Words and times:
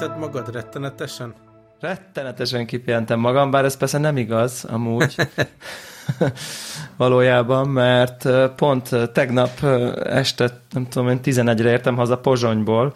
Kipihented 0.00 0.30
magad 0.30 0.54
rettenetesen? 0.54 1.34
Rettenetesen 1.80 2.66
kipihentem 2.66 3.18
magam, 3.18 3.50
bár 3.50 3.64
ez 3.64 3.76
persze 3.76 3.98
nem 3.98 4.16
igaz 4.16 4.64
amúgy 4.64 5.14
valójában, 6.96 7.68
mert 7.68 8.28
pont 8.56 8.88
tegnap 9.12 9.64
este, 10.04 10.60
nem 10.72 10.88
tudom 10.88 11.08
én, 11.08 11.20
11-re 11.24 11.70
értem 11.70 11.96
haza 11.96 12.18
Pozsonyból, 12.18 12.94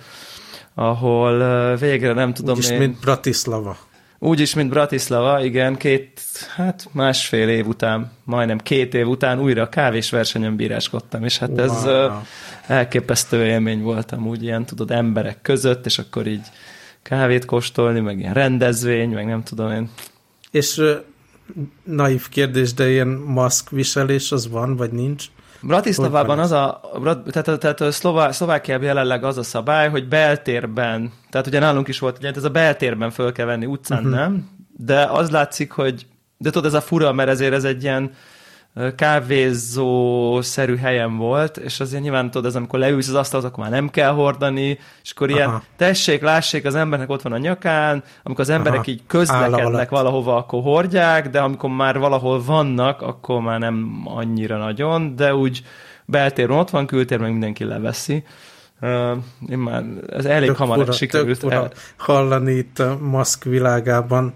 ahol 0.75 1.77
végre 1.77 2.13
nem 2.13 2.35
tudom 2.35 2.55
Úgyis, 2.55 2.71
én... 2.71 2.79
mint 2.79 3.01
Bratislava. 3.01 3.77
Úgy 4.19 4.41
is, 4.41 4.55
mint 4.55 4.71
Bratislava, 4.71 5.45
igen, 5.45 5.77
két, 5.77 6.21
hát 6.57 6.89
másfél 6.93 7.49
év 7.49 7.67
után, 7.67 8.13
majdnem 8.25 8.59
két 8.59 8.95
év 8.95 9.09
után 9.09 9.41
újra 9.41 9.69
kávésversenyen 9.69 10.57
bíráskodtam, 10.57 11.25
és 11.25 11.39
hát 11.39 11.51
wow. 11.51 11.59
ez 11.59 11.87
elképesztő 12.67 13.45
élmény 13.45 13.83
voltam, 13.83 14.27
úgy 14.27 14.43
ilyen, 14.43 14.65
tudod, 14.65 14.91
emberek 14.91 15.43
között, 15.43 15.87
és 15.87 15.99
akkor 15.99 16.27
így 16.27 16.47
kávét 17.05 17.45
kóstolni, 17.45 18.01
meg 18.01 18.19
ilyen 18.19 18.35
rendezvény, 18.35 19.11
meg 19.11 19.27
nem 19.27 19.43
tudom 19.43 19.71
én. 19.71 19.91
És 20.51 20.83
naív 21.85 22.29
kérdés, 22.29 22.75
de 22.75 22.91
ilyen 22.91 23.09
maszkviselés 23.09 24.33
az 24.33 24.51
van, 24.51 24.77
vagy 24.77 24.93
nincs? 24.93 25.27
Bratislavában 25.61 26.39
az 26.39 26.53
a, 26.53 26.81
tehát, 27.31 27.59
tehát 27.59 27.81
a 27.81 27.93
Szlová, 27.93 28.31
Szlovákiában 28.31 28.87
jelenleg 28.87 29.25
az 29.25 29.39
a 29.39 29.43
szabály, 29.43 29.89
hogy 29.89 30.09
beltérben, 30.09 31.13
tehát 31.31 31.47
ugye 31.47 31.59
nálunk 31.59 31.89
is 31.89 31.99
volt, 31.99 32.19
ugye 32.19 32.31
ez 32.35 32.45
a 32.45 32.51
beltérben 32.51 33.11
föl 33.11 33.33
kell 33.33 33.47
venni, 33.47 33.67
utcán 33.67 33.99
uh-huh. 33.99 34.15
nem, 34.15 34.49
de 34.77 35.05
az 35.05 35.31
látszik, 35.31 35.71
hogy, 35.71 36.07
de 36.39 36.51
tudod, 36.51 36.67
ez 36.67 36.75
a 36.75 36.81
fura, 36.81 37.13
mert 37.13 37.29
ezért 37.29 37.53
ez 37.53 37.65
egy 37.65 37.83
ilyen 37.83 38.13
kávézó-szerű 38.97 40.77
helyen 40.77 41.17
volt, 41.17 41.57
és 41.57 41.81
azért 41.81 42.03
nyilván 42.03 42.31
tudod, 42.31 42.47
ez 42.47 42.57
amikor 42.57 42.79
leülsz 42.79 43.09
az 43.09 43.15
asztalhoz, 43.15 43.49
akkor 43.51 43.63
már 43.63 43.73
nem 43.73 43.91
kell 43.91 44.11
hordani, 44.11 44.79
és 45.03 45.11
akkor 45.11 45.31
ilyen 45.31 45.49
Aha. 45.49 45.63
tessék, 45.77 46.23
lássék, 46.23 46.65
az 46.65 46.75
embernek 46.75 47.11
ott 47.11 47.23
van 47.23 47.33
a 47.33 47.39
nyakán, 47.39 48.05
amikor 48.23 48.41
az 48.41 48.51
emberek 48.51 48.79
Aha. 48.79 48.91
így 48.91 49.03
közlekednek 49.07 49.91
valahova, 49.91 50.37
akkor 50.37 50.63
hordják, 50.63 51.31
de 51.31 51.41
amikor 51.41 51.71
már 51.71 51.99
valahol 51.99 52.43
vannak, 52.45 53.03
akkor 53.03 53.41
már 53.41 53.59
nem 53.59 54.03
annyira 54.05 54.57
nagyon, 54.57 55.17
de 55.17 55.35
úgy 55.35 55.63
beltéren 56.05 56.57
ott 56.57 56.71
van, 56.71 56.87
kültér 56.87 57.19
meg 57.19 57.31
mindenki 57.31 57.65
leveszi. 57.65 58.25
Uh, 58.81 59.11
én 59.49 59.59
már, 59.59 59.85
ez 60.09 60.25
elég 60.25 60.49
tök 60.49 60.57
hamar 60.57 60.79
fura, 60.79 60.93
sikerült. 60.93 61.41
Tök 61.41 61.51
el... 61.51 61.73
hallani 61.97 62.53
itt 62.53 62.79
a 62.79 62.99
maszk 63.01 63.45
világában, 63.45 64.35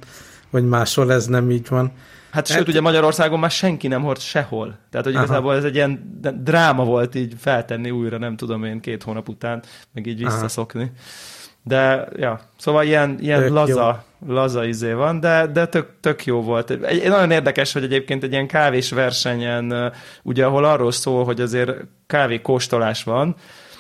hogy 0.51 0.69
máshol 0.69 1.13
ez 1.13 1.27
nem 1.27 1.51
így 1.51 1.69
van. 1.69 1.93
Hát, 2.31 2.49
hát 2.49 2.59
sőt, 2.59 2.69
ugye 2.69 2.81
Magyarországon 2.81 3.39
már 3.39 3.51
senki 3.51 3.89
nem 3.89 4.03
hord 4.03 4.21
sehol. 4.21 4.79
Tehát, 4.91 5.07
hogy 5.07 5.15
Aha. 5.15 5.25
igazából 5.25 5.55
ez 5.55 5.65
egy 5.65 5.75
ilyen 5.75 6.21
dráma 6.43 6.85
volt 6.85 7.15
így 7.15 7.35
feltenni 7.39 7.91
újra, 7.91 8.19
nem 8.19 8.37
tudom 8.37 8.65
én, 8.65 8.81
két 8.81 9.03
hónap 9.03 9.29
után, 9.29 9.63
meg 9.93 10.07
így 10.07 10.19
visszaszokni. 10.25 10.93
De, 11.63 12.09
ja, 12.17 12.41
szóval 12.59 12.85
ilyen, 12.85 13.19
ilyen 13.21 13.53
laza, 13.53 14.05
jó. 14.27 14.33
laza 14.33 14.65
izé 14.65 14.93
van, 14.93 15.21
de, 15.21 15.47
de 15.47 15.67
tök, 15.67 15.91
tök 16.01 16.25
jó 16.25 16.43
volt. 16.43 16.71
Egy, 16.71 17.09
nagyon 17.09 17.31
érdekes, 17.31 17.73
hogy 17.73 17.83
egyébként 17.83 18.23
egy 18.23 18.33
ilyen 18.33 18.47
kávés 18.47 18.91
versenyen, 18.91 19.93
ugye, 20.23 20.45
ahol 20.45 20.65
arról 20.65 20.93
szól, 20.93 21.25
hogy 21.25 21.41
azért 21.41 21.73
kávé 22.07 22.41
kóstolás 22.41 23.05
van, 23.05 23.37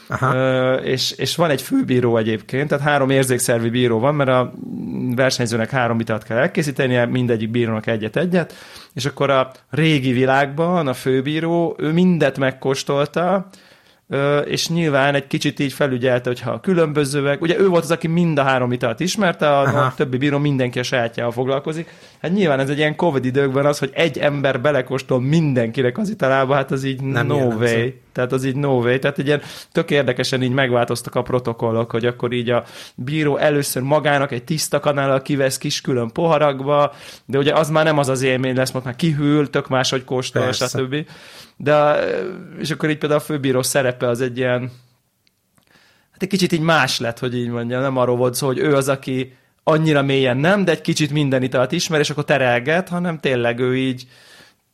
Aha. 0.08 0.74
és, 0.74 1.10
és 1.10 1.36
van 1.36 1.50
egy 1.50 1.62
főbíró 1.62 2.16
egyébként, 2.16 2.68
tehát 2.68 2.84
három 2.84 3.10
érzékszervi 3.10 3.70
bíró 3.70 3.98
van, 3.98 4.14
mert 4.14 4.30
a 4.30 4.52
versenyzőnek 5.16 5.70
három 5.70 6.00
italt 6.00 6.22
kell 6.22 6.36
elkészítenie, 6.36 7.06
mindegyik 7.06 7.50
bírónak 7.50 7.86
egyet-egyet, 7.86 8.54
és 8.94 9.04
akkor 9.04 9.30
a 9.30 9.50
régi 9.70 10.12
világban 10.12 10.86
a 10.86 10.94
főbíró, 10.94 11.76
ő 11.78 11.92
mindet 11.92 12.38
megkóstolta, 12.38 13.48
és 14.44 14.68
nyilván 14.68 15.14
egy 15.14 15.26
kicsit 15.26 15.58
így 15.58 15.72
felügyelte, 15.72 16.28
hogyha 16.28 16.50
a 16.50 16.60
különbözőek, 16.60 17.40
ugye 17.40 17.58
ő 17.58 17.68
volt 17.68 17.82
az, 17.82 17.90
aki 17.90 18.06
mind 18.06 18.38
a 18.38 18.42
három 18.42 18.72
italt 18.72 19.00
ismerte, 19.00 19.48
a, 19.58 19.84
a 19.86 19.92
többi 19.96 20.16
bíró 20.16 20.38
mindenki 20.38 20.78
a 20.78 20.82
sajátjával 20.82 21.32
foglalkozik. 21.32 21.94
Hát 22.22 22.32
nyilván 22.32 22.60
ez 22.60 22.70
egy 22.70 22.78
ilyen 22.78 22.96
Covid 22.96 23.24
időkben 23.24 23.66
az, 23.66 23.78
hogy 23.78 23.90
egy 23.94 24.18
ember 24.18 24.60
belekóstol 24.60 25.20
mindenkinek 25.20 25.98
az 25.98 26.10
italába, 26.10 26.54
hát 26.54 26.70
az 26.70 26.84
így 26.84 27.02
Nem 27.02 27.26
no 27.26 27.36
way. 27.36 27.88
Tehát 28.18 28.32
az 28.32 28.44
így 28.44 28.56
no 28.56 28.68
way. 28.68 28.98
Tehát 28.98 29.18
egy 29.18 29.26
ilyen 29.26 29.42
tök 29.72 29.90
érdekesen 29.90 30.42
így 30.42 30.50
megváltoztak 30.50 31.14
a 31.14 31.22
protokollok, 31.22 31.90
hogy 31.90 32.06
akkor 32.06 32.32
így 32.32 32.50
a 32.50 32.64
bíró 32.94 33.36
először 33.36 33.82
magának 33.82 34.32
egy 34.32 34.44
tiszta 34.44 34.80
kanállal 34.80 35.22
kivesz 35.22 35.58
kis 35.58 35.80
külön 35.80 36.12
poharakba, 36.12 36.92
de 37.24 37.38
ugye 37.38 37.52
az 37.52 37.70
már 37.70 37.84
nem 37.84 37.98
az 37.98 38.08
az 38.08 38.22
élmény 38.22 38.56
lesz, 38.56 38.70
most 38.70 38.84
már 38.84 38.96
kihűl, 38.96 39.50
tök 39.50 39.68
máshogy 39.68 40.04
kóstol, 40.04 40.52
stb. 40.52 41.06
De, 41.56 42.04
és 42.58 42.70
akkor 42.70 42.90
így 42.90 42.98
például 42.98 43.20
a 43.20 43.24
főbíró 43.24 43.62
szerepe 43.62 44.08
az 44.08 44.20
egy 44.20 44.36
ilyen, 44.36 44.60
hát 46.10 46.22
egy 46.22 46.28
kicsit 46.28 46.52
így 46.52 46.60
más 46.60 47.00
lett, 47.00 47.18
hogy 47.18 47.36
így 47.36 47.48
mondjam, 47.48 47.80
nem 47.80 47.96
arról 47.96 48.16
volt 48.16 48.34
szó, 48.34 48.46
hogy 48.46 48.58
ő 48.58 48.74
az, 48.74 48.88
aki 48.88 49.36
annyira 49.62 50.02
mélyen 50.02 50.36
nem, 50.36 50.64
de 50.64 50.72
egy 50.72 50.80
kicsit 50.80 51.10
minden 51.10 51.42
italt 51.42 51.72
ismer, 51.72 52.00
és 52.00 52.10
akkor 52.10 52.24
terelget, 52.24 52.88
hanem 52.88 53.18
tényleg 53.18 53.58
ő 53.58 53.76
így 53.76 54.06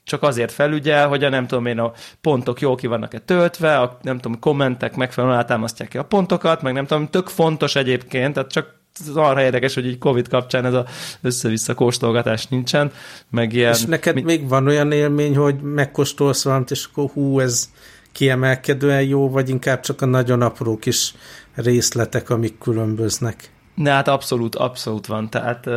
csak 0.04 0.22
azért 0.22 0.53
felügyel, 0.53 1.09
hogy 1.09 1.25
a 1.25 1.28
nem 1.28 1.47
tudom 1.47 1.66
én 1.66 1.78
a 1.78 1.92
pontok 2.20 2.60
jól 2.60 2.75
ki 2.75 2.87
vannak-e 2.87 3.19
töltve, 3.19 3.78
a 3.78 3.98
nem 4.03 4.19
tudom, 4.19 4.38
kommentek 4.38 4.97
megfelelően 4.97 5.38
alátámasztják-e 5.38 5.98
a 5.98 6.04
pontokat, 6.04 6.62
meg 6.62 6.72
nem 6.72 6.87
tudom, 6.87 7.09
tök 7.09 7.28
fontos 7.28 7.76
egyébként, 7.76 8.34
tehát 8.34 8.50
csak 8.50 8.82
az 9.09 9.16
arra 9.16 9.42
érdekes, 9.42 9.75
hogy 9.75 9.87
így 9.87 9.98
Covid 9.98 10.28
kapcsán 10.28 10.65
ez 10.65 10.72
a 10.72 10.87
össze-vissza 11.20 11.75
kóstolgatás 11.75 12.47
nincsen, 12.47 12.92
meg 13.31 13.53
ilyen... 13.53 13.72
És 13.72 13.84
neked 13.84 14.15
mi... 14.15 14.22
még 14.22 14.48
van 14.48 14.66
olyan 14.66 14.92
élmény, 14.92 15.37
hogy 15.37 15.60
megkóstolsz 15.60 16.44
valamit, 16.44 16.71
és 16.71 16.88
akkor 16.92 17.10
hú, 17.10 17.41
ez 17.41 17.71
kiemelkedően 18.12 19.03
jó, 19.03 19.31
vagy 19.31 19.48
inkább 19.48 19.81
csak 19.81 20.03
a 20.03 20.06
nagyon 20.06 20.42
apró 20.42 20.76
kis 20.76 21.15
részletek, 21.54 22.31
amik 22.31 22.59
különböznek? 22.59 23.50
Ne, 23.75 23.91
hát 23.91 24.09
abszolút, 24.09 24.54
abszolút 24.54 25.06
van. 25.06 25.31
Tehát 25.31 25.69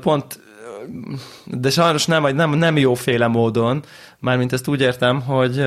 pont 0.00 0.40
de 1.44 1.70
sajnos 1.70 2.06
nem, 2.06 2.34
nem, 2.34 2.50
nem 2.50 2.76
jóféle 2.76 3.26
módon, 3.26 3.82
mármint 4.18 4.52
ezt 4.52 4.68
úgy 4.68 4.80
értem, 4.80 5.20
hogy 5.20 5.64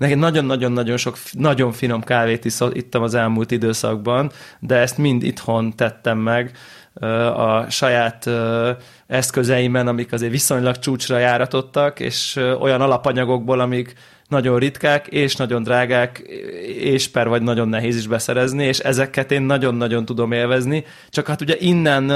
Nekem 0.00 0.18
nagyon-nagyon-nagyon 0.18 0.96
sok, 0.96 1.16
nagyon 1.32 1.72
finom 1.72 2.02
kávét 2.02 2.44
is 2.44 2.54
ittam 2.72 3.02
az 3.02 3.14
elmúlt 3.14 3.50
időszakban, 3.50 4.30
de 4.60 4.76
ezt 4.76 4.98
mind 4.98 5.22
itthon 5.22 5.76
tettem 5.76 6.18
meg 6.18 6.52
a 7.34 7.70
saját 7.70 8.30
eszközeimen, 9.06 9.86
amik 9.86 10.12
azért 10.12 10.32
viszonylag 10.32 10.78
csúcsra 10.78 11.18
járatottak, 11.18 12.00
és 12.00 12.40
olyan 12.60 12.80
alapanyagokból, 12.80 13.60
amik 13.60 13.94
nagyon 14.30 14.58
ritkák, 14.58 15.06
és 15.06 15.36
nagyon 15.36 15.62
drágák, 15.62 16.18
és 16.80 17.08
per 17.08 17.28
vagy 17.28 17.42
nagyon 17.42 17.68
nehéz 17.68 17.96
is 17.96 18.06
beszerezni, 18.06 18.64
és 18.64 18.78
ezeket 18.78 19.32
én 19.32 19.42
nagyon-nagyon 19.42 20.04
tudom 20.04 20.32
élvezni, 20.32 20.84
csak 21.08 21.26
hát 21.26 21.40
ugye 21.40 21.56
innen 21.58 22.12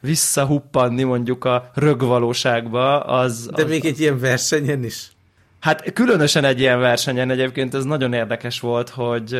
visszahuppanni 0.00 1.02
mondjuk 1.02 1.44
a 1.44 1.70
rögvalóságba, 1.74 3.00
az... 3.00 3.50
De 3.54 3.62
az, 3.62 3.68
még 3.68 3.84
egy 3.84 4.00
ilyen 4.00 4.18
versenyen 4.18 4.84
is? 4.84 5.12
Hát 5.60 5.92
különösen 5.92 6.44
egy 6.44 6.60
ilyen 6.60 6.78
versenyen 6.78 7.30
egyébként 7.30 7.74
ez 7.74 7.84
nagyon 7.84 8.12
érdekes 8.12 8.60
volt, 8.60 8.88
hogy 8.88 9.38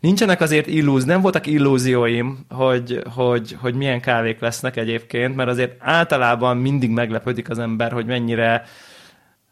nincsenek 0.00 0.40
azért 0.40 0.66
illúz, 0.66 1.04
nem 1.04 1.20
voltak 1.20 1.46
illúzióim, 1.46 2.46
hogy, 2.48 3.02
hogy, 3.14 3.56
hogy 3.60 3.74
milyen 3.74 4.00
kávék 4.00 4.40
lesznek 4.40 4.76
egyébként, 4.76 5.36
mert 5.36 5.48
azért 5.48 5.76
általában 5.78 6.56
mindig 6.56 6.90
meglepődik 6.90 7.50
az 7.50 7.58
ember, 7.58 7.92
hogy 7.92 8.06
mennyire 8.06 8.64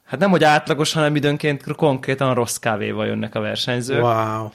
hát 0.04 0.20
nem, 0.20 0.30
hogy 0.30 0.44
átlagos, 0.44 0.92
hanem 0.92 1.16
időnként 1.16 1.74
konkrétan 1.76 2.34
rossz 2.34 2.56
kávéval 2.56 3.06
jönnek 3.06 3.34
a 3.34 3.40
versenyzők. 3.40 4.02
Wow. 4.02 4.48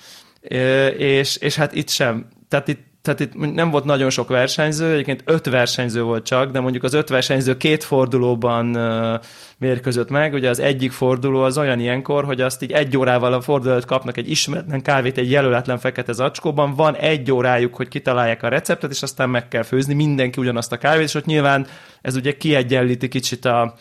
És, 0.98 1.36
és 1.36 1.56
hát 1.56 1.74
itt 1.74 1.90
sem. 1.90 2.28
Tehát 2.48 2.68
itt 2.68 2.90
tehát 3.02 3.20
itt 3.20 3.54
nem 3.54 3.70
volt 3.70 3.84
nagyon 3.84 4.10
sok 4.10 4.30
versenyző, 4.30 4.92
egyébként 4.92 5.24
öt 5.26 5.46
versenyző 5.46 6.02
volt 6.02 6.26
csak, 6.26 6.52
de 6.52 6.60
mondjuk 6.60 6.84
az 6.84 6.94
öt 6.94 7.10
versenyző 7.10 7.58
két 7.58 7.84
fordulóban 7.84 8.76
uh, 8.76 9.22
mérkőzött 9.58 10.10
meg. 10.10 10.34
Ugye 10.34 10.50
az 10.50 10.60
egyik 10.60 10.92
forduló 10.92 11.42
az 11.42 11.58
olyan 11.58 11.80
ilyenkor, 11.80 12.26
hogy 12.26 12.42
azt 12.42 12.64
így 12.64 12.72
egy 12.72 12.98
órával 12.98 13.34
a 13.34 13.42
forduló 13.42 13.72
előtt 13.72 13.86
kapnak 13.86 14.18
egy 14.18 14.30
ismeretlen 14.30 14.82
kávét 14.82 15.18
egy 15.18 15.32
jelöletlen 15.32 15.78
fekete 15.78 16.12
zacskóban, 16.12 16.74
van 16.74 16.96
egy 16.96 17.32
órájuk, 17.32 17.76
hogy 17.76 17.88
kitalálják 17.88 18.44
a 18.44 18.48
receptet, 18.48 18.92
és 18.92 19.02
aztán 19.02 19.30
meg 19.30 19.48
kell 19.48 19.64
főzni 19.64 19.94
mindenki 19.94 20.42
ugyanazt 20.42 20.72
a 20.72 20.78
kávét, 20.78 21.08
és 21.08 21.14
ott 21.14 21.26
nyilván 21.26 21.68
ez 22.02 22.16
ugye 22.16 22.38
kiegyenlíti 22.38 23.08
kicsit 23.08 23.46
a, 23.46 23.76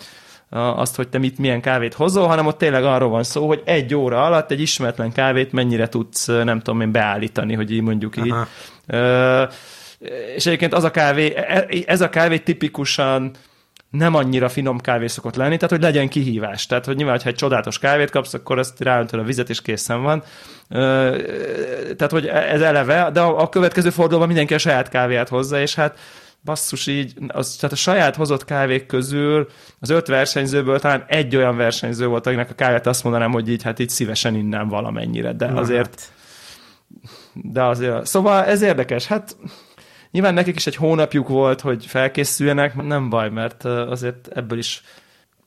azt, 0.50 0.96
hogy 0.96 1.08
te 1.08 1.18
mit, 1.18 1.38
milyen 1.38 1.60
kávét 1.60 1.94
hozol, 1.94 2.26
hanem 2.26 2.46
ott 2.46 2.58
tényleg 2.58 2.84
arról 2.84 3.08
van 3.08 3.22
szó, 3.22 3.46
hogy 3.46 3.62
egy 3.64 3.94
óra 3.94 4.24
alatt 4.24 4.50
egy 4.50 4.60
ismeretlen 4.60 5.12
kávét 5.12 5.52
mennyire 5.52 5.88
tudsz, 5.88 6.26
nem 6.26 6.60
tudom 6.60 6.80
én, 6.80 6.92
beállítani, 6.92 7.54
hogy 7.54 7.70
így 7.70 7.82
mondjuk 7.82 8.16
Aha. 8.16 8.26
így 8.26 8.34
és 10.34 10.46
egyébként 10.46 10.74
az 10.74 10.84
a 10.84 10.90
kávé, 10.90 11.34
e, 11.36 11.66
ez 11.86 12.00
a 12.00 12.08
kávé 12.08 12.38
tipikusan 12.38 13.30
nem 13.90 14.14
annyira 14.14 14.48
finom 14.48 14.78
kávé 14.78 15.06
szokott 15.06 15.36
lenni, 15.36 15.56
tehát 15.56 15.70
hogy 15.70 15.82
legyen 15.82 16.08
kihívás. 16.08 16.66
Tehát, 16.66 16.84
hogy 16.84 16.96
nyilván, 16.96 17.20
ha 17.22 17.28
egy 17.28 17.34
csodálatos 17.34 17.78
kávét 17.78 18.10
kapsz, 18.10 18.34
akkor 18.34 18.58
azt 18.58 18.80
ráöntöd 18.80 19.20
a 19.20 19.22
vizet, 19.22 19.48
és 19.48 19.62
készen 19.62 20.02
van. 20.02 20.22
Tehát, 21.96 22.10
hogy 22.10 22.26
ez 22.26 22.60
eleve, 22.60 23.10
de 23.12 23.20
a 23.20 23.48
következő 23.48 23.90
fordulóban 23.90 24.26
mindenki 24.26 24.54
a 24.54 24.58
saját 24.58 24.88
kávéját 24.88 25.28
hozza, 25.28 25.60
és 25.60 25.74
hát 25.74 25.98
basszus 26.44 26.87
így, 26.87 27.14
az, 27.26 27.56
tehát 27.56 27.73
a 27.73 27.79
saját 27.79 28.17
hozott 28.17 28.44
kávék 28.44 28.87
közül 28.87 29.49
az 29.81 29.90
öt 29.90 30.06
versenyzőből 30.06 30.81
talán 30.81 31.05
egy 31.08 31.37
olyan 31.37 31.56
versenyző 31.56 32.06
volt, 32.06 32.26
akinek 32.26 32.50
a 32.50 32.55
kávét 32.55 32.87
azt 32.87 33.05
mondanám, 33.05 33.31
hogy 33.31 33.49
így, 33.49 33.62
hát 33.62 33.79
így 33.79 33.88
szívesen 33.88 34.35
innen 34.35 34.69
valamennyire, 34.69 35.32
de 35.32 35.46
azért 35.46 36.12
de 37.32 37.62
azért, 37.62 38.06
szóval 38.06 38.44
ez 38.44 38.62
érdekes, 38.62 39.06
hát 39.06 39.37
nyilván 40.11 40.35
nekik 40.35 40.56
is 40.56 40.67
egy 40.67 40.76
hónapjuk 40.76 41.29
volt, 41.29 41.61
hogy 41.61 41.87
felkészüljenek, 41.87 42.82
nem 42.82 43.08
baj, 43.08 43.31
mert 43.31 43.64
azért 43.64 44.29
ebből 44.29 44.58
is 44.58 44.82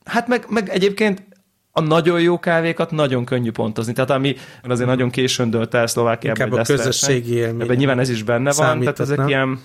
Hát 0.03 0.27
meg, 0.27 0.45
meg 0.49 0.69
egyébként 0.69 1.23
a 1.71 1.81
nagyon 1.81 2.21
jó 2.21 2.39
kávékat 2.39 2.91
nagyon 2.91 3.25
könnyű 3.25 3.51
pontozni. 3.51 3.93
Tehát 3.93 4.09
ami 4.09 4.35
azért 4.63 4.89
nagyon 4.89 5.09
későn 5.09 5.49
dölt 5.49 5.73
el 5.73 5.87
Szlovákiában. 5.87 6.47
Inkább 6.47 6.59
a 6.59 6.63
közösségi 6.63 7.33
élmény. 7.33 7.61
Ebben 7.61 7.75
nyilván 7.75 7.99
ez 7.99 8.09
is 8.09 8.23
benne 8.23 8.51
van. 8.51 8.79
Tehát 8.79 8.99
ezek 8.99 9.17
nem? 9.17 9.27
ilyen 9.27 9.59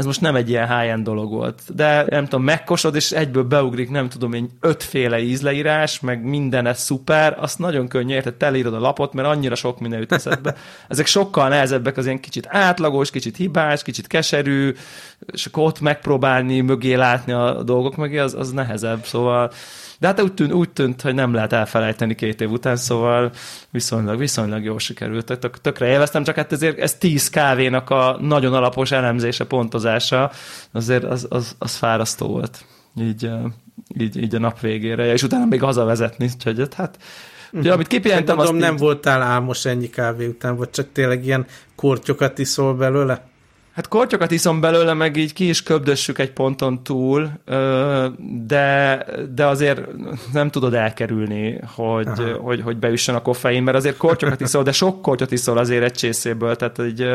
ez 0.00 0.06
most 0.06 0.20
nem 0.20 0.34
egy 0.34 0.48
ilyen 0.48 0.78
high-end 0.78 1.04
dolog 1.04 1.30
volt. 1.30 1.62
De 1.74 2.04
nem 2.08 2.24
tudom, 2.24 2.44
megkosod, 2.44 2.94
és 2.94 3.10
egyből 3.10 3.42
beugrik, 3.42 3.90
nem 3.90 4.08
tudom 4.08 4.32
én, 4.32 4.50
ötféle 4.60 5.18
ízleírás, 5.18 6.00
meg 6.00 6.24
minden 6.24 6.66
ez 6.66 6.80
szuper, 6.80 7.36
azt 7.38 7.58
nagyon 7.58 7.88
könnyű, 7.88 8.14
érted, 8.14 8.34
telírod 8.34 8.74
a 8.74 8.80
lapot, 8.80 9.12
mert 9.12 9.28
annyira 9.28 9.54
sok 9.54 9.80
minden 9.80 9.98
jut 9.98 10.12
eszedbe. 10.12 10.56
Ezek 10.88 11.06
sokkal 11.06 11.48
nehezebbek, 11.48 11.96
az 11.96 12.04
ilyen 12.04 12.20
kicsit 12.20 12.46
átlagos, 12.48 13.10
kicsit 13.10 13.36
hibás, 13.36 13.82
kicsit 13.82 14.06
keserű, 14.06 14.74
és 15.32 15.46
akkor 15.46 15.64
ott 15.64 15.80
megpróbálni, 15.80 16.60
mögé 16.60 16.94
látni 16.94 17.32
a 17.32 17.62
dolgok 17.62 17.96
mögé, 17.96 18.18
az, 18.18 18.34
az 18.34 18.50
nehezebb, 18.50 19.04
szóval 19.04 19.52
de 20.00 20.06
hát 20.06 20.20
úgy 20.20 20.34
tűnt, 20.34 20.52
úgy 20.52 20.70
tűnt, 20.70 21.00
hogy 21.00 21.14
nem 21.14 21.34
lehet 21.34 21.52
elfelejteni 21.52 22.14
két 22.14 22.40
év 22.40 22.50
után, 22.50 22.76
szóval 22.76 23.30
viszonylag, 23.70 24.18
viszonylag 24.18 24.64
jól 24.64 24.78
sikerült. 24.78 25.38
Tök, 25.38 25.60
tökre 25.60 25.86
élveztem, 25.86 26.24
csak 26.24 26.34
hát 26.34 26.52
ezért 26.52 26.78
ez 26.78 26.94
tíz 26.94 27.30
kávénak 27.30 27.90
a 27.90 28.16
nagyon 28.20 28.54
alapos 28.54 28.90
elemzése, 28.90 29.44
pontozása, 29.44 30.30
azért 30.72 31.04
az, 31.04 31.26
az, 31.30 31.56
az 31.58 31.74
fárasztó 31.74 32.26
volt. 32.26 32.64
Így, 33.00 33.30
így, 33.98 34.16
így 34.16 34.34
a 34.34 34.38
nap 34.38 34.60
végére, 34.60 35.12
és 35.12 35.22
utána 35.22 35.44
még 35.44 35.62
hazavezetni, 35.62 36.30
úgyhogy 36.34 36.74
hát 36.76 36.98
Ugye, 37.52 37.72
amit 37.72 37.86
kipjentem, 37.86 38.38
azt 38.38 38.52
nem 38.52 38.72
így... 38.72 38.78
voltál 38.78 39.22
álmos 39.22 39.64
ennyi 39.64 39.90
kávé 39.90 40.26
után, 40.26 40.56
vagy 40.56 40.70
csak 40.70 40.92
tényleg 40.92 41.24
ilyen 41.24 41.46
kortyokat 41.74 42.38
iszol 42.38 42.74
belőle? 42.74 43.29
Hát 43.74 43.88
kortyokat 43.88 44.30
iszom 44.30 44.60
belőle, 44.60 44.94
meg 44.94 45.16
így 45.16 45.32
ki 45.32 45.48
is 45.48 45.62
köbdössük 45.62 46.18
egy 46.18 46.32
ponton 46.32 46.82
túl, 46.82 47.30
de, 48.46 49.04
de 49.34 49.46
azért 49.46 49.80
nem 50.32 50.50
tudod 50.50 50.74
elkerülni, 50.74 51.60
hogy, 51.74 52.08
hogy, 52.40 52.60
hogy 52.60 52.76
beüssön 52.76 53.14
a 53.14 53.22
koffein, 53.22 53.62
mert 53.62 53.76
azért 53.76 53.96
kortyokat 53.96 54.40
iszol, 54.40 54.62
de 54.62 54.72
sok 54.72 55.02
kortyot 55.02 55.30
iszol 55.30 55.58
azért 55.58 55.84
egy 55.84 55.92
csészéből, 55.92 56.56
tehát 56.56 56.78
egy 56.78 57.08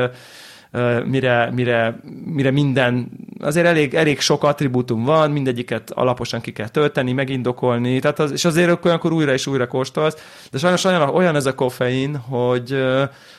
mire, 1.05 1.51
mire, 1.55 1.99
mire 2.25 2.51
minden, 2.51 3.11
azért 3.39 3.65
elég, 3.65 3.93
elég 3.93 4.19
sok 4.19 4.43
attribútum 4.43 5.03
van, 5.03 5.31
mindegyiket 5.31 5.91
alaposan 5.91 6.41
ki 6.41 6.51
kell 6.51 6.67
tölteni, 6.67 7.13
megindokolni, 7.13 7.99
tehát 7.99 8.19
az, 8.19 8.31
és 8.31 8.45
azért 8.45 8.85
olyankor 8.85 9.11
újra 9.11 9.33
és 9.33 9.47
újra 9.47 9.67
kóstolsz, 9.67 10.47
de 10.51 10.57
sajnos 10.57 10.83
olyan, 10.83 11.09
olyan 11.09 11.35
ez 11.35 11.45
a 11.45 11.55
koffein, 11.55 12.15
hogy, 12.15 12.69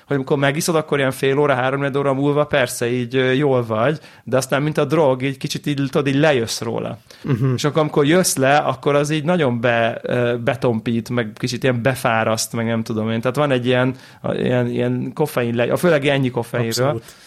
hogy 0.07 0.17
amikor 0.17 0.37
megiszod, 0.37 0.75
akkor 0.75 0.99
ilyen 0.99 1.11
fél 1.11 1.39
óra, 1.39 1.55
három 1.55 1.97
óra 1.97 2.15
múlva 2.15 2.45
persze 2.45 2.91
így 2.91 3.37
jól 3.37 3.65
vagy, 3.67 3.99
de 4.25 4.37
aztán 4.37 4.63
mint 4.63 4.79
a 4.79 4.85
drog, 4.85 5.23
így 5.23 5.37
kicsit 5.37 5.67
így, 5.67 5.77
tudod, 5.77 6.07
így 6.07 6.19
lejössz 6.19 6.61
róla. 6.61 6.99
Uh-huh. 7.25 7.53
És 7.57 7.65
akkor 7.65 7.81
amikor 7.81 8.07
jössz 8.07 8.37
le, 8.37 8.57
akkor 8.57 8.95
az 8.95 9.11
így 9.11 9.25
nagyon 9.25 9.61
be, 9.61 10.01
betompít, 10.45 11.09
meg 11.09 11.33
kicsit 11.35 11.63
ilyen 11.63 11.83
befáraszt, 11.83 12.53
meg 12.53 12.67
nem 12.67 12.83
tudom 12.83 13.11
én. 13.11 13.21
Tehát 13.21 13.37
van 13.37 13.51
egy 13.51 13.67
ilyen, 13.67 13.95
ilyen, 14.33 14.67
ilyen 14.67 15.11
koffein, 15.15 15.55
le, 15.55 15.77
főleg 15.77 16.07
ennyi 16.07 16.31
koffeinről. 16.31 16.87
Abszolút 16.87 17.25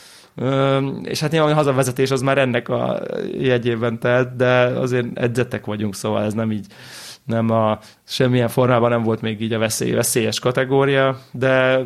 és 1.03 1.19
hát 1.19 1.31
nyilván 1.31 1.51
a 1.51 1.55
hazavezetés 1.55 2.11
az 2.11 2.21
már 2.21 2.37
ennek 2.37 2.69
a 2.69 3.01
jegyében 3.39 3.99
telt, 3.99 4.35
de 4.35 4.51
azért 4.63 5.17
edzettek 5.17 5.65
vagyunk, 5.65 5.95
szóval 5.95 6.23
ez 6.23 6.33
nem 6.33 6.51
így 6.51 6.65
nem 7.29 7.49
a 7.49 7.79
semmilyen 8.03 8.47
formában 8.47 8.89
nem 8.89 9.03
volt 9.03 9.21
még 9.21 9.41
így 9.41 9.53
a 9.53 9.59
veszély, 9.59 9.91
veszélyes 9.91 10.39
kategória, 10.39 11.19
de 11.31 11.85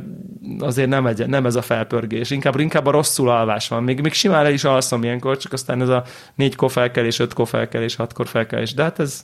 azért 0.59 0.89
nem, 0.89 1.05
egy, 1.05 1.27
nem 1.27 1.45
ez 1.45 1.55
a 1.55 1.61
felpörgés, 1.61 2.29
inkább, 2.29 2.59
inkább 2.59 2.85
a 2.85 2.91
rosszul 2.91 3.29
alvás 3.29 3.67
van. 3.67 3.83
Még, 3.83 4.01
még 4.01 4.13
simán 4.13 4.53
is 4.53 4.63
alszom 4.63 5.03
ilyenkor, 5.03 5.37
csak 5.37 5.53
aztán 5.53 5.81
ez 5.81 5.89
a 5.89 6.03
négykor 6.35 6.71
felkelés, 6.71 7.19
ötkor 7.19 7.47
felkelés, 7.47 7.95
hatkor 7.95 8.27
felkelés, 8.27 8.73
de 8.73 8.83
hát 8.83 8.99
ez 8.99 9.23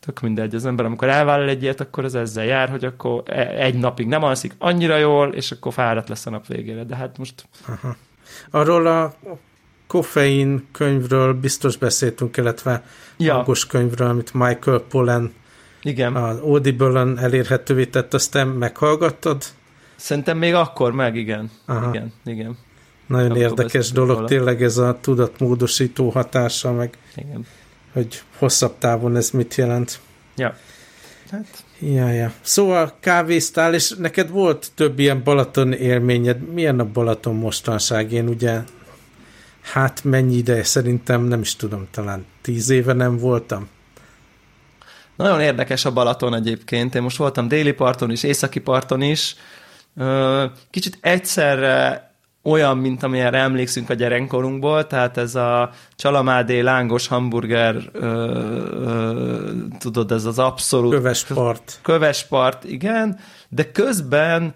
tök 0.00 0.20
mindegy. 0.20 0.54
Az 0.54 0.66
ember, 0.66 0.84
amikor 0.84 1.08
elvállal 1.08 1.48
egy 1.48 1.62
ilyet, 1.62 1.80
akkor 1.80 2.04
az 2.04 2.14
ezzel 2.14 2.44
jár, 2.44 2.68
hogy 2.68 2.84
akkor 2.84 3.22
e- 3.26 3.54
egy 3.56 3.74
napig 3.74 4.06
nem 4.06 4.22
alszik 4.22 4.54
annyira 4.58 4.96
jól, 4.96 5.32
és 5.32 5.50
akkor 5.50 5.72
fáradt 5.72 6.08
lesz 6.08 6.26
a 6.26 6.30
nap 6.30 6.46
végére. 6.46 6.84
De 6.84 6.96
hát 6.96 7.18
most 7.18 7.48
Aha. 7.66 7.96
Arról 8.50 8.86
a 8.86 9.14
koffein 9.86 10.66
könyvről 10.72 11.34
biztos 11.34 11.76
beszéltünk, 11.76 12.36
illetve 12.36 12.84
ja. 13.16 13.34
hangos 13.34 13.66
könyvről, 13.66 14.08
amit 14.08 14.34
Michael 14.34 14.78
Pollan 14.78 15.34
igen. 15.82 16.14
az 16.14 16.38
Audible-on 16.38 17.18
elérhetővé 17.18 17.84
tett, 17.84 18.14
azt 18.14 18.30
te 18.30 18.44
meghallgattad? 18.44 19.44
Szerintem 19.96 20.38
még 20.38 20.54
akkor 20.54 20.92
meg, 20.92 21.16
igen. 21.16 21.50
Aha. 21.64 21.88
Igen, 21.88 22.12
igen. 22.24 22.56
Nagyon 23.06 23.30
akkor 23.30 23.42
érdekes 23.42 23.90
dolog 23.90 24.16
róla. 24.16 24.28
tényleg 24.28 24.62
ez 24.62 24.76
a 24.76 24.98
tudatmódosító 25.00 26.10
hatása, 26.10 26.72
meg 26.72 26.98
igen. 27.16 27.46
hogy 27.92 28.22
hosszabb 28.38 28.74
távon 28.78 29.16
ez 29.16 29.30
mit 29.30 29.54
jelent. 29.54 30.00
Ja. 30.36 30.56
Hát. 31.30 31.64
Ja, 31.78 32.08
ja. 32.08 32.32
Szóval 32.40 32.92
kávéztál, 33.00 33.74
és 33.74 33.90
neked 33.98 34.30
volt 34.30 34.70
több 34.74 34.98
ilyen 34.98 35.22
Balaton 35.22 35.72
élményed. 35.72 36.52
Milyen 36.52 36.80
a 36.80 36.84
Balaton 36.84 37.34
mostanság? 37.34 38.12
Én 38.12 38.28
ugye, 38.28 38.60
hát 39.60 40.04
mennyi 40.04 40.36
ideje 40.36 40.64
szerintem, 40.64 41.22
nem 41.22 41.40
is 41.40 41.56
tudom, 41.56 41.86
talán 41.90 42.26
tíz 42.42 42.68
éve 42.68 42.92
nem 42.92 43.18
voltam. 43.18 43.68
Nagyon 45.16 45.40
érdekes 45.40 45.84
a 45.84 45.92
Balaton 45.92 46.34
egyébként. 46.34 46.94
Én 46.94 47.02
most 47.02 47.16
voltam 47.16 47.48
déli 47.48 47.72
parton 47.72 48.10
is, 48.10 48.22
északi 48.22 48.60
parton 48.60 49.02
is. 49.02 49.36
Kicsit 50.70 50.98
egyszerre 51.00 52.05
olyan, 52.46 52.78
mint 52.78 53.02
amilyenre 53.02 53.38
emlékszünk 53.38 53.90
a 53.90 53.94
gyerekkorunkból, 53.94 54.86
tehát 54.86 55.16
ez 55.16 55.34
a 55.34 55.70
csalamádé 55.96 56.60
lángos 56.60 57.06
hamburger, 57.06 57.76
ö, 57.92 58.06
ö, 58.70 59.52
tudod, 59.78 60.12
ez 60.12 60.24
az 60.24 60.38
abszolút... 60.38 60.92
Kövespart. 60.92 61.78
Kövespart, 61.82 62.64
igen, 62.64 63.18
de 63.48 63.70
közben 63.70 64.54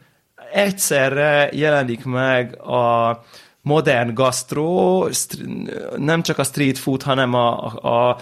egyszerre 0.52 1.49
jelenik 1.52 2.04
meg 2.04 2.61
a 2.62 3.20
modern 3.62 4.14
gastro, 4.14 5.06
nem 5.97 6.23
csak 6.23 6.38
a 6.38 6.44
street 6.44 6.78
food, 6.78 7.02
hanem 7.02 7.35
a, 7.35 7.75
a, 7.75 8.09
a 8.09 8.16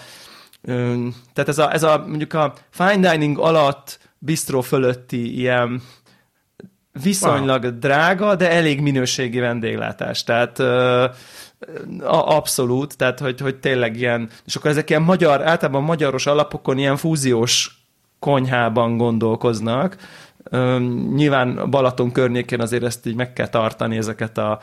tehát 1.32 1.48
ez 1.48 1.58
a, 1.58 1.72
ez 1.72 1.82
a 1.82 2.04
mondjuk 2.06 2.34
a 2.34 2.52
fine 2.70 3.10
dining 3.10 3.38
alatt 3.38 3.98
bistro 4.18 4.60
fölötti 4.60 5.38
ilyen 5.38 5.82
viszonylag 7.02 7.62
wow. 7.62 7.78
drága, 7.78 8.34
de 8.34 8.50
elég 8.50 8.80
minőségi 8.80 9.38
vendéglátás. 9.38 10.24
Tehát 10.24 10.62
abszolút, 12.06 12.96
tehát 12.96 13.18
hogy, 13.18 13.40
hogy 13.40 13.56
tényleg 13.56 13.96
ilyen, 13.96 14.28
és 14.46 14.56
akkor 14.56 14.70
ezek 14.70 14.90
ilyen 14.90 15.02
magyar, 15.02 15.46
általában 15.46 15.82
magyaros 15.82 16.26
alapokon 16.26 16.78
ilyen 16.78 16.96
fúziós 16.96 17.78
konyhában 18.18 18.96
gondolkoznak. 18.96 19.96
Nyilván 21.14 21.70
Balaton 21.70 22.12
környékén 22.12 22.60
azért 22.60 22.84
ezt 22.84 23.06
így 23.06 23.14
meg 23.14 23.32
kell 23.32 23.48
tartani, 23.48 23.96
ezeket 23.96 24.38
a, 24.38 24.58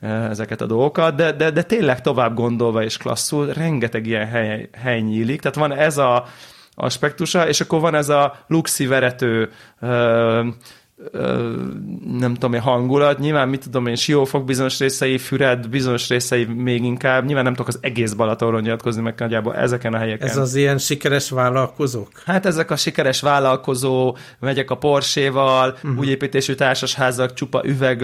ezeket 0.00 0.60
a 0.60 0.66
dolgokat, 0.66 1.14
de, 1.14 1.32
de, 1.32 1.50
de 1.50 1.62
tényleg 1.62 2.00
tovább 2.00 2.34
gondolva 2.34 2.82
és 2.82 2.96
klasszul, 2.96 3.46
rengeteg 3.46 4.06
ilyen 4.06 4.26
hely, 4.26 4.68
hely 4.72 5.00
nyílik, 5.00 5.40
tehát 5.40 5.56
van 5.56 5.72
ez 5.72 5.98
a 5.98 6.24
aspektusa, 6.74 7.48
és 7.48 7.60
akkor 7.60 7.80
van 7.80 7.94
ez 7.94 8.08
a 8.08 8.34
luxi 8.46 8.86
verető 8.86 9.50
nem 12.18 12.34
tudom 12.34 12.52
én, 12.52 12.60
hangulat. 12.60 13.18
Nyilván, 13.18 13.48
mit 13.48 13.62
tudom 13.62 13.86
én, 13.86 13.94
Siófok 13.94 14.44
bizonyos 14.44 14.78
részei, 14.78 15.18
Füred 15.18 15.68
bizonyos 15.68 16.08
részei 16.08 16.44
még 16.44 16.84
inkább. 16.84 17.24
Nyilván 17.24 17.44
nem 17.44 17.52
tudok 17.52 17.68
az 17.68 17.78
egész 17.80 18.12
Balatonról 18.12 18.60
nyilatkozni, 18.60 19.02
meg 19.02 19.14
nagyjából 19.18 19.54
ezeken 19.54 19.94
a 19.94 19.98
helyeken. 19.98 20.28
Ez 20.28 20.36
az 20.36 20.54
ilyen 20.54 20.78
sikeres 20.78 21.30
vállalkozók? 21.30 22.08
Hát 22.24 22.46
ezek 22.46 22.70
a 22.70 22.76
sikeres 22.76 23.20
vállalkozó, 23.20 24.16
megyek 24.38 24.70
a 24.70 24.76
Porséval, 24.76 25.70
uh-huh. 25.70 25.98
új 25.98 26.06
építésű 26.06 26.54
társasházak, 26.54 27.34
csupa 27.34 27.62
üveg, 27.64 28.02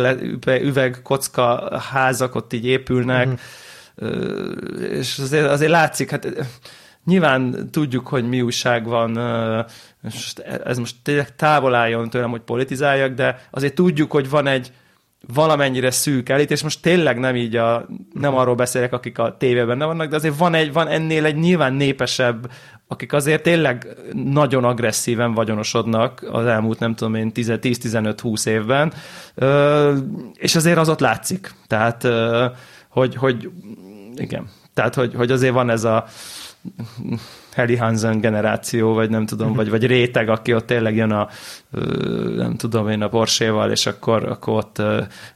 üveg, 0.63 1.01
kocka 1.03 1.79
házak 1.93 2.35
ott 2.35 2.53
így 2.53 2.67
épülnek, 2.67 3.29
uh-huh. 3.97 4.93
és 4.93 5.19
azért, 5.19 5.47
azért 5.47 5.71
látszik, 5.71 6.11
hát 6.11 6.29
nyilván 7.05 7.69
tudjuk, 7.71 8.07
hogy 8.07 8.29
mi 8.29 8.43
újság 8.43 8.85
van 8.85 9.19
most 10.03 10.39
ez 10.39 10.79
most 10.79 10.97
tényleg 11.03 11.37
távol 11.37 11.75
álljon 11.75 12.11
tőlem, 12.11 12.31
hogy 12.31 12.41
politizáljak, 12.41 13.13
de 13.13 13.47
azért 13.51 13.75
tudjuk, 13.75 14.11
hogy 14.11 14.31
van 14.31 14.47
egy 14.47 14.73
valamennyire 15.35 15.91
szűk 15.91 16.29
elit, 16.29 16.51
és 16.51 16.63
most 16.63 16.83
tényleg 16.83 17.19
nem 17.19 17.37
így 17.37 17.57
a, 17.57 17.87
nem 18.13 18.35
arról 18.35 18.55
beszélek, 18.55 18.93
akik 18.93 19.19
a 19.19 19.37
tévében 19.37 19.77
nem 19.77 19.87
vannak, 19.87 20.09
de 20.09 20.17
azért 20.17 20.37
van, 20.37 20.55
egy, 20.55 20.73
van 20.73 20.89
ennél 20.89 21.25
egy 21.25 21.37
nyilván 21.37 21.75
népesebb, 21.75 22.51
akik 22.89 23.13
azért 23.13 23.43
tényleg 23.43 23.87
nagyon 24.13 24.65
agresszíven 24.65 25.35
vagyonosodnak 25.35 26.27
az 26.31 26.47
elmúlt, 26.47 26.79
nem 26.79 26.95
tudom 26.95 27.15
én, 27.15 27.33
10-15-20 27.35 28.47
évben, 28.47 28.93
és 30.35 30.57
azért 30.57 30.79
az 30.79 30.89
ott 30.89 31.01
látszik. 31.01 31.55
Tehát, 31.67 32.09
hogy, 32.89 33.15
hogy 33.17 33.51
igen, 34.21 34.49
tehát, 34.75 34.95
hogy, 34.95 35.15
hogy 35.15 35.31
azért 35.31 35.53
van 35.53 35.71
ez 35.71 35.85
a 35.85 36.05
Heli 37.55 37.77
Hansen 37.77 38.21
generáció, 38.21 38.93
vagy 38.93 39.11
nem 39.11 39.27
tudom, 39.27 39.53
vagy, 39.53 39.71
vagy 39.71 39.87
réteg, 39.87 40.29
aki 40.29 40.55
ott 40.55 40.67
tényleg 40.67 40.97
jön 40.97 41.11
a, 41.11 41.29
nem 42.37 42.57
tudom 42.57 42.89
én, 42.89 43.03
a 43.03 43.09
Porséval, 43.09 43.71
és 43.71 43.87
akkor, 43.87 44.25
akkor 44.25 44.55
ott 44.55 44.83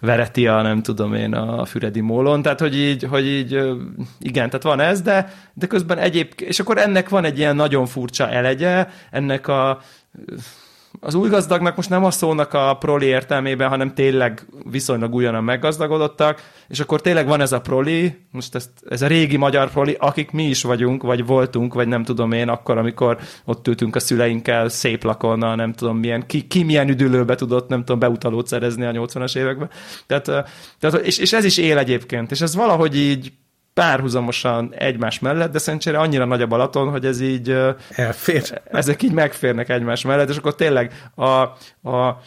vereti 0.01 0.47
a, 0.47 0.63
nem 0.63 0.83
tudom 0.83 1.15
én, 1.15 1.35
a 1.35 1.65
Füredi 1.65 2.01
Mólon, 2.01 2.43
tehát 2.43 2.61
hogy 2.61 2.77
így, 2.77 3.03
hogy 3.03 3.27
így 3.27 3.53
igen, 4.19 4.47
tehát 4.47 4.63
van 4.63 4.81
ez, 4.81 5.03
de, 5.03 5.33
de 5.55 5.67
közben 5.67 5.99
egyéb, 5.99 6.33
és 6.37 6.61
akkor 6.61 6.79
ennek 6.79 7.09
van 7.09 7.25
egy 7.25 7.39
ilyen 7.39 7.57
nagyon 7.57 7.87
furcsa 7.87 8.29
elegye, 8.29 8.89
ennek 9.11 9.49
a 9.49 9.81
az 11.05 11.15
új 11.15 11.29
gazdagnak 11.29 11.77
most 11.77 11.89
nem 11.89 12.05
a 12.05 12.11
szónak 12.11 12.53
a 12.53 12.77
proli 12.81 13.07
értelmében, 13.07 13.69
hanem 13.69 13.95
tényleg 13.95 14.47
viszonylag 14.71 15.15
újonnan 15.15 15.45
meggazdagodottak, 15.45 16.43
és 16.69 16.81
akkor 16.81 17.01
tényleg 17.01 17.27
van 17.27 17.41
ez 17.41 17.53
a 17.53 17.61
proli, 17.61 18.27
most 18.31 18.55
ez, 18.55 18.71
ez 18.89 19.03
a 19.03 19.07
régi 19.07 19.37
magyar 19.37 19.71
proli, 19.71 19.97
akik 19.99 20.31
mi 20.31 20.45
is 20.45 20.63
vagyunk, 20.63 21.03
vagy 21.03 21.27
voltunk, 21.27 21.75
vagy 21.75 21.89
nem 21.89 22.05
tudom 22.05 22.33
én, 22.33 22.49
akkor, 22.49 22.79
amikor 22.79 23.19
ott 23.45 23.69
ültünk 23.69 23.97
a 23.97 24.01
szüleinkkel 24.01 24.69
szép 24.69 25.05
lakonnal, 25.05 25.55
nem 25.55 25.73
tudom 25.73 25.99
milyen, 25.99 26.27
ki, 26.27 26.47
ki 26.47 26.63
milyen 26.63 26.89
üdülőbe 26.89 27.35
tudott, 27.35 27.69
nem 27.69 27.79
tudom, 27.79 27.99
beutalót 27.99 28.47
szerezni 28.47 28.85
a 28.85 28.93
80-as 28.93 29.37
években. 29.37 29.71
Tehát, 30.07 30.25
tehát 30.79 31.07
és, 31.07 31.19
és 31.19 31.33
ez 31.33 31.45
is 31.45 31.57
él 31.57 31.79
egyébként, 31.79 32.31
és 32.31 32.41
ez 32.41 32.55
valahogy 32.55 32.97
így 32.97 33.33
párhuzamosan 33.75 34.75
egymás 34.79 35.19
mellett, 35.19 35.53
de 35.53 35.59
szerencsére 35.59 35.99
annyira 35.99 36.25
nagy 36.25 36.43
a 36.43 36.47
Balaton, 36.47 36.91
hogy 36.91 37.05
ez 37.05 37.21
így... 37.21 37.57
Elfér. 37.91 38.63
Ezek 38.65 39.03
így 39.03 39.13
megférnek 39.13 39.69
egymás 39.69 40.05
mellett, 40.05 40.29
és 40.29 40.37
akkor 40.37 40.55
tényleg 40.55 41.11
a, 41.15 41.23
a 41.91 42.21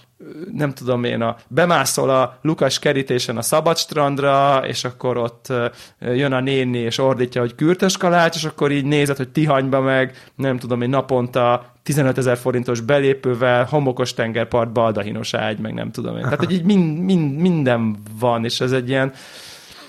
nem 0.54 0.74
tudom 0.74 1.04
én, 1.04 1.22
a, 1.22 1.36
bemászol 1.48 2.10
a 2.10 2.38
Lukas 2.42 2.80
kerítésen 2.80 3.38
a 3.38 3.42
Szabadstrandra, 3.42 4.62
és 4.68 4.84
akkor 4.84 5.18
ott 5.18 5.54
jön 6.00 6.34
a 6.34 6.39
néni, 6.39 6.77
és 6.77 6.98
ordítja, 6.98 7.42
hogy 7.42 7.56
kürtös 7.56 7.98
kalács, 7.98 8.36
és 8.36 8.44
akkor 8.44 8.72
így 8.72 8.86
nézed, 8.86 9.18
hogy 9.18 9.30
Tihanyba 9.30 9.82
meg, 9.82 10.32
nem 10.36 10.58
tudom 10.58 10.82
én, 10.82 10.89
naponta 10.89 11.74
15 11.84 12.18
ezer 12.18 12.38
forintos 12.38 12.80
belépővel, 12.80 13.66
homokos 13.66 14.13
tengerpart, 14.13 14.72
baldahinos 14.72 15.34
ágy, 15.34 15.60
meg 15.60 15.74
nem 15.74 15.92
tudom 15.92 16.16
én. 16.16 16.24
Tehát, 16.24 16.39
hogy 16.39 16.51
így 16.51 16.63
mind, 16.63 17.00
mind, 17.00 17.38
minden 17.38 17.98
van, 18.20 18.46
és 18.46 18.62
ez 18.62 18.72
egy 18.72 18.89
ilyen, 18.89 19.13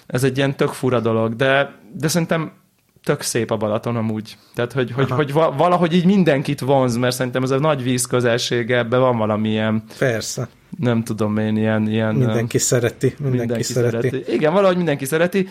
ez 0.08 0.24
egy 0.24 0.36
ilyen 0.36 0.56
tök 0.56 0.68
fura 0.68 1.00
dolog, 1.00 1.36
de, 1.36 1.74
de 1.92 2.08
szerintem 2.08 2.52
tök 3.02 3.20
szép 3.20 3.50
a 3.50 3.56
Balaton 3.56 3.96
amúgy. 3.96 4.36
Tehát, 4.54 4.72
hogy, 4.72 4.90
hogy, 4.90 5.10
hogy 5.10 5.32
valahogy 5.32 5.92
így 5.94 6.04
mindenkit 6.04 6.60
vonz, 6.60 6.96
mert 6.96 7.14
szerintem 7.14 7.42
ez 7.42 7.50
a 7.50 7.58
nagy 7.58 7.82
víz 7.82 8.06
közelsége, 8.06 8.78
ebben 8.78 9.00
van 9.00 9.16
valamilyen... 9.16 9.82
Persze. 9.98 10.48
Nem 10.78 11.02
tudom 11.02 11.36
én, 11.36 11.56
ilyen... 11.56 11.88
ilyen 11.88 12.14
mindenki 12.14 12.58
szereti. 12.58 13.14
Mindenki, 13.18 13.38
mindenki 13.38 13.62
szereti. 13.62 14.08
szereti. 14.08 14.32
Igen, 14.32 14.52
valahogy 14.52 14.76
mindenki 14.76 15.04
szereti. 15.04 15.48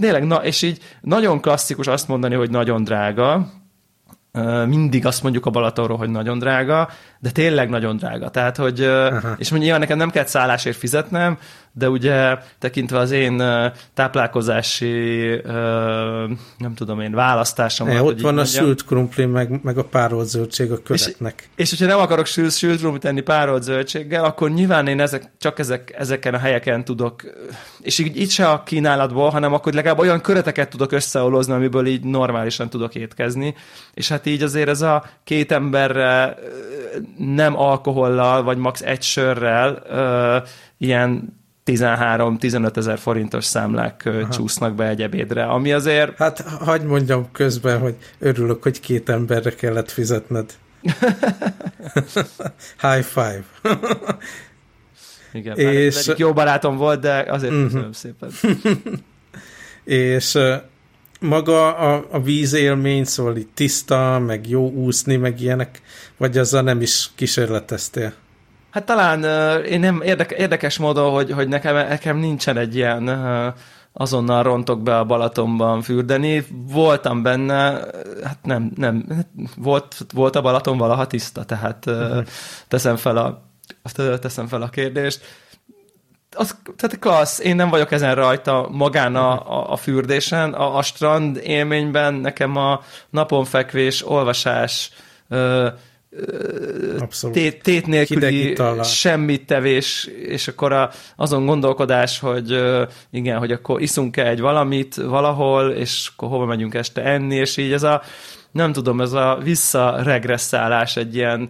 Tényleg, 0.00 0.26
na, 0.26 0.44
és 0.44 0.62
így 0.62 0.78
nagyon 1.00 1.40
klasszikus 1.40 1.86
azt 1.86 2.08
mondani, 2.08 2.34
hogy 2.34 2.50
nagyon 2.50 2.84
drága, 2.84 3.52
mindig 4.66 5.06
azt 5.06 5.22
mondjuk 5.22 5.46
a 5.46 5.50
Balatonról, 5.50 5.96
hogy 5.96 6.10
nagyon 6.10 6.38
drága, 6.38 6.88
de 7.24 7.30
tényleg 7.30 7.68
nagyon 7.68 7.96
drága. 7.96 8.28
Tehát, 8.28 8.56
hogy, 8.56 8.80
Aha. 8.80 9.34
és 9.38 9.50
mondjuk 9.50 9.78
nekem 9.78 9.96
nem 9.98 10.10
kell 10.10 10.24
szállásért 10.24 10.76
fizetnem, 10.76 11.38
de 11.72 11.88
ugye 11.88 12.38
tekintve 12.58 12.98
az 12.98 13.10
én 13.10 13.42
táplálkozási, 13.94 15.40
nem 16.58 16.74
tudom 16.74 17.00
én, 17.00 17.12
választásom. 17.12 17.88
E, 17.88 18.02
ott 18.02 18.20
van 18.20 18.38
a 18.38 18.44
sült 18.44 18.84
krumpli, 18.84 19.24
meg, 19.24 19.62
meg 19.62 19.78
a 19.78 19.84
párolt 19.84 20.28
zöldség 20.28 20.72
a 20.72 20.82
köreknek. 20.82 21.48
És, 21.56 21.62
és 21.62 21.70
hogyha 21.70 21.86
nem 21.86 21.98
akarok 21.98 22.26
sült, 22.26 22.56
sült 22.56 22.78
krumplit 22.78 23.02
tenni 23.02 23.20
párolt 23.20 23.62
zöldséggel, 23.62 24.24
akkor 24.24 24.50
nyilván 24.50 24.86
én 24.86 25.00
ezek, 25.00 25.30
csak 25.38 25.58
ezek, 25.58 25.94
ezeken 25.98 26.34
a 26.34 26.38
helyeken 26.38 26.84
tudok, 26.84 27.22
és 27.80 27.98
így, 27.98 28.20
így 28.20 28.30
se 28.30 28.48
a 28.48 28.62
kínálatból, 28.62 29.30
hanem 29.30 29.52
akkor 29.52 29.72
legalább 29.72 29.98
olyan 29.98 30.20
köreteket 30.20 30.70
tudok 30.70 30.92
összeolozni, 30.92 31.52
amiből 31.52 31.86
így 31.86 32.04
normálisan 32.04 32.68
tudok 32.68 32.94
étkezni. 32.94 33.54
És 33.94 34.08
hát 34.08 34.26
így 34.26 34.42
azért 34.42 34.68
ez 34.68 34.80
a 34.80 35.04
két 35.24 35.52
emberre 35.52 36.36
nem 37.16 37.58
alkohollal, 37.58 38.42
vagy 38.42 38.58
max. 38.58 38.80
egy 38.80 39.02
sörrel 39.02 39.82
ilyen 40.78 41.42
13-15 41.66 42.76
ezer 42.76 42.98
forintos 42.98 43.44
számlák 43.44 44.02
Aha. 44.06 44.28
csúsznak 44.28 44.74
be 44.74 44.88
egy 44.88 45.02
ebédre, 45.02 45.44
ami 45.44 45.72
azért... 45.72 46.16
Hát 46.16 46.40
hagyd 46.40 46.84
mondjam 46.84 47.30
közben, 47.32 47.80
hogy 47.80 47.94
örülök, 48.18 48.62
hogy 48.62 48.80
két 48.80 49.08
emberre 49.08 49.54
kellett 49.54 49.90
fizetned. 49.90 50.52
High 52.80 53.04
five. 53.04 53.44
Igen, 55.32 55.56
és... 55.56 56.12
jó 56.16 56.32
barátom 56.32 56.76
volt, 56.76 57.00
de 57.00 57.24
azért 57.28 57.52
uh-huh. 57.52 57.66
köszönöm 57.66 57.92
szépen. 57.92 58.30
és 59.84 60.38
maga 61.20 61.76
a, 61.76 62.04
a 62.10 62.20
vízélmény, 62.20 63.04
szóval 63.04 63.36
itt 63.36 63.54
tiszta, 63.54 64.18
meg 64.18 64.48
jó 64.48 64.70
úszni, 64.70 65.16
meg 65.16 65.40
ilyenek, 65.40 65.82
vagy 66.16 66.38
azzal 66.38 66.62
nem 66.62 66.80
is 66.80 67.10
kísérleteztél? 67.14 68.12
Hát 68.70 68.84
talán 68.84 69.24
uh, 69.24 69.70
én 69.70 69.80
nem 69.80 70.02
érdeke, 70.02 70.36
érdekes 70.36 70.78
módon, 70.78 71.12
hogy, 71.12 71.30
hogy 71.30 71.48
nekem, 71.48 71.74
nekem 71.74 72.16
nincsen 72.16 72.56
egy 72.56 72.74
ilyen 72.76 73.08
uh, 73.08 73.54
azonnal 73.92 74.42
rontok 74.42 74.82
be 74.82 74.98
a 74.98 75.04
Balatonban 75.04 75.82
fürdeni. 75.82 76.44
Voltam 76.72 77.22
benne, 77.22 77.86
hát 78.24 78.38
nem, 78.42 78.72
nem, 78.76 79.24
volt, 79.56 79.96
volt 80.12 80.36
a 80.36 80.40
Balaton 80.40 80.78
valaha 80.78 81.06
tiszta, 81.06 81.44
tehát 81.44 81.86
uh, 81.86 82.24
teszem 82.68 82.96
fel 82.96 83.16
a 83.16 83.52
teszem 84.20 84.46
fel 84.46 84.62
a 84.62 84.68
kérdést. 84.68 85.20
Az, 86.34 86.56
tehát 86.76 86.98
klassz, 86.98 87.38
én 87.38 87.56
nem 87.56 87.68
vagyok 87.68 87.92
ezen 87.92 88.14
rajta 88.14 88.68
magán 88.70 89.16
a, 89.16 89.32
a, 89.32 89.72
a 89.72 89.76
fürdésen, 89.76 90.52
a, 90.52 90.76
a 90.76 90.82
strand 90.82 91.40
élményben 91.42 92.14
nekem 92.14 92.56
a 92.56 92.80
naponfekvés, 93.10 94.06
olvasás, 94.06 94.90
uh, 95.30 95.68
tét, 97.32 97.62
tét 97.62 97.86
nélküli 97.86 98.56
semmit 98.82 99.46
tevés, 99.46 100.08
és 100.26 100.48
akkor 100.48 100.72
a, 100.72 100.90
azon 101.16 101.46
gondolkodás, 101.46 102.18
hogy 102.18 102.62
igen, 103.10 103.38
hogy 103.38 103.52
akkor 103.52 103.80
iszunk-e 103.80 104.28
egy 104.28 104.40
valamit 104.40 104.94
valahol, 104.94 105.70
és 105.70 106.10
akkor 106.14 106.28
hova 106.28 106.44
megyünk 106.44 106.74
este 106.74 107.02
enni, 107.02 107.34
és 107.34 107.56
így 107.56 107.72
ez 107.72 107.82
a, 107.82 108.02
nem 108.50 108.72
tudom, 108.72 109.00
ez 109.00 109.12
a 109.12 109.38
visszaregresszálás 109.42 110.96
egy 110.96 111.14
ilyen, 111.14 111.48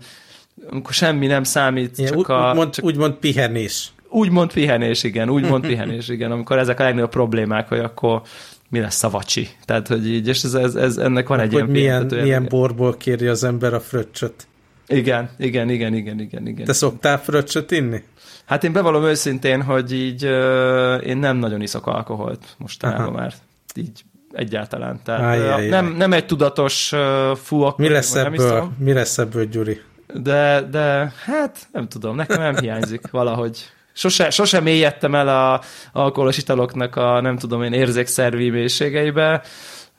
amikor 0.70 0.92
semmi 0.92 1.26
nem 1.26 1.44
számít, 1.44 1.98
ilyen, 1.98 2.10
csak 2.10 2.18
úgy, 2.18 2.30
a... 2.30 2.48
Úgymond, 2.48 2.70
csak, 2.72 2.84
úgymond 2.84 3.14
pihenés. 3.14 3.92
Úgymond 4.14 4.52
pihenés, 4.52 5.02
igen, 5.02 5.30
úgymond 5.30 5.66
pihenés, 5.66 6.09
igen, 6.09 6.30
amikor 6.30 6.59
ezek 6.59 6.80
a 6.80 6.83
legnagyobb 6.83 7.11
problémák, 7.11 7.68
hogy 7.68 7.78
akkor 7.78 8.23
mi 8.68 8.80
lesz 8.80 9.02
a 9.02 9.11
vacsi. 9.11 9.49
Tehát, 9.64 9.88
hogy 9.88 10.09
így, 10.09 10.28
és 10.28 10.42
ez, 10.42 10.54
ez, 10.54 10.75
ez 10.75 10.97
ennek 10.97 11.28
van 11.28 11.40
egy 11.40 11.52
hogy 11.52 11.54
ilyen 11.54 11.71
milyen, 11.71 12.06
milyen 12.06 12.47
borból 12.49 12.97
kéri 12.97 13.26
az 13.26 13.44
ember 13.44 13.75
a 13.75 13.80
fröccsöt. 13.80 14.47
Igen, 14.87 15.30
igen, 15.38 15.71
igen, 15.71 15.94
igen, 15.94 16.21
igen, 16.21 16.47
igen. 16.47 16.64
Te 16.64 16.73
szoktál 16.73 17.21
fröccsöt 17.21 17.71
inni? 17.71 18.02
Hát 18.44 18.64
én 18.64 18.73
bevallom 18.73 19.04
őszintén, 19.04 19.62
hogy 19.62 19.92
így 19.92 20.25
uh, 20.25 21.06
én 21.06 21.16
nem 21.16 21.37
nagyon 21.37 21.62
iszok 21.62 21.87
alkoholt 21.87 22.54
mostanában 22.59 23.12
már. 23.12 23.33
Így 23.75 24.04
egyáltalán. 24.33 25.00
Tehát 25.04 25.21
Ajjajjaj. 25.21 25.68
nem, 25.68 25.94
nem 25.97 26.12
egy 26.12 26.26
tudatos 26.26 26.92
uh, 26.92 27.37
fú, 27.37 27.61
akkor 27.61 27.85
mi 27.85 27.92
lesz, 27.92 28.14
ebből, 28.14 28.71
mi 28.78 28.92
lesz 28.92 29.18
ebből, 29.18 29.44
Gyuri? 29.44 29.80
De, 30.14 30.68
de 30.71 31.12
hát 31.25 31.68
nem 31.73 31.88
tudom, 31.88 32.16
nekem 32.16 32.40
nem 32.40 32.56
hiányzik 32.56 33.11
valahogy. 33.21 33.73
Sose, 33.96 34.30
sose 34.30 34.60
mélyedtem 34.60 35.14
el 35.14 35.28
a 35.28 35.60
alkoholos 35.92 36.38
italoknak 36.38 36.96
a 36.96 37.20
nem 37.20 37.38
tudom 37.38 37.62
én 37.62 37.72
érzékszervi 37.72 38.50
mélységeibe, 38.50 39.42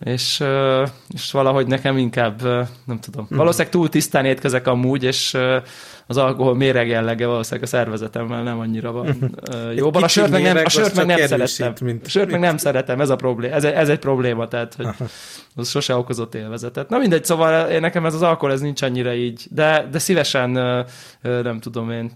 és, 0.04 0.44
és 1.14 1.32
valahogy 1.32 1.68
nekem 1.68 1.98
inkább, 1.98 2.42
nem 2.86 3.00
tudom, 3.00 3.28
mm. 3.34 3.38
valószínűleg 3.38 3.72
túl 3.72 3.90
tisztán 3.90 4.26
étkezek 4.26 4.68
amúgy, 4.68 5.04
és 5.04 5.38
az 6.08 6.18
alkohol 6.18 6.56
méreg 6.56 6.88
jellege 6.88 7.28
valószínűleg 7.28 7.64
a 7.64 7.68
szervezetemmel 7.68 8.44
nem 8.44 8.60
annyira 8.60 8.92
van 8.92 9.06
mm. 9.06 9.72
jóban. 9.76 10.04
A 10.04 10.08
sört 10.08 10.32
meg 10.32 10.42
nem, 10.42 10.58
a 10.66 10.70
sört 10.70 10.96
meg 10.96 11.06
nem 11.06 11.28
szeretem. 11.28 11.74
Mint, 11.82 12.06
a 12.06 12.10
sört 12.10 12.32
meg 12.32 12.40
nem 12.40 12.58
szeretem, 12.58 13.02
ez 13.02 13.10
a 13.10 13.16
probléma, 13.16 13.56
ez, 13.56 13.64
ez 13.64 13.90
egy 13.90 14.00
probléma, 14.00 14.48
tehát 14.48 14.74
hogy 14.74 14.88
az 15.56 15.70
sose 15.70 15.96
okozott 15.96 16.36
élvezetet. 16.36 16.90
Na 16.90 16.98
mindegy, 16.98 17.26
szóval 17.26 17.70
én 17.70 17.80
nekem 17.80 18.06
ez 18.06 18.14
az 18.14 18.22
alkohol, 18.22 18.52
ez 18.52 18.62
nincs 18.62 18.82
annyira 18.82 19.14
így, 19.14 19.48
de, 19.50 19.88
de 19.92 20.00
szívesen 20.00 20.50
nem 21.22 21.60
tudom 21.60 21.92
én 21.92 22.12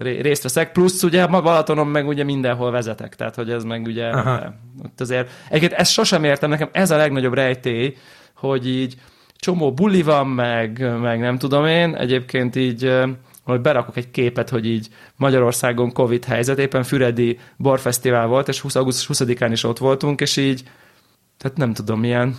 részt 0.00 0.42
veszek, 0.42 0.72
plusz 0.72 1.02
ugye 1.02 1.26
Balatonon 1.26 1.86
meg 1.86 2.06
ugye 2.06 2.24
mindenhol 2.24 2.70
vezetek, 2.70 3.16
tehát 3.16 3.34
hogy 3.34 3.50
ez 3.50 3.64
meg 3.64 3.86
ugye 3.86 4.06
Aha. 4.06 4.54
ott 4.84 5.00
azért, 5.00 5.30
egyébként 5.48 5.80
ezt 5.80 5.92
sosem 5.92 6.24
értem, 6.24 6.50
nekem 6.50 6.68
ez 6.72 6.90
a 6.90 6.96
legnagyobb 6.96 7.34
rejtély, 7.34 7.96
hogy 8.34 8.68
így 8.68 8.94
csomó 9.36 9.72
buli 9.72 10.02
van, 10.02 10.26
meg, 10.26 11.00
meg 11.00 11.20
nem 11.20 11.38
tudom 11.38 11.66
én, 11.66 11.96
egyébként 11.96 12.56
így 12.56 12.92
hogy 13.44 13.60
berakok 13.60 13.96
egy 13.96 14.10
képet, 14.10 14.48
hogy 14.48 14.66
így 14.66 14.88
Magyarországon 15.16 15.92
Covid 15.92 16.24
helyzet, 16.24 16.58
éppen 16.58 16.82
Füredi 16.82 17.38
Borfesztivál 17.56 18.26
volt, 18.26 18.48
és 18.48 18.60
20. 18.60 18.74
augusztus 18.74 19.18
20-án 19.18 19.48
is 19.50 19.64
ott 19.64 19.78
voltunk, 19.78 20.20
és 20.20 20.36
így, 20.36 20.62
tehát 21.38 21.56
nem 21.56 21.72
tudom, 21.72 22.00
milyen 22.00 22.36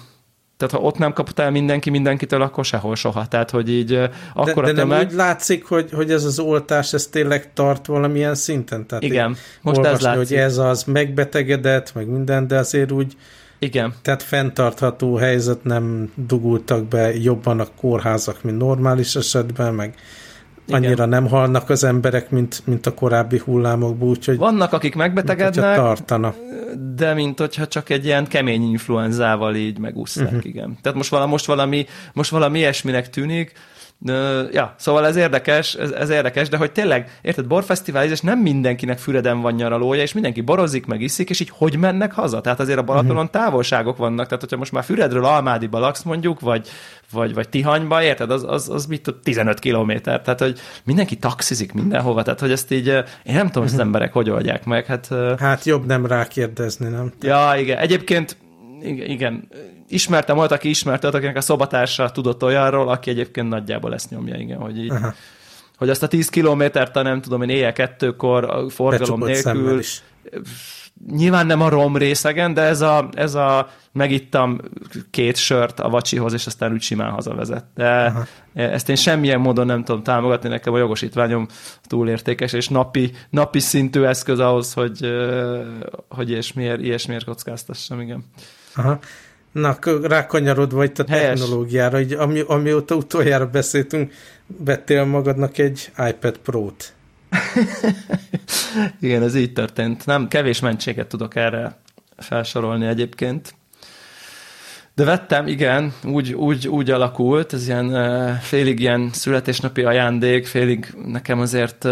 tehát 0.61 0.75
ha 0.75 0.87
ott 0.87 0.97
nem 0.97 1.13
kaptál 1.13 1.51
mindenki 1.51 1.89
mindenkitől, 1.89 2.41
akkor 2.41 2.65
sehol 2.65 2.95
soha. 2.95 3.27
Tehát, 3.27 3.49
hogy 3.49 3.69
így 3.69 4.09
akkor 4.33 4.63
de, 4.63 4.71
de 4.71 4.81
tömeg... 4.81 4.97
nem 4.97 5.07
úgy 5.07 5.13
látszik, 5.13 5.65
hogy, 5.65 5.89
hogy 5.91 6.11
ez 6.11 6.23
az 6.23 6.39
oltás, 6.39 6.93
ez 6.93 7.07
tényleg 7.07 7.53
tart 7.53 7.85
valamilyen 7.85 8.35
szinten? 8.35 8.87
Tehát 8.87 9.03
Igen, 9.03 9.35
most 9.61 9.79
ez 9.79 9.99
látszik. 10.01 10.27
hogy 10.27 10.37
ez 10.37 10.57
az 10.57 10.83
megbetegedett, 10.83 11.93
meg 11.93 12.07
minden, 12.07 12.47
de 12.47 12.57
azért 12.57 12.91
úgy 12.91 13.15
Igen. 13.59 13.93
Tehát 14.01 14.23
fenntartható 14.23 15.15
helyzet, 15.15 15.63
nem 15.63 16.11
dugultak 16.15 16.85
be 16.85 17.15
jobban 17.15 17.59
a 17.59 17.67
kórházak, 17.79 18.43
mint 18.43 18.57
normális 18.57 19.15
esetben, 19.15 19.73
meg 19.73 19.95
annyira 20.73 20.91
Igen. 20.91 21.09
nem 21.09 21.27
halnak 21.27 21.69
az 21.69 21.83
emberek, 21.83 22.29
mint, 22.29 22.61
mint 22.65 22.85
a 22.85 22.93
korábbi 22.93 23.41
hullámokból, 23.45 24.09
úgyhogy... 24.09 24.37
Vannak, 24.37 24.73
akik 24.73 24.95
megbetegednek, 24.95 25.75
tartana. 25.75 26.33
de 26.95 27.13
mint 27.13 27.39
hogyha 27.39 27.67
csak 27.67 27.89
egy 27.89 28.05
ilyen 28.05 28.27
kemény 28.27 28.69
influenzával 28.69 29.55
így 29.55 29.79
megúszták, 29.79 30.25
uh-huh. 30.25 30.45
igen. 30.45 30.77
Tehát 30.81 30.97
most, 30.97 31.09
vala, 31.09 31.25
most, 31.25 31.45
valami, 31.45 31.85
most 32.13 32.31
valami 32.31 32.57
ilyesminek 32.57 33.09
tűnik, 33.09 33.53
Ja, 34.51 34.75
szóval 34.77 35.05
ez 35.05 35.15
érdekes, 35.15 35.73
ez, 35.73 35.91
ez 35.91 36.09
érdekes, 36.09 36.49
de 36.49 36.57
hogy 36.57 36.71
tényleg, 36.71 37.19
érted, 37.21 37.47
borfesztivál, 37.47 38.05
és 38.05 38.21
nem 38.21 38.39
mindenkinek 38.39 38.99
Füreden 38.99 39.41
van 39.41 39.53
nyaralója, 39.53 40.01
és 40.01 40.13
mindenki 40.13 40.41
borozik, 40.41 40.85
meg 40.85 41.01
iszik, 41.01 41.29
és 41.29 41.39
így 41.39 41.51
hogy 41.53 41.77
mennek 41.77 42.13
haza? 42.13 42.41
Tehát 42.41 42.59
azért 42.59 42.77
a 42.77 42.83
Balatonon 42.83 43.15
uh-huh. 43.15 43.29
távolságok 43.29 43.97
vannak, 43.97 44.25
tehát 44.25 44.41
hogyha 44.41 44.57
most 44.57 44.71
már 44.71 44.83
Füredről 44.83 45.25
Almádiba 45.25 45.79
laksz 45.79 46.03
mondjuk, 46.03 46.39
vagy, 46.39 46.67
vagy, 47.11 47.33
vagy 47.33 47.49
Tihanyba, 47.49 48.03
érted, 48.03 48.31
az, 48.31 48.45
az, 48.47 48.69
az 48.69 48.85
mit 48.85 49.01
tud, 49.01 49.15
15 49.15 49.59
kilométer, 49.59 50.21
tehát 50.21 50.39
hogy 50.39 50.59
mindenki 50.83 51.15
taxizik 51.15 51.73
mindenhova, 51.73 52.23
tehát 52.23 52.39
hogy 52.39 52.51
ezt 52.51 52.71
így, 52.71 52.87
én 52.87 52.93
nem 53.23 53.33
tudom, 53.33 53.45
uh-huh. 53.45 53.63
az 53.63 53.71
mhm. 53.71 53.81
emberek 53.81 54.13
hogy 54.13 54.29
oldják 54.29 54.65
meg. 54.65 54.85
Hát, 54.85 55.09
hát 55.39 55.65
jobb 55.65 55.85
nem 55.85 56.05
rákérdezni, 56.05 56.89
nem? 56.89 57.13
Ja, 57.21 57.53
igen. 57.57 57.77
Egyébként 57.77 58.37
igen. 58.83 59.47
Ismertem, 59.87 60.35
volt, 60.35 60.51
aki 60.51 60.69
ismerte, 60.69 61.07
akinek 61.07 61.37
a 61.37 61.41
szobatársa 61.41 62.11
tudott 62.11 62.43
olyanról, 62.43 62.89
aki 62.89 63.09
egyébként 63.09 63.49
nagyjából 63.49 63.93
ezt 63.93 64.09
nyomja, 64.09 64.35
igen, 64.35 64.57
hogy 64.57 64.77
így, 64.77 64.91
Aha. 64.91 65.13
hogy 65.77 65.89
azt 65.89 66.03
a 66.03 66.07
10 66.07 66.29
kilométert, 66.29 66.93
nem 66.93 67.21
tudom 67.21 67.41
én, 67.41 67.49
éjjel 67.49 67.73
kettőkor 67.73 68.43
a 68.43 68.69
forgalom 68.69 69.19
Becsukott 69.19 69.53
nélkül. 69.53 69.81
Nyilván 71.09 71.45
nem 71.45 71.61
a 71.61 71.69
rom 71.69 71.97
részegen, 71.97 72.53
de 72.53 72.61
ez 72.61 72.81
a, 72.81 73.09
ez 73.13 73.35
a 73.35 73.69
megittam 73.91 74.59
két 75.09 75.35
sört 75.35 75.79
a 75.79 75.89
vacsihoz, 75.89 76.33
és 76.33 76.45
aztán 76.45 76.71
úgy 76.71 76.81
simán 76.81 77.11
hazavezet. 77.11 77.65
De 77.75 77.89
Aha. 77.89 78.25
ezt 78.53 78.89
én 78.89 78.95
semmilyen 78.95 79.39
módon 79.39 79.65
nem 79.65 79.83
tudom 79.83 80.03
támogatni, 80.03 80.49
nekem 80.49 80.73
a 80.73 80.77
jogosítványom 80.77 81.47
túlértékes, 81.83 82.53
és 82.53 82.67
napi, 82.67 83.11
napi 83.29 83.59
szintű 83.59 84.01
eszköz 84.01 84.39
ahhoz, 84.39 84.73
hogy, 84.73 84.99
hogy 86.09 86.29
ilyesmiért, 86.29 86.81
ilyesmiért 86.81 87.25
kockáztassam, 87.25 88.01
igen. 88.01 88.25
Aha. 88.75 88.99
Na, 89.51 89.77
rákanyarodva 90.01 90.83
itt 90.83 90.99
a 90.99 91.03
Helyes. 91.07 91.39
technológiára, 91.39 91.99
így, 91.99 92.13
ami, 92.13 92.39
amióta 92.47 92.95
utoljára 92.95 93.47
beszéltünk, 93.47 94.13
vettél 94.57 95.05
magadnak 95.05 95.57
egy 95.57 95.91
iPad 96.09 96.37
Pro-t. 96.37 96.93
Igen, 99.01 99.23
ez 99.23 99.35
így 99.35 99.53
történt. 99.53 100.05
Nem, 100.05 100.27
kevés 100.27 100.59
mentséget 100.59 101.07
tudok 101.07 101.35
erre 101.35 101.77
felsorolni 102.17 102.85
egyébként. 102.85 103.53
De 104.95 105.03
vettem, 105.03 105.47
igen, 105.47 105.93
úgy, 106.03 106.33
úgy, 106.33 106.67
úgy 106.67 106.91
alakult, 106.91 107.53
ez 107.53 107.67
ilyen 107.67 108.37
félig 108.39 108.79
ilyen 108.79 109.09
születésnapi 109.13 109.83
ajándék, 109.83 110.45
félig 110.45 110.93
nekem 111.05 111.39
azért 111.39 111.87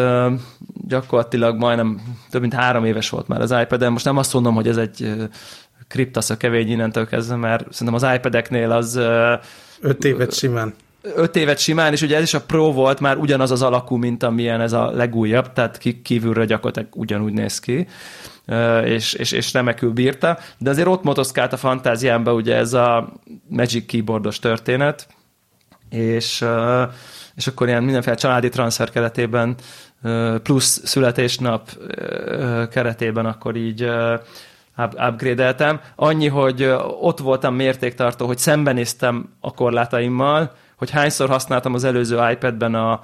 gyakorlatilag 0.88 1.58
majdnem 1.58 2.02
több 2.30 2.42
mint 2.42 2.54
három 2.54 2.86
éves 2.86 3.10
volt 3.10 3.28
már 3.28 3.42
az 3.42 3.56
ipad 3.62 3.80
de 3.80 3.90
most 3.90 4.06
nem 4.06 4.18
azt 4.18 4.34
mondom, 4.34 4.56
hogy 4.56 4.68
ez 4.68 4.78
egy 4.78 5.14
kriptasz 5.88 6.30
a 6.30 6.38
kevény 6.38 6.72
innentől 6.72 7.08
kezdve, 7.08 7.36
mert 7.36 7.74
szerintem 7.74 8.10
az 8.10 8.16
iPad-eknél 8.16 8.72
az... 8.72 9.00
Öt 9.82 10.06
évet 10.06 10.34
simán. 10.34 10.74
Öt 11.02 11.36
évet 11.36 11.60
simán, 11.60 11.92
és 11.94 12.02
ugye 12.02 12.16
ez 12.16 12.24
is 12.24 12.34
a 12.34 12.42
Pro 12.42 12.72
volt 12.72 13.00
már 13.00 13.18
ugyanaz 13.18 13.52
az 13.52 13.62
alakú, 13.62 13.96
mint 13.96 14.24
amilyen 14.24 14.62
ez 14.62 14.74
a 14.74 14.92
legújabb, 14.92 15.54
tehát 15.54 15.78
kívülről 16.04 16.46
gyakorlatilag 16.46 16.90
ugyanúgy 16.96 17.34
néz 17.34 17.60
ki 17.60 17.88
és, 18.84 19.14
és, 19.14 19.32
és 19.32 19.54
remekül 19.54 19.92
bírta, 19.92 20.38
de 20.58 20.70
azért 20.70 20.88
ott 20.88 21.04
motoszkált 21.04 21.54
a 21.54 21.58
fantáziámba 21.58 22.34
ugye 22.34 22.56
ez 22.56 22.74
a 22.74 23.14
Magic 23.48 23.86
Keyboardos 23.86 24.40
történet, 24.40 25.08
és, 25.90 26.46
és 27.36 27.48
akkor 27.48 27.68
ilyen 27.68 27.84
mindenféle 27.84 28.16
családi 28.16 28.50
transfer 28.50 28.90
keretében 28.90 29.56
plusz 30.44 30.82
születésnap 30.84 31.70
keretében 32.72 33.26
akkor 33.26 33.56
így 33.56 33.90
upgrade-eltem. 34.98 35.80
Annyi, 35.96 36.28
hogy 36.28 36.64
ott 37.02 37.20
voltam 37.20 37.56
mértéktartó, 37.56 38.26
hogy 38.26 38.38
szembenéztem 38.38 39.34
a 39.40 39.54
korlátaimmal, 39.54 40.52
hogy 40.80 40.90
hányszor 40.90 41.30
használtam 41.30 41.74
az 41.74 41.84
előző 41.84 42.30
iPad-ben 42.32 42.76
a 42.76 43.02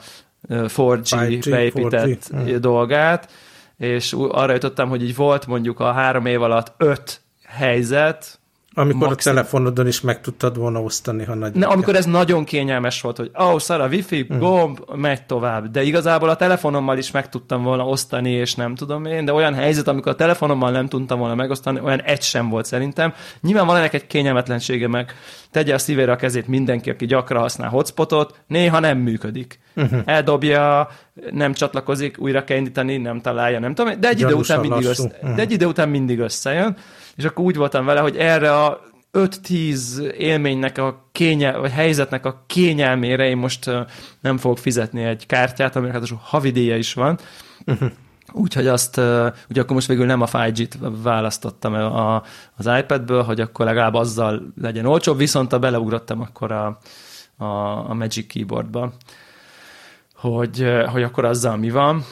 4G, 0.49 1.41
5G 1.41 1.47
beépített 1.49 2.29
4G. 2.33 2.57
dolgát, 2.59 3.31
és 3.77 4.15
arra 4.17 4.53
jutottam, 4.53 4.89
hogy 4.89 5.03
így 5.03 5.15
volt 5.15 5.47
mondjuk 5.47 5.79
a 5.79 5.91
három 5.91 6.25
év 6.25 6.41
alatt 6.41 6.73
öt 6.77 7.21
helyzet, 7.43 8.39
amikor 8.77 9.07
maxim... 9.07 9.31
a 9.31 9.35
telefonodon 9.35 9.87
is 9.87 10.01
meg 10.01 10.21
tudtad 10.21 10.57
volna 10.57 10.81
osztani, 10.81 11.23
ha 11.23 11.33
nagy. 11.33 11.53
Ne, 11.53 11.65
amikor 11.65 11.95
ez 11.95 12.05
nagyon 12.05 12.43
kényelmes 12.43 13.01
volt, 13.01 13.17
hogy 13.17 13.31
ó, 13.41 13.43
oh, 13.43 13.59
szar 13.59 13.81
a 13.81 13.87
wifi, 13.87 14.25
uh. 14.29 14.37
gomb, 14.37 14.79
megy 14.95 15.25
tovább. 15.25 15.71
De 15.71 15.83
igazából 15.83 16.29
a 16.29 16.35
telefonommal 16.35 16.97
is 16.97 17.11
meg 17.11 17.29
tudtam 17.29 17.63
volna 17.63 17.87
osztani, 17.87 18.31
és 18.31 18.55
nem 18.55 18.75
tudom 18.75 19.05
én, 19.05 19.25
de 19.25 19.33
olyan 19.33 19.53
helyzet, 19.53 19.87
amikor 19.87 20.11
a 20.11 20.15
telefonommal 20.15 20.71
nem 20.71 20.87
tudtam 20.87 21.19
volna 21.19 21.35
megosztani, 21.35 21.79
olyan 21.83 22.01
egy 22.01 22.21
sem 22.21 22.49
volt 22.49 22.65
szerintem. 22.65 23.13
Nyilván 23.41 23.65
van 23.65 23.77
ennek 23.77 23.93
egy 23.93 24.07
kényelmetlensége 24.07 24.87
meg. 24.87 25.13
Tegye 25.51 25.73
a 25.73 25.77
szívére 25.77 26.11
a 26.11 26.15
kezét 26.15 26.47
mindenki, 26.47 26.89
aki 26.89 27.05
gyakran 27.05 27.41
használ 27.41 27.69
hotspotot, 27.69 28.39
néha 28.47 28.79
nem 28.79 28.97
működik. 28.97 29.59
Uh-huh. 29.75 29.99
Eldobja, 30.05 30.89
nem 31.31 31.53
csatlakozik, 31.53 32.19
újra 32.19 32.43
kell 32.43 32.57
indítani, 32.57 32.97
nem 32.97 33.21
találja, 33.21 33.59
nem 33.59 33.73
tudom, 33.73 33.99
de 33.99 34.09
egy, 34.09 34.19
idő 34.19 34.33
után, 34.33 34.59
mindig 34.59 34.85
össze, 34.85 35.03
uh-huh. 35.03 35.35
de 35.35 35.41
egy 35.41 35.51
idő 35.51 35.65
után 35.65 35.89
mindig 35.89 36.19
összejön 36.19 36.77
és 37.15 37.23
akkor 37.23 37.45
úgy 37.45 37.55
voltam 37.55 37.85
vele, 37.85 37.99
hogy 37.99 38.17
erre 38.17 38.63
a 38.63 38.81
5-10 39.13 39.99
élménynek 40.11 40.77
a 40.77 41.09
kényel, 41.11 41.59
vagy 41.59 41.71
helyzetnek 41.71 42.25
a 42.25 42.43
kényelmére 42.47 43.27
én 43.27 43.37
most 43.37 43.71
nem 44.21 44.37
fogok 44.37 44.57
fizetni 44.57 45.03
egy 45.03 45.25
kártyát, 45.25 45.75
aminek 45.75 45.95
hát 45.95 46.09
havidéja 46.21 46.77
is 46.77 46.93
van. 46.93 47.19
Uh-huh. 47.65 47.91
Úgyhogy 48.31 48.67
azt, 48.67 48.97
ugye 49.49 49.61
akkor 49.61 49.75
most 49.75 49.87
végül 49.87 50.05
nem 50.05 50.21
a 50.21 50.25
5G-t 50.25 50.73
választottam 51.03 51.73
a, 51.73 52.23
az 52.55 52.69
iPad-ből, 52.79 53.23
hogy 53.23 53.39
akkor 53.39 53.65
legalább 53.65 53.93
azzal 53.93 54.53
legyen 54.61 54.85
olcsóbb, 54.85 55.17
viszont 55.17 55.53
a 55.53 55.59
beleugrottam 55.59 56.21
akkor 56.21 56.51
a, 56.51 56.79
a, 57.37 57.45
a 57.89 57.93
Magic 57.93 58.27
Keyboardba, 58.27 58.93
hogy, 60.15 60.65
hogy 60.87 61.03
akkor 61.03 61.25
azzal 61.25 61.57
mi 61.57 61.69
van. 61.69 62.05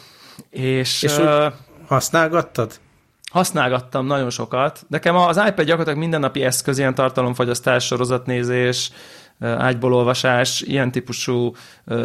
És, 0.50 1.04
és 1.04 1.18
uh, 1.18 1.54
használgattad? 1.88 2.80
Használgattam 3.34 4.06
nagyon 4.06 4.30
sokat. 4.30 4.86
Nekem 4.88 5.15
az 5.15 5.38
iPad 5.38 5.65
gyakorlatilag 5.65 5.98
mindennapi 5.98 6.43
eszköz, 6.43 6.78
ilyen 6.78 6.96
tartalomfogyasztás, 6.96 7.86
sorozatnézés, 7.86 8.91
ágyból 9.39 9.93
olvasás, 9.93 10.62
ilyen 10.62 10.91
típusú 10.91 11.56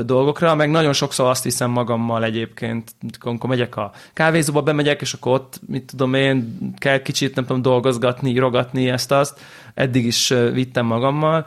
dolgokra, 0.05 0.55
meg 0.55 0.71
nagyon 0.71 0.93
sokszor 0.93 1.29
azt 1.29 1.43
hiszem 1.43 1.71
magammal 1.71 2.25
egyébként, 2.25 2.95
amikor 3.21 3.49
megyek 3.49 3.77
a 3.77 3.93
kávézóba, 4.13 4.63
bemegyek, 4.63 5.01
és 5.01 5.13
akkor 5.13 5.33
ott, 5.33 5.61
mit 5.67 5.85
tudom 5.85 6.15
én, 6.15 6.59
kell 6.79 7.03
kicsit, 7.03 7.35
nem 7.35 7.47
tudom, 7.47 7.63
dolgozgatni, 7.63 8.31
írogatni 8.31 8.89
ezt-azt, 8.89 9.41
eddig 9.75 10.07
is 10.07 10.29
vittem 10.53 10.87
magammal, 10.87 11.47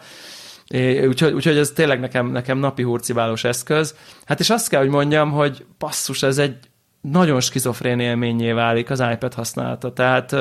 Úgyhogy, 1.08 1.34
úgyhogy 1.34 1.58
ez 1.58 1.72
tényleg 1.72 2.00
nekem, 2.00 2.28
nekem 2.28 2.58
napi 2.58 2.84
hurciválós 2.84 3.44
eszköz. 3.44 3.96
Hát 4.26 4.40
és 4.40 4.50
azt 4.50 4.70
kell, 4.70 4.80
hogy 4.80 4.90
mondjam, 4.90 5.32
hogy 5.32 5.66
passzus, 5.78 6.24
ez 6.24 6.38
egy 6.38 6.56
nagyon 7.02 7.40
skizofrén 7.40 8.00
élményé 8.00 8.52
válik 8.52 8.90
az 8.90 9.04
iPad 9.12 9.34
használata. 9.34 9.94
Tehát 9.94 10.36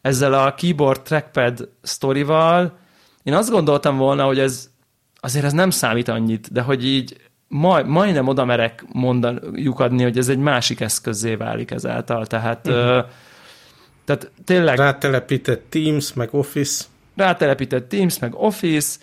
ezzel 0.00 0.34
a 0.34 0.54
keyboard 0.54 1.02
trackpad 1.02 1.68
sztorival 1.82 2.80
én 3.22 3.34
azt 3.34 3.50
gondoltam 3.50 3.96
volna, 3.96 4.24
hogy 4.24 4.38
ez 4.38 4.70
azért 5.20 5.44
ez 5.44 5.52
nem 5.52 5.70
számít 5.70 6.08
annyit, 6.08 6.52
de 6.52 6.60
hogy 6.60 6.86
így 6.86 7.16
maj, 7.48 7.82
majdnem 7.84 8.28
oda 8.28 8.44
merek 8.44 8.84
mondaniuk 8.92 9.80
adni, 9.80 10.02
hogy 10.02 10.18
ez 10.18 10.28
egy 10.28 10.38
másik 10.38 10.80
eszközé 10.80 11.34
válik 11.34 11.70
ezáltal. 11.70 12.26
Tehát, 12.26 12.66
uh-huh. 12.66 13.04
tehát 14.04 14.30
tényleg... 14.44 14.78
Rátelepített 14.78 15.64
Teams, 15.68 16.12
meg 16.12 16.34
Office. 16.34 16.84
Rátelepített 17.16 17.88
Teams, 17.88 18.18
meg 18.18 18.34
Office, 18.34 18.98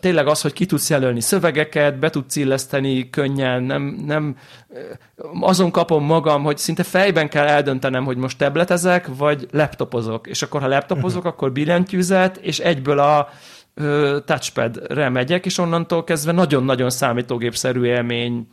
tényleg 0.00 0.26
az, 0.26 0.40
hogy 0.40 0.52
ki 0.52 0.66
tudsz 0.66 0.90
jelölni 0.90 1.20
szövegeket, 1.20 1.98
be 1.98 2.10
tudsz 2.10 2.36
illeszteni 2.36 3.10
könnyen, 3.10 3.62
nem, 3.62 3.82
nem 4.06 4.36
azon 5.40 5.70
kapom 5.70 6.04
magam, 6.04 6.42
hogy 6.42 6.58
szinte 6.58 6.82
fejben 6.82 7.28
kell 7.28 7.46
eldöntenem, 7.46 8.04
hogy 8.04 8.16
most 8.16 8.38
tabletezek, 8.38 9.08
vagy 9.16 9.46
laptopozok. 9.50 10.26
És 10.26 10.42
akkor, 10.42 10.60
ha 10.60 10.68
laptopozok, 10.68 11.18
uh-huh. 11.18 11.32
akkor 11.32 11.52
billentyűzet, 11.52 12.36
és 12.36 12.58
egyből 12.58 12.98
a 12.98 13.28
touchpadre 14.24 15.08
megyek, 15.08 15.46
és 15.46 15.58
onnantól 15.58 16.04
kezdve 16.04 16.32
nagyon-nagyon 16.32 16.90
számítógépszerű 16.90 17.84
élmény 17.84 18.48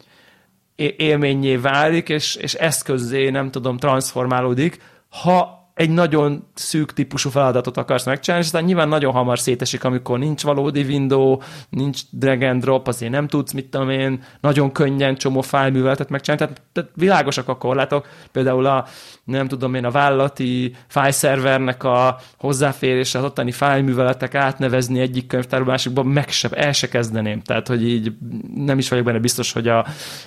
élményé 0.76 1.56
válik, 1.56 2.10
és, 2.10 2.36
és 2.36 2.54
eszközzé, 2.54 3.30
nem 3.30 3.52
tudom, 3.52 3.78
transformálódik, 3.78 4.82
ha 5.10 5.63
egy 5.74 5.90
nagyon 5.90 6.48
szűk 6.54 6.94
típusú 6.94 7.30
feladatot 7.30 7.78
akarsz 7.78 8.06
megcsinálni, 8.06 8.46
és 8.46 8.52
aztán 8.52 8.68
nyilván 8.68 8.88
nagyon 8.88 9.14
hamar 9.14 9.40
szétesik, 9.40 9.84
amikor 9.84 10.20
nincs 10.20 10.44
valódi 10.44 10.82
window, 10.82 11.38
nincs 11.70 12.02
drag 12.10 12.42
and 12.42 12.62
drop, 12.62 12.88
azért 12.88 13.12
nem 13.12 13.28
tudsz, 13.28 13.52
mit 13.52 13.66
tudom 13.70 13.90
én, 13.90 14.24
nagyon 14.42 14.72
könnyen 14.72 15.16
csomó 15.16 15.42
fájlműveletet 15.42 16.10
megcsinálni, 16.10 16.46
tehát, 16.46 16.62
tehát 16.72 16.90
világosak 16.96 17.48
a 17.48 17.58
korlátok, 17.58 18.08
például 18.32 18.66
a, 18.66 18.86
nem 19.24 19.48
tudom 19.48 19.74
én, 19.74 19.86
a 19.86 19.92
vállalati 19.92 20.76
fájlszervernek 20.88 21.84
a 21.84 22.18
hozzáférése, 22.38 23.18
az 23.18 23.26
ottani 23.26 23.52
fájlműveletek 23.52 24.36
átnevezni 24.36 25.00
egyik 25.00 25.28
könyvtárba 25.28 25.70
másikba, 25.70 26.04
meg 26.04 26.30
se, 26.30 26.50
el 26.50 26.72
se 26.72 26.88
kezdeném, 26.88 27.42
tehát 27.42 27.68
hogy 27.68 27.88
így 27.88 28.14
nem 28.56 28.78
is 28.78 28.90
vagyok 28.90 29.06
benne 29.06 29.20
biztos, 29.20 29.52
hogy, 29.52 29.68
a, 29.68 29.86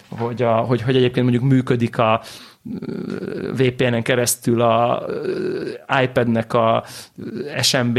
hogy, 0.09 0.42
a, 0.42 0.52
hogy, 0.54 0.82
hogy 0.82 0.96
egyébként 0.96 1.26
mondjuk 1.28 1.50
működik 1.52 1.98
a, 1.98 2.20
VPN-en 3.57 4.02
keresztül 4.02 4.61
a 4.61 5.07
iPad-nek 6.02 6.52
a 6.52 6.85
SMB, 7.61 7.98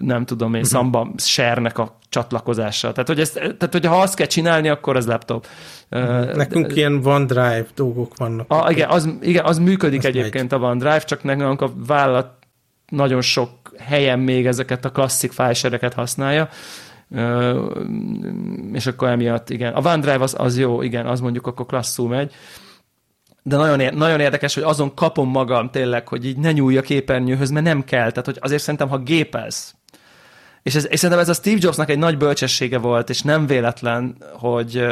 nem 0.00 0.24
tudom 0.24 0.54
én, 0.54 0.60
mhm. 0.60 0.70
Samba 0.70 1.10
share-nek 1.16 1.78
a 1.78 1.98
csatlakozása. 2.08 2.92
Tehát, 2.92 3.08
hogy, 3.08 3.20
ezt, 3.20 3.34
tehát, 3.34 3.72
hogy 3.72 3.86
ha 3.86 4.00
azt 4.00 4.14
kell 4.14 4.26
csinálni, 4.26 4.68
akkor 4.68 4.96
az 4.96 5.06
laptop. 5.06 5.46
Mhm. 5.88 6.36
Nekünk 6.36 6.66
de, 6.66 6.74
ilyen 6.74 7.00
OneDrive 7.04 7.66
dolgok 7.74 8.16
vannak. 8.16 8.50
A, 8.50 8.70
igen, 8.70 8.88
az, 8.88 9.08
igen, 9.20 9.44
az 9.44 9.58
működik 9.58 10.04
egyébként 10.04 10.50
megy. 10.50 10.60
a 10.60 10.64
OneDrive, 10.64 10.98
csak 10.98 11.22
nekünk 11.22 11.60
a 11.60 11.72
vállalat 11.86 12.36
nagyon 12.88 13.20
sok 13.20 13.50
helyen 13.78 14.18
még 14.18 14.46
ezeket 14.46 14.84
a 14.84 14.90
klasszik 14.90 15.32
fájsereket 15.32 15.94
használja, 15.94 16.48
és 18.72 18.86
akkor 18.86 19.08
emiatt, 19.08 19.50
igen. 19.50 19.72
A 19.72 19.80
OneDrive 19.80 20.22
az, 20.22 20.34
az 20.38 20.58
jó, 20.58 20.82
igen, 20.82 21.06
az 21.06 21.20
mondjuk 21.20 21.46
akkor 21.46 21.66
klasszul 21.66 22.08
megy, 22.08 22.34
de 23.48 23.56
nagyon, 23.56 23.94
nagyon 23.94 24.20
érdekes, 24.20 24.54
hogy 24.54 24.62
azon 24.62 24.94
kapom 24.94 25.30
magam 25.30 25.70
tényleg, 25.70 26.08
hogy 26.08 26.26
így 26.26 26.36
ne 26.36 26.52
nyúlj 26.52 26.76
a 26.76 26.82
képernyőhöz, 26.82 27.50
mert 27.50 27.64
nem 27.64 27.84
kell. 27.84 28.10
Tehát, 28.10 28.24
hogy 28.24 28.38
azért 28.40 28.62
szerintem, 28.62 28.88
ha 28.88 28.98
gépelsz, 28.98 29.74
és, 30.62 30.74
ez, 30.74 30.86
és 30.90 30.98
szerintem 30.98 31.24
ez 31.24 31.28
a 31.28 31.34
Steve 31.34 31.58
Jobsnak 31.60 31.90
egy 31.90 31.98
nagy 31.98 32.16
bölcsessége 32.16 32.78
volt, 32.78 33.10
és 33.10 33.22
nem 33.22 33.46
véletlen, 33.46 34.16
hogy, 34.32 34.84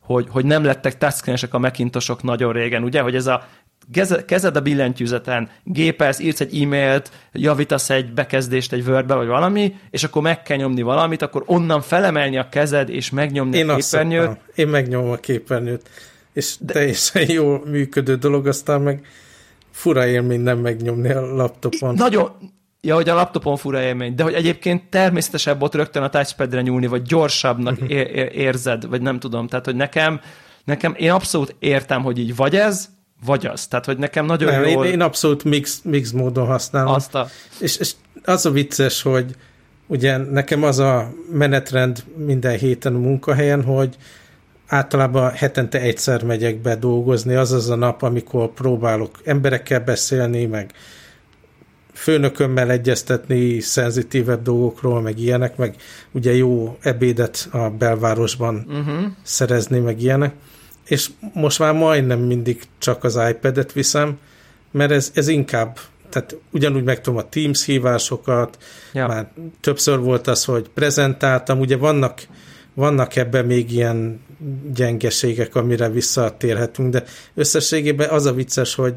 hogy, 0.00 0.26
hogy 0.30 0.44
nem 0.44 0.64
lettek 0.64 0.98
touchscreenesek 0.98 1.54
a 1.54 1.58
Macintosok 1.58 2.22
nagyon 2.22 2.52
régen, 2.52 2.82
ugye, 2.82 3.00
hogy 3.00 3.14
ez 3.14 3.26
a 3.26 3.46
kezed 4.26 4.56
a 4.56 4.60
billentyűzeten, 4.60 5.48
gépelsz, 5.64 6.18
írsz 6.18 6.40
egy 6.40 6.62
e-mailt, 6.62 7.10
javítasz 7.32 7.90
egy 7.90 8.12
bekezdést 8.12 8.72
egy 8.72 8.88
word 8.88 9.12
vagy 9.12 9.26
valami, 9.26 9.74
és 9.90 10.04
akkor 10.04 10.22
meg 10.22 10.42
kell 10.42 10.56
nyomni 10.56 10.82
valamit, 10.82 11.22
akkor 11.22 11.42
onnan 11.46 11.80
felemelni 11.80 12.38
a 12.38 12.48
kezed, 12.48 12.88
és 12.88 13.10
megnyomni 13.10 13.56
Én 13.56 13.68
a 13.68 13.76
képernyőt. 13.76 14.30
Én 14.54 14.68
megnyomom 14.68 15.10
a 15.10 15.16
képernyőt 15.16 15.88
és 16.38 16.56
teljesen 16.66 17.30
jól 17.30 17.62
működő 17.66 18.16
dolog, 18.16 18.46
aztán 18.46 18.80
meg 18.80 19.06
fura 19.70 20.06
élmény 20.06 20.40
nem 20.40 20.58
megnyomni 20.58 21.10
a 21.10 21.34
laptopon. 21.34 21.94
Nagyon, 21.94 22.30
Ja, 22.80 22.94
hogy 22.94 23.08
a 23.08 23.14
laptopon 23.14 23.56
fura 23.56 23.82
élmény, 23.82 24.14
de 24.14 24.22
hogy 24.22 24.32
egyébként 24.32 24.82
természetesebb 24.90 25.62
ott 25.62 25.74
rögtön 25.74 26.02
a 26.02 26.08
touchpadre 26.08 26.60
nyúlni, 26.60 26.86
vagy 26.86 27.02
gyorsabbnak 27.02 27.80
mhm. 27.80 27.90
érzed, 28.32 28.88
vagy 28.88 29.02
nem 29.02 29.18
tudom. 29.18 29.46
Tehát, 29.46 29.64
hogy 29.64 29.74
nekem, 29.74 30.20
nekem 30.64 30.94
én 30.96 31.10
abszolút 31.10 31.54
értem, 31.58 32.02
hogy 32.02 32.18
így 32.18 32.36
vagy 32.36 32.56
ez, 32.56 32.88
vagy 33.24 33.46
az. 33.46 33.66
Tehát, 33.66 33.84
hogy 33.84 33.98
nekem 33.98 34.26
nagyon 34.26 34.52
nem, 34.52 34.64
jól... 34.64 34.84
Én, 34.84 34.92
én 34.92 35.00
abszolút 35.00 35.44
mix, 35.44 35.80
mix 35.84 36.10
módon 36.10 36.46
használom. 36.46 36.92
Azt 36.92 37.14
a... 37.14 37.28
és, 37.60 37.76
és 37.76 37.92
az 38.24 38.46
a 38.46 38.50
vicces, 38.50 39.02
hogy 39.02 39.34
ugye 39.86 40.16
nekem 40.16 40.62
az 40.62 40.78
a 40.78 41.12
menetrend 41.32 42.04
minden 42.16 42.58
héten 42.58 42.94
a 42.94 42.98
munkahelyen, 42.98 43.64
hogy 43.64 43.96
általában 44.68 45.30
hetente 45.30 45.80
egyszer 45.80 46.24
megyek 46.24 46.56
be 46.56 46.76
dolgozni, 46.76 47.34
az 47.34 47.52
az 47.52 47.70
a 47.70 47.74
nap, 47.74 48.02
amikor 48.02 48.52
próbálok 48.52 49.20
emberekkel 49.24 49.80
beszélni, 49.80 50.44
meg 50.44 50.72
főnökömmel 51.92 52.70
egyeztetni 52.70 53.60
szenzitívebb 53.60 54.42
dolgokról, 54.42 55.00
meg 55.00 55.18
ilyenek, 55.18 55.56
meg 55.56 55.76
ugye 56.12 56.34
jó 56.34 56.76
ebédet 56.80 57.48
a 57.50 57.70
belvárosban 57.70 58.66
uh-huh. 58.68 59.04
szerezni, 59.22 59.78
meg 59.78 60.02
ilyenek. 60.02 60.34
És 60.84 61.10
most 61.32 61.58
már 61.58 61.74
majdnem 61.74 62.20
mindig 62.20 62.62
csak 62.78 63.04
az 63.04 63.18
iPad-et 63.28 63.72
viszem, 63.72 64.18
mert 64.70 64.90
ez, 64.90 65.10
ez 65.14 65.28
inkább, 65.28 65.78
tehát 66.08 66.36
ugyanúgy 66.50 66.84
meg 66.84 67.00
tudom 67.00 67.18
a 67.18 67.28
Teams 67.28 67.64
hívásokat, 67.64 68.58
ja. 68.92 69.06
már 69.06 69.30
többször 69.60 69.98
volt 69.98 70.26
az, 70.26 70.44
hogy 70.44 70.68
prezentáltam, 70.74 71.60
ugye 71.60 71.76
vannak 71.76 72.20
vannak 72.78 73.16
ebben 73.16 73.44
még 73.44 73.72
ilyen 73.72 74.20
gyengeségek, 74.74 75.54
amire 75.54 75.88
visszatérhetünk, 75.88 76.92
de 76.92 77.04
összességében 77.34 78.08
az 78.08 78.26
a 78.26 78.32
vicces, 78.32 78.74
hogy 78.74 78.94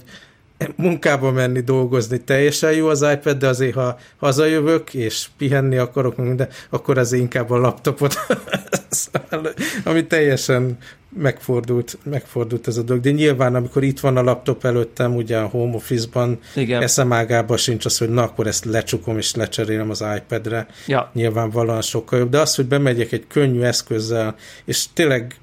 munkába 0.76 1.32
menni, 1.32 1.60
dolgozni 1.60 2.22
teljesen 2.22 2.72
jó 2.72 2.88
az 2.88 3.06
iPad, 3.14 3.38
de 3.38 3.48
azért 3.48 3.74
ha 3.74 3.98
hazajövök, 4.18 4.94
és 4.94 5.28
pihenni 5.38 5.78
akarok, 5.78 6.22
de 6.22 6.48
akkor 6.70 6.98
az 6.98 7.14
inkább 7.14 7.50
a 7.50 7.58
laptopot, 7.58 8.16
ami 9.84 10.08
teljesen 10.08 10.78
megfordult, 11.18 11.98
megfordult 12.04 12.68
ez 12.68 12.78
a 12.78 12.82
dolog. 12.82 13.04
De 13.04 13.12
nyilván, 13.12 13.56
amikor 13.56 13.84
itt 13.84 14.00
van 14.00 14.18
a 14.18 14.24
laptop 14.24 14.66
előttem, 14.66 15.16
ugye 15.16 15.38
a 15.38 15.48
home 15.48 15.76
office-ban, 15.76 16.40
Igen. 16.56 16.82
eszem 16.82 17.14
ágában 17.14 17.58
sincs 17.58 17.86
az, 17.86 17.98
hogy 17.98 18.10
na, 18.10 18.24
akkor 18.24 18.48
ezt 18.48 18.66
lecsukom 18.66 19.18
és 19.18 19.36
lecserélem 19.36 19.90
az 19.90 20.04
iPad-re. 20.18 20.68
Ja. 20.88 21.12
Nyilvánvalóan 21.14 21.82
sokkal 21.82 22.20
jobb. 22.20 22.30
De 22.30 22.40
az, 22.40 22.56
hogy 22.56 22.66
bemegyek 22.66 23.12
egy 23.12 23.28
könnyű 23.28 23.62
eszközzel, 23.62 24.36
és 24.66 24.86
tényleg 24.94 25.36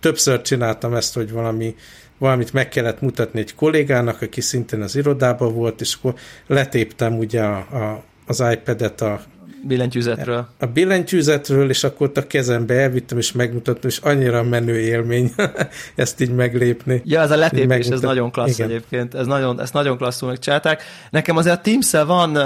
többször 0.00 0.42
csináltam 0.42 0.94
ezt, 0.94 1.14
hogy 1.14 1.32
valami 1.32 1.74
valamit 2.18 2.52
meg 2.52 2.68
kellett 2.68 3.00
mutatni 3.00 3.40
egy 3.40 3.54
kollégának, 3.54 4.22
aki 4.22 4.40
szintén 4.40 4.80
az 4.80 4.96
irodában 4.96 5.54
volt, 5.54 5.80
és 5.80 5.94
akkor 5.94 6.14
letéptem 6.46 7.18
ugye 7.18 7.42
a, 7.42 7.56
a, 7.56 8.02
az 8.26 8.44
iPad-et 8.52 9.00
a 9.00 9.20
billentyűzetről. 9.66 10.48
A 10.58 10.66
billentyűzetről, 10.66 11.70
és 11.70 11.84
akkor 11.84 12.06
ott 12.06 12.16
a 12.16 12.26
kezembe 12.26 12.74
elvittem, 12.74 13.18
és 13.18 13.32
megmutattam, 13.32 13.90
és 13.90 13.98
annyira 13.98 14.42
menő 14.42 14.80
élmény 14.80 15.32
ezt 15.94 16.20
így 16.20 16.34
meglépni. 16.34 17.02
Ja, 17.04 17.20
ez 17.20 17.30
a 17.30 17.36
letépés, 17.36 17.86
ez 17.86 18.00
nagyon 18.00 18.30
klassz 18.30 18.58
Igen. 18.58 18.70
egyébként. 18.70 19.14
Ez 19.14 19.26
nagyon, 19.26 19.60
ezt 19.60 19.72
nagyon 19.72 19.96
klasszul 19.96 20.28
megcsinálták. 20.28 20.82
Nekem 21.10 21.36
azért 21.36 21.56
a 21.56 21.60
teams 21.60 21.90
van, 21.90 22.38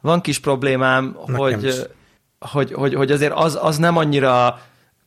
van 0.00 0.20
kis 0.20 0.38
problémám, 0.38 1.16
hogy, 1.32 1.86
hogy, 2.38 2.72
hogy, 2.72 2.94
hogy, 2.94 3.10
azért 3.10 3.32
az, 3.34 3.58
az 3.60 3.76
nem 3.76 3.96
annyira 3.96 4.60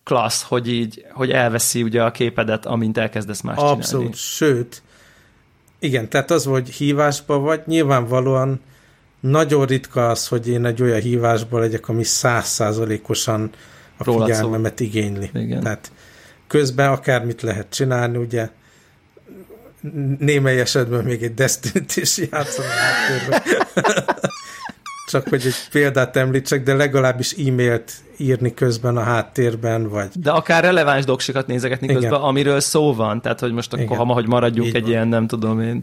klassz, 0.10 0.41
hogy 0.41 0.67
így, 0.72 1.06
hogy 1.12 1.32
elveszi 1.32 1.84
ugye 1.84 2.04
a 2.04 2.12
képedet, 2.12 2.65
amint 2.65 2.98
elkezdesz 2.98 3.41
más 3.41 3.58
Abszolút, 3.58 3.86
csinálni. 3.86 4.12
sőt, 4.15 4.82
igen, 5.80 6.10
tehát 6.10 6.32
az, 6.32 6.45
hogy 6.45 6.69
hívásba 6.69 7.39
vagy, 7.39 7.62
nyilvánvalóan 7.65 8.62
nagyon 9.19 9.65
ritka 9.65 10.10
az, 10.10 10.28
hogy 10.28 10.48
én 10.48 10.65
egy 10.65 10.82
olyan 10.82 11.00
hívásból 11.00 11.60
legyek, 11.60 11.89
ami 11.89 12.04
százszázalékosan 12.04 13.50
a 13.98 14.04
Róla 14.04 14.26
figyelmemet 14.26 14.78
szó. 14.78 14.84
igényli. 14.84 15.30
Igen. 15.34 15.62
Tehát 15.63 15.91
közben 16.48 16.91
akármit 16.91 17.41
lehet 17.41 17.67
csinálni, 17.69 18.17
ugye 18.17 18.50
némely 20.19 20.60
esetben 20.60 21.04
még 21.04 21.24
egy 21.24 21.34
Destiny-t 21.34 21.95
is 21.95 22.17
játszom 22.17 22.65
Csak 25.10 25.28
hogy 25.28 25.41
egy 25.45 25.56
példát 25.72 26.15
említsek, 26.15 26.63
de 26.63 26.74
legalábbis 26.74 27.32
e-mailt 27.34 27.91
írni 28.17 28.54
közben 28.54 28.98
a 28.98 29.02
háttérben, 29.02 29.89
vagy... 29.89 30.08
De 30.13 30.32
akár 30.32 30.63
releváns 30.63 31.06
doksikat 31.06 31.48
nézegetni 31.48 31.88
Igen. 31.88 32.00
közben, 32.00 32.22
amiről 32.22 32.60
szó 32.60 32.93
van, 32.93 33.22
tehát 33.22 33.39
hogy 33.39 33.52
most 33.52 33.74
akkor, 33.74 33.98
ha 33.98 34.06
hogy 34.06 34.28
maradjunk 34.28 34.67
Így 34.67 34.76
egy 34.76 34.82
van. 34.82 34.91
ilyen, 34.91 35.08
nem 35.08 35.28
tudom 35.28 35.62
én, 35.62 35.82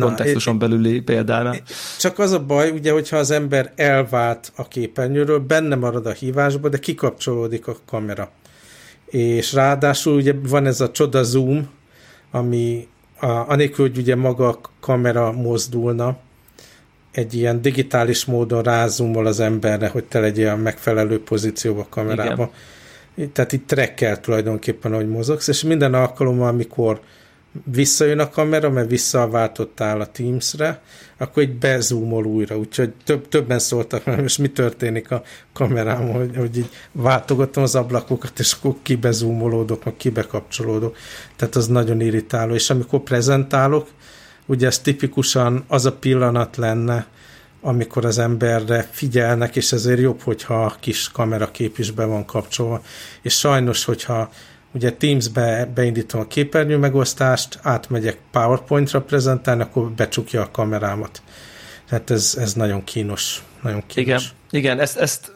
kontextuson 0.00 0.56
Na, 0.56 0.60
belüli 0.60 1.00
példánál. 1.00 1.56
Csak 1.98 2.18
az 2.18 2.32
a 2.32 2.44
baj, 2.44 2.70
ugye, 2.70 2.92
hogyha 2.92 3.16
az 3.16 3.30
ember 3.30 3.72
elvált 3.76 4.52
a 4.56 4.68
képernyőről, 4.68 5.38
benne 5.38 5.74
marad 5.74 6.06
a 6.06 6.12
hívásba, 6.12 6.68
de 6.68 6.78
kikapcsolódik 6.78 7.66
a 7.66 7.76
kamera. 7.86 8.30
És 9.06 9.52
ráadásul 9.52 10.14
ugye 10.14 10.34
van 10.48 10.66
ez 10.66 10.80
a 10.80 10.90
csoda 10.90 11.22
zoom, 11.22 11.68
ami 12.30 12.88
a, 13.20 13.26
anélkül, 13.26 13.88
hogy 13.88 13.98
ugye 13.98 14.16
maga 14.16 14.48
a 14.48 14.60
kamera 14.80 15.32
mozdulna, 15.32 16.16
egy 17.18 17.34
ilyen 17.34 17.62
digitális 17.62 18.24
módon 18.24 18.62
rázumol 18.62 19.26
az 19.26 19.40
emberre, 19.40 19.88
hogy 19.88 20.04
te 20.04 20.20
legyél 20.20 20.48
a 20.48 20.56
megfelelő 20.56 21.22
pozícióba 21.22 21.80
a 21.80 21.86
kamerába. 21.88 22.52
Igen. 23.14 23.32
Tehát 23.32 23.52
itt 23.52 23.66
trekkel 23.66 24.20
tulajdonképpen, 24.20 24.94
hogy 24.94 25.08
mozogsz, 25.08 25.48
és 25.48 25.62
minden 25.62 25.94
alkalommal, 25.94 26.48
amikor 26.48 27.00
visszajön 27.64 28.18
a 28.18 28.30
kamera, 28.30 28.70
mert 28.70 28.90
visszaváltottál 28.90 30.00
a 30.00 30.06
Teams-re, 30.06 30.82
akkor 31.16 31.42
így 31.42 31.58
bezúmol 31.58 32.24
újra, 32.24 32.58
úgyhogy 32.58 32.92
több, 33.04 33.28
többen 33.28 33.58
szóltak, 33.58 34.04
mert 34.04 34.20
most 34.20 34.38
mi 34.38 34.48
történik 34.48 35.10
a 35.10 35.22
kamerám, 35.52 36.08
hogy, 36.08 36.36
hogy 36.36 36.56
így 36.56 36.70
váltogatom 36.92 37.62
az 37.62 37.74
ablakokat, 37.74 38.38
és 38.38 38.52
akkor 38.52 38.74
kibezúmolódok, 38.82 39.84
meg 39.84 39.96
kibekapcsolódok. 39.96 40.96
Tehát 41.36 41.56
az 41.56 41.66
nagyon 41.66 42.00
irritáló, 42.00 42.54
és 42.54 42.70
amikor 42.70 43.00
prezentálok, 43.00 43.88
ugye 44.48 44.66
ez 44.66 44.78
tipikusan 44.78 45.64
az 45.68 45.86
a 45.86 45.92
pillanat 45.92 46.56
lenne, 46.56 47.06
amikor 47.60 48.04
az 48.04 48.18
emberre 48.18 48.88
figyelnek, 48.90 49.56
és 49.56 49.72
ezért 49.72 50.00
jobb, 50.00 50.20
hogyha 50.20 50.64
a 50.64 50.76
kis 50.80 51.10
kamerakép 51.10 51.78
is 51.78 51.90
be 51.90 52.04
van 52.04 52.24
kapcsolva. 52.24 52.82
És 53.22 53.38
sajnos, 53.38 53.84
hogyha 53.84 54.30
ugye 54.72 54.92
Teams-be 54.92 55.70
beindítom 55.74 56.20
a 56.20 56.26
képernyő 56.26 56.76
megosztást, 56.76 57.58
átmegyek 57.62 58.18
PowerPoint-ra 58.30 59.00
prezentálni, 59.02 59.62
akkor 59.62 59.90
becsukja 59.90 60.42
a 60.42 60.50
kamerámat. 60.50 61.22
Tehát 61.88 62.10
ez, 62.10 62.36
ez 62.40 62.54
nagyon 62.54 62.84
kínos. 62.84 63.42
Nagyon 63.62 63.82
kínos. 63.86 64.06
Igen, 64.06 64.22
igen 64.50 64.80
ezt, 64.80 64.96
ezt, 64.96 65.32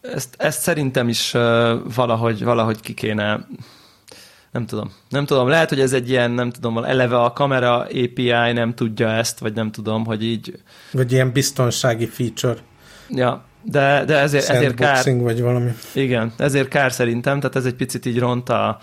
ezt, 0.00 0.34
ezt 0.38 0.60
szerintem 0.60 1.08
is 1.08 1.30
valahogy, 1.94 2.44
valahogy 2.44 2.80
ki 2.80 2.94
kéne 2.94 3.46
nem 4.54 4.66
tudom. 4.66 4.92
Nem 5.08 5.24
tudom, 5.24 5.48
lehet, 5.48 5.68
hogy 5.68 5.80
ez 5.80 5.92
egy 5.92 6.10
ilyen, 6.10 6.30
nem 6.30 6.50
tudom, 6.50 6.78
eleve 6.78 7.20
a 7.20 7.32
kamera 7.32 7.78
API 7.78 8.52
nem 8.52 8.74
tudja 8.74 9.08
ezt, 9.08 9.38
vagy 9.38 9.54
nem 9.54 9.70
tudom, 9.70 10.04
hogy 10.04 10.24
így... 10.24 10.62
Vagy 10.92 11.12
ilyen 11.12 11.32
biztonsági 11.32 12.06
feature. 12.06 12.56
Ja, 13.08 13.44
de, 13.62 14.04
de 14.04 14.18
ezért, 14.18 14.48
ezért 14.48 14.74
kár... 14.74 15.16
vagy 15.16 15.42
valami. 15.42 15.70
Igen, 15.92 16.32
ezért 16.36 16.68
kár 16.68 16.92
szerintem, 16.92 17.40
tehát 17.40 17.56
ez 17.56 17.64
egy 17.64 17.74
picit 17.74 18.06
így 18.06 18.18
ront 18.18 18.48
a, 18.48 18.78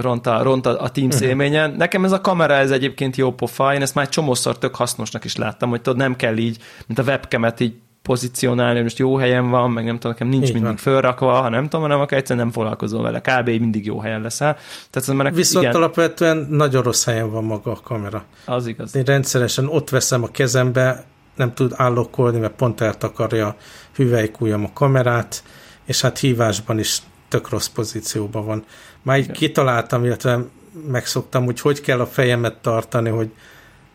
ront 0.00 0.26
a, 0.26 0.42
ront 0.42 0.66
a, 0.66 0.88
Teams 0.88 1.14
uh-huh. 1.14 1.28
élményen. 1.28 1.70
Nekem 1.70 2.04
ez 2.04 2.12
a 2.12 2.20
kamera, 2.20 2.54
ez 2.54 2.70
egyébként 2.70 3.16
jó 3.16 3.32
pofa, 3.32 3.74
én 3.74 3.82
ezt 3.82 3.94
már 3.94 4.08
csomószor 4.08 4.58
tök 4.58 4.74
hasznosnak 4.74 5.24
is 5.24 5.36
láttam, 5.36 5.68
hogy 5.68 5.80
tudod, 5.80 5.98
nem 5.98 6.16
kell 6.16 6.36
így, 6.36 6.58
mint 6.86 6.98
a 6.98 7.02
webcamet 7.02 7.60
így 7.60 7.74
pozícionálni, 8.04 8.74
hogy 8.74 8.82
most 8.82 8.98
jó 8.98 9.16
helyen 9.16 9.50
van, 9.50 9.70
meg 9.70 9.84
nem 9.84 9.94
tudom, 9.94 10.12
nekem 10.12 10.28
nincs 10.28 10.46
Így 10.46 10.52
mindig 10.52 10.68
van. 10.68 10.76
fölrakva, 10.76 11.32
ha 11.32 11.48
nem 11.48 11.62
tudom, 11.62 11.80
hanem 11.80 12.00
akkor 12.00 12.16
egyszerűen 12.16 12.44
nem 12.44 12.54
foglalkozol 12.54 13.02
vele. 13.02 13.20
Kb. 13.20 13.48
mindig 13.48 13.86
jó 13.86 14.00
helyen 14.00 14.20
leszel. 14.20 14.56
Tehát 14.90 15.28
az 15.28 15.36
Viszont 15.36 15.64
igen. 15.64 15.76
alapvetően 15.76 16.46
nagyon 16.50 16.82
rossz 16.82 17.04
helyen 17.04 17.30
van 17.30 17.44
maga 17.44 17.70
a 17.70 17.80
kamera. 17.82 18.24
Az 18.44 18.66
igaz. 18.66 18.94
Én 18.94 19.02
rendszeresen 19.02 19.68
ott 19.68 19.90
veszem 19.90 20.22
a 20.22 20.26
kezembe, 20.26 21.04
nem 21.36 21.54
tud 21.54 21.72
állokkolni, 21.76 22.38
mert 22.38 22.52
pont 22.52 22.80
eltakarja 22.80 23.56
hüvelykújam 23.94 24.64
a 24.64 24.70
kamerát, 24.72 25.42
és 25.84 26.00
hát 26.00 26.18
hívásban 26.18 26.78
is 26.78 26.98
tök 27.28 27.48
rossz 27.48 27.68
pozícióban 27.68 28.46
van. 28.46 28.64
Már 29.02 29.18
így 29.18 29.30
kitaláltam, 29.30 30.04
illetve 30.04 30.44
megszoktam, 30.88 31.44
hogy 31.44 31.60
hogy 31.60 31.80
kell 31.80 32.00
a 32.00 32.06
fejemet 32.06 32.56
tartani, 32.56 33.08
hogy 33.08 33.30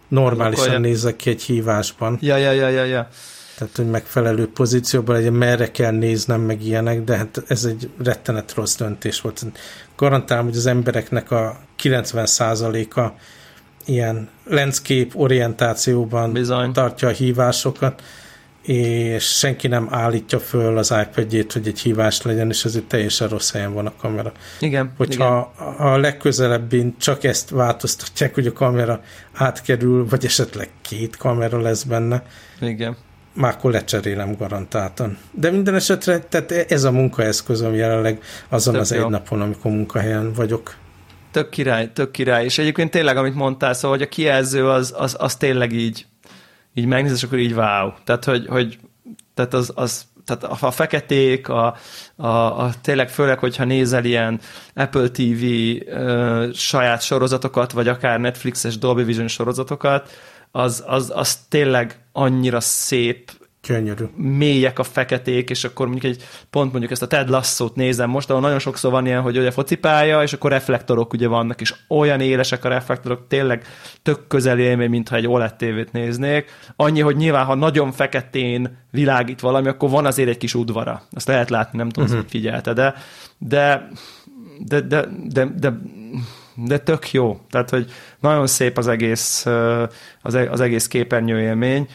normálisan 0.08 0.82
nézek 0.82 1.16
ki 1.16 1.30
egy 1.30 1.42
hívásban. 1.42 2.18
Ja, 2.22 2.38
ja, 2.38 2.52
ja, 2.52 2.70
ja, 2.70 2.84
ja 2.84 3.08
tehát 3.60 3.76
hogy 3.76 3.90
megfelelő 3.90 4.50
pozícióban 4.52 5.16
legyen, 5.16 5.34
merre 5.34 5.72
kell 5.72 5.92
néznem, 5.92 6.42
meg 6.42 6.66
ilyenek, 6.66 7.04
de 7.04 7.18
hát 7.18 7.44
ez 7.48 7.64
egy 7.64 7.90
rettenet 8.04 8.54
rossz 8.54 8.76
döntés 8.76 9.22
volt. 9.22 9.46
Garantálom, 9.96 10.46
hogy 10.46 10.56
az 10.56 10.66
embereknek 10.66 11.32
a 11.32 11.60
90%-a 11.84 13.20
ilyen 13.86 14.30
landscape 14.46 15.10
orientációban 15.14 16.34
Bizony. 16.34 16.74
tartja 16.74 17.08
a 17.08 17.12
hívásokat, 17.12 18.04
és 18.62 19.24
senki 19.24 19.68
nem 19.68 19.88
állítja 19.92 20.40
föl 20.40 20.78
az 20.78 20.94
iPad-jét, 21.02 21.54
hogy 21.54 21.68
egy 21.68 21.80
hívás 21.80 22.22
legyen, 22.22 22.50
és 22.50 22.66
ezért 22.66 22.86
teljesen 22.86 23.28
rossz 23.28 23.52
helyen 23.52 23.74
van 23.74 23.86
a 23.86 23.94
kamera. 24.02 24.32
Igen. 24.60 24.94
Hogyha 24.98 25.54
igen. 25.60 25.74
a 25.74 25.98
legközelebbin 25.98 26.96
csak 26.98 27.24
ezt 27.24 27.50
változtatják, 27.50 28.34
hogy 28.34 28.48
a 28.48 28.54
kamera 28.54 29.02
átkerül, 29.34 30.08
vagy 30.08 30.26
esetleg 30.26 30.70
két 30.82 31.18
kamera 31.18 31.62
lesz 31.62 31.84
benne, 31.84 32.24
igen 32.62 32.98
már 33.34 33.54
akkor 33.54 33.72
lecserélem 33.72 34.36
garantáltan. 34.36 35.18
De 35.32 35.52
minden 35.52 35.76
esetre, 35.76 36.20
tehát 36.20 36.52
ez 36.52 36.84
a 36.84 36.92
munkaeszközöm 36.92 37.74
jelenleg 37.74 38.24
azon 38.50 38.74
tök 38.74 38.82
az 38.82 38.94
jó. 38.94 39.04
egy 39.04 39.10
napon, 39.10 39.42
amikor 39.42 39.72
munkahelyen 39.72 40.34
vagyok. 40.34 40.76
Tök 41.32 41.50
király, 41.50 41.92
tök 41.94 42.12
király. 42.12 42.44
És 42.44 42.58
egyébként 42.58 42.92
tényleg, 42.92 43.18
amit 43.18 43.36
mondtál, 43.36 43.74
szóval, 43.74 43.98
hogy 43.98 44.06
a 44.06 44.10
kijelző 44.10 44.70
az, 44.70 44.94
az, 44.98 45.16
az 45.20 45.36
tényleg 45.36 45.72
így, 45.72 46.06
így 46.74 46.86
megnéz, 46.86 47.12
és 47.12 47.24
akkor 47.24 47.38
így 47.38 47.54
wow. 47.54 47.92
Tehát, 48.04 48.26
hogy, 48.26 48.48
hogy 48.48 48.80
tehát 49.34 49.54
az, 49.54 49.72
az 49.76 50.08
tehát 50.26 50.44
a, 50.44 50.68
a 50.68 50.72
feketék, 50.72 51.50
a, 51.50 51.76
a, 52.16 52.28
a, 52.64 52.72
tényleg 52.82 53.10
főleg, 53.10 53.40
hogyha 53.40 53.64
nézel 53.64 54.06
ilyen 54.06 54.40
Apple 54.74 55.10
TV 55.10 55.44
ö, 55.86 56.50
saját 56.54 57.02
sorozatokat, 57.02 57.72
vagy 57.72 57.88
akár 57.88 58.20
Netflixes 58.20 58.78
Dolby 58.78 59.04
Vision 59.04 59.28
sorozatokat, 59.28 60.10
az, 60.52 60.84
az, 60.88 61.12
az 61.16 61.36
tényleg 61.50 62.00
annyira 62.12 62.60
szép, 62.60 63.32
Gyönyörű. 63.68 64.04
mélyek 64.16 64.80
a 64.80 64.84
feketék, 64.84 65.50
és 65.50 65.64
akkor 65.64 65.88
mondjuk 65.88 66.14
egy 66.14 66.24
pont 66.50 66.72
mondjuk 66.72 66.92
ezt 66.92 67.02
a 67.02 67.08
Ted 67.08 67.30
Lasso-t 67.30 67.76
nézem 67.76 68.10
most, 68.10 68.30
ahol 68.30 68.42
nagyon 68.42 68.60
sokszor 68.60 68.92
van 68.92 69.06
ilyen, 69.06 69.22
hogy 69.22 69.38
ugye 69.38 69.52
focipálya, 69.52 70.24
és 70.24 70.34
akkor 70.34 70.52
reflektorok 70.52 71.14
ugye 71.14 71.28
vannak, 71.28 71.62
és 71.62 71.74
olyan 71.88 72.20
élesek 72.20 72.66
a 72.66 72.70
reflektorok, 72.70 73.28
tényleg 73.28 73.66
tök 74.02 74.28
közeli 74.28 74.62
élmény, 74.62 74.90
mintha 74.90 75.16
egy 75.16 75.28
OLED 75.28 75.56
tévét 75.56 75.92
néznék. 75.92 76.52
Annyi, 76.76 77.00
hogy 77.00 77.16
nyilván, 77.16 77.46
ha 77.46 77.56
nagyon 77.56 77.92
feketén 77.92 78.78
világít 78.92 79.40
valami, 79.40 79.68
akkor 79.68 79.90
van 79.90 80.06
azért 80.06 80.30
egy 80.30 80.38
kis 80.38 80.54
udvara. 80.54 81.02
Azt 81.12 81.28
lehet 81.28 81.50
látni, 81.50 81.78
nem 81.78 81.90
tudom, 81.90 82.10
uh-huh. 82.10 82.22
hogy 82.22 82.32
figyelte, 82.32 82.74
de, 82.74 82.94
de, 83.38 83.90
de, 84.66 84.82
de, 84.82 85.06
de, 85.28 85.46
de 85.46 85.80
de 86.66 86.78
tök 86.78 87.12
jó. 87.12 87.40
Tehát, 87.50 87.70
hogy 87.70 87.92
nagyon 88.20 88.48
szép 88.48 88.78
az 88.78 88.88
egész, 88.88 89.46
e-, 89.46 89.90
az 90.22 90.60
egész 90.60 90.88
képernyő 90.88 91.42
élmény. 91.42 91.88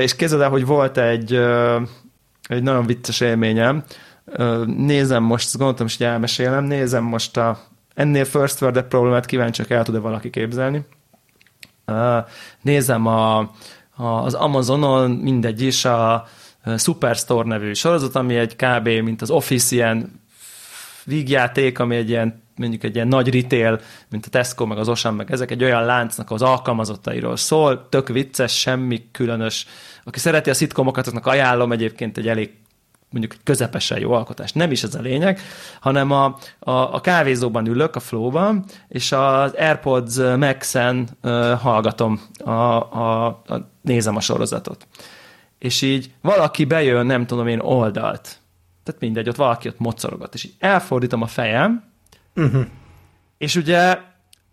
És 0.00 0.16
képzeld 0.16 0.40
el, 0.42 0.50
hogy 0.50 0.66
volt 0.66 0.98
egy, 0.98 1.34
egy 2.48 2.62
nagyon 2.62 2.86
vicces 2.86 3.20
élményem. 3.20 3.84
Nézem 4.66 5.22
most, 5.22 5.56
gondoltam, 5.56 5.86
hogy 5.96 6.06
elmesélem, 6.06 6.64
nézem 6.64 7.04
most 7.04 7.36
a 7.36 7.58
ennél 7.94 8.24
first 8.24 8.60
world 8.60 8.82
problémát 8.82 9.26
kíváncsiak 9.26 9.70
el 9.70 9.84
tud-e 9.84 9.98
valaki 9.98 10.30
képzelni. 10.30 10.84
Nézem 12.62 13.06
a, 13.06 13.50
az 13.96 14.34
Amazonon 14.34 15.10
mindegy 15.10 15.62
is 15.62 15.84
a 15.84 16.26
Superstore 16.76 17.48
nevű 17.48 17.72
sorozat, 17.72 18.14
ami 18.14 18.36
egy 18.36 18.56
kb. 18.56 18.88
mint 18.88 19.22
az 19.22 19.30
Office 19.30 19.74
ilyen 19.74 20.20
vígjáték, 21.04 21.78
ami 21.78 21.96
egy 21.96 22.08
ilyen 22.08 22.42
mondjuk 22.60 22.84
egy 22.84 22.94
ilyen 22.94 23.08
nagy 23.08 23.34
retail, 23.34 23.80
mint 24.10 24.26
a 24.26 24.30
Tesco, 24.30 24.66
meg 24.66 24.78
az 24.78 24.88
Osan, 24.88 25.14
meg 25.14 25.30
ezek 25.30 25.50
egy 25.50 25.64
olyan 25.64 25.84
láncnak 25.84 26.30
az 26.30 26.42
alkalmazottairól 26.42 27.36
szól, 27.36 27.88
tök 27.88 28.08
vicces, 28.08 28.58
semmi 28.58 29.08
különös. 29.12 29.66
Aki 30.04 30.18
szereti 30.18 30.50
a 30.50 30.54
szitkomokat, 30.54 31.06
aznak 31.06 31.26
ajánlom 31.26 31.72
egyébként 31.72 32.18
egy 32.18 32.28
elég 32.28 32.50
mondjuk 33.10 33.34
közepesen 33.44 33.98
jó 33.98 34.12
alkotás. 34.12 34.52
Nem 34.52 34.70
is 34.70 34.82
ez 34.82 34.94
a 34.94 35.00
lényeg, 35.00 35.40
hanem 35.80 36.10
a, 36.10 36.24
a, 36.58 36.70
a 36.70 37.00
kávézóban 37.00 37.66
ülök, 37.66 37.96
a 37.96 38.00
flowban, 38.00 38.64
és 38.88 39.12
az 39.12 39.52
AirPods 39.52 40.16
Max-en 40.16 41.08
uh, 41.22 41.52
hallgatom, 41.52 42.20
a, 42.44 42.50
a, 42.50 43.26
a, 43.26 43.70
nézem 43.82 44.16
a 44.16 44.20
sorozatot. 44.20 44.86
És 45.58 45.82
így 45.82 46.12
valaki 46.20 46.64
bejön, 46.64 47.06
nem 47.06 47.26
tudom 47.26 47.46
én, 47.46 47.60
oldalt. 47.60 48.38
Tehát 48.84 49.00
mindegy, 49.00 49.28
ott 49.28 49.36
valaki 49.36 49.68
ott 49.68 49.78
mocorogat, 49.78 50.34
és 50.34 50.44
így 50.44 50.54
elfordítom 50.58 51.22
a 51.22 51.26
fejem, 51.26 51.89
Uh-huh. 52.36 52.66
És 53.38 53.56
ugye 53.56 53.98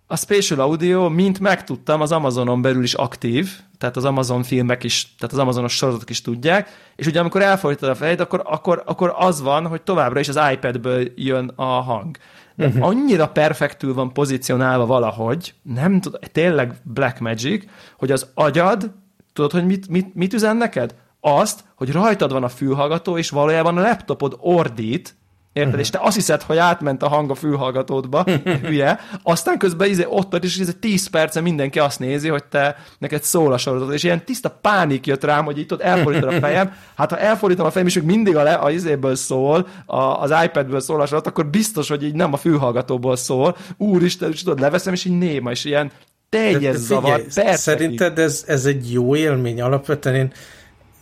a 0.07 0.15
Spatial 0.15 0.59
Audio, 0.59 1.09
mint 1.09 1.39
megtudtam, 1.39 2.01
az 2.01 2.11
Amazonon 2.11 2.61
belül 2.61 2.83
is 2.83 2.93
aktív, 2.93 3.49
tehát 3.77 3.97
az 3.97 4.05
Amazon 4.05 4.43
filmek 4.43 4.83
is, 4.83 5.15
tehát 5.17 5.33
az 5.33 5.39
Amazonos 5.39 5.75
sorozatok 5.75 6.09
is 6.09 6.21
tudják, 6.21 6.69
és 6.95 7.07
ugye 7.07 7.19
amikor 7.19 7.41
elfordítod 7.41 7.89
a 7.89 7.95
fejed, 7.95 8.19
akkor, 8.19 8.41
akkor, 8.45 8.83
akkor 8.85 9.13
az 9.17 9.41
van, 9.41 9.67
hogy 9.67 9.81
továbbra 9.81 10.19
is 10.19 10.27
az 10.27 10.39
iPadből 10.51 11.11
jön 11.15 11.51
a 11.55 11.63
hang. 11.63 12.17
De 12.55 12.67
uh-huh. 12.67 12.85
annyira 12.85 13.27
perfektül 13.27 13.93
van 13.93 14.13
pozícionálva 14.13 14.85
valahogy, 14.85 15.53
nem 15.61 16.01
tudom, 16.01 16.21
tényleg 16.31 16.73
Black 16.83 17.19
Magic, 17.19 17.65
hogy 17.97 18.11
az 18.11 18.27
agyad, 18.33 18.91
tudod, 19.33 19.51
hogy 19.51 19.65
mit, 19.65 19.89
mit, 19.89 20.15
mit 20.15 20.33
üzen 20.33 20.57
neked? 20.57 20.95
Azt, 21.19 21.63
hogy 21.75 21.91
rajtad 21.91 22.31
van 22.31 22.43
a 22.43 22.49
fülhallgató, 22.49 23.17
és 23.17 23.29
valójában 23.29 23.77
a 23.77 23.81
laptopod 23.81 24.37
ordít, 24.39 25.15
Érted? 25.58 25.67
Uh-huh. 25.67 25.80
És 25.80 25.89
te 25.89 26.00
azt 26.02 26.15
hiszed, 26.15 26.41
hogy 26.41 26.58
átment 26.58 27.04
a 27.04 27.08
hang 27.08 27.32
a 27.32 27.36
fülhallgatódba, 27.36 28.26
hülye, 28.67 29.00
aztán 29.24 29.58
közben 29.58 29.89
izé 29.89 30.06
ott 30.10 30.32
vagy, 30.32 30.43
és 30.43 30.58
ez 30.58 30.76
10 30.80 31.08
perce 31.08 31.41
mindenki 31.41 31.80
azt 31.80 32.00
nézi, 32.00 32.28
hogy 32.28 32.43
te 32.43 32.76
neked 33.00 33.24
szól 33.24 33.54
a 33.54 33.58
sorozat, 33.58 33.93
és 33.93 34.04
ilyen 34.04 34.26
tiszta 34.26 34.50
pánik 34.62 35.06
jött 35.06 35.24
rám, 35.24 35.46
hogy 35.46 35.60
itt 35.60 35.72
ott 35.72 35.82
elfordítod 35.82 36.34
a 36.34 36.39
fejem. 36.46 36.74
Hát 36.96 37.12
ha 37.12 37.20
elfordítom 37.20 37.65
a 37.65 37.72
fejem, 37.72 37.88
és 37.88 37.96
még 37.96 38.04
mindig 38.04 38.36
a, 38.36 38.43
le, 38.43 38.54
a 38.54 38.72
izéből 38.72 39.15
szól, 39.15 39.67
a, 39.86 40.02
az 40.02 40.34
iPadből 40.43 40.80
szól 40.80 41.02
a 41.02 41.06
sorozat, 41.06 41.28
akkor 41.28 41.46
biztos, 41.46 41.88
hogy 41.88 42.04
így 42.04 42.15
nem 42.15 42.34
a 42.34 42.38
fülhallgatóból 42.38 43.15
szól. 43.15 43.58
Úristen, 43.78 44.32
és 44.32 44.43
tudod, 44.43 44.60
leveszem, 44.60 44.93
és 44.93 45.06
így 45.06 45.17
néma, 45.17 45.52
és 45.52 45.65
ilyen 45.65 45.91
teljes 46.30 46.76
zavar. 46.76 47.22
Persze. 47.22 47.56
Szerinted 47.56 48.20
ez, 48.20 48.43
ez 48.48 48.65
egy 48.65 48.91
jó 48.91 49.15
élmény? 49.15 49.62
Alapvetően 49.62 50.15
én 50.15 50.32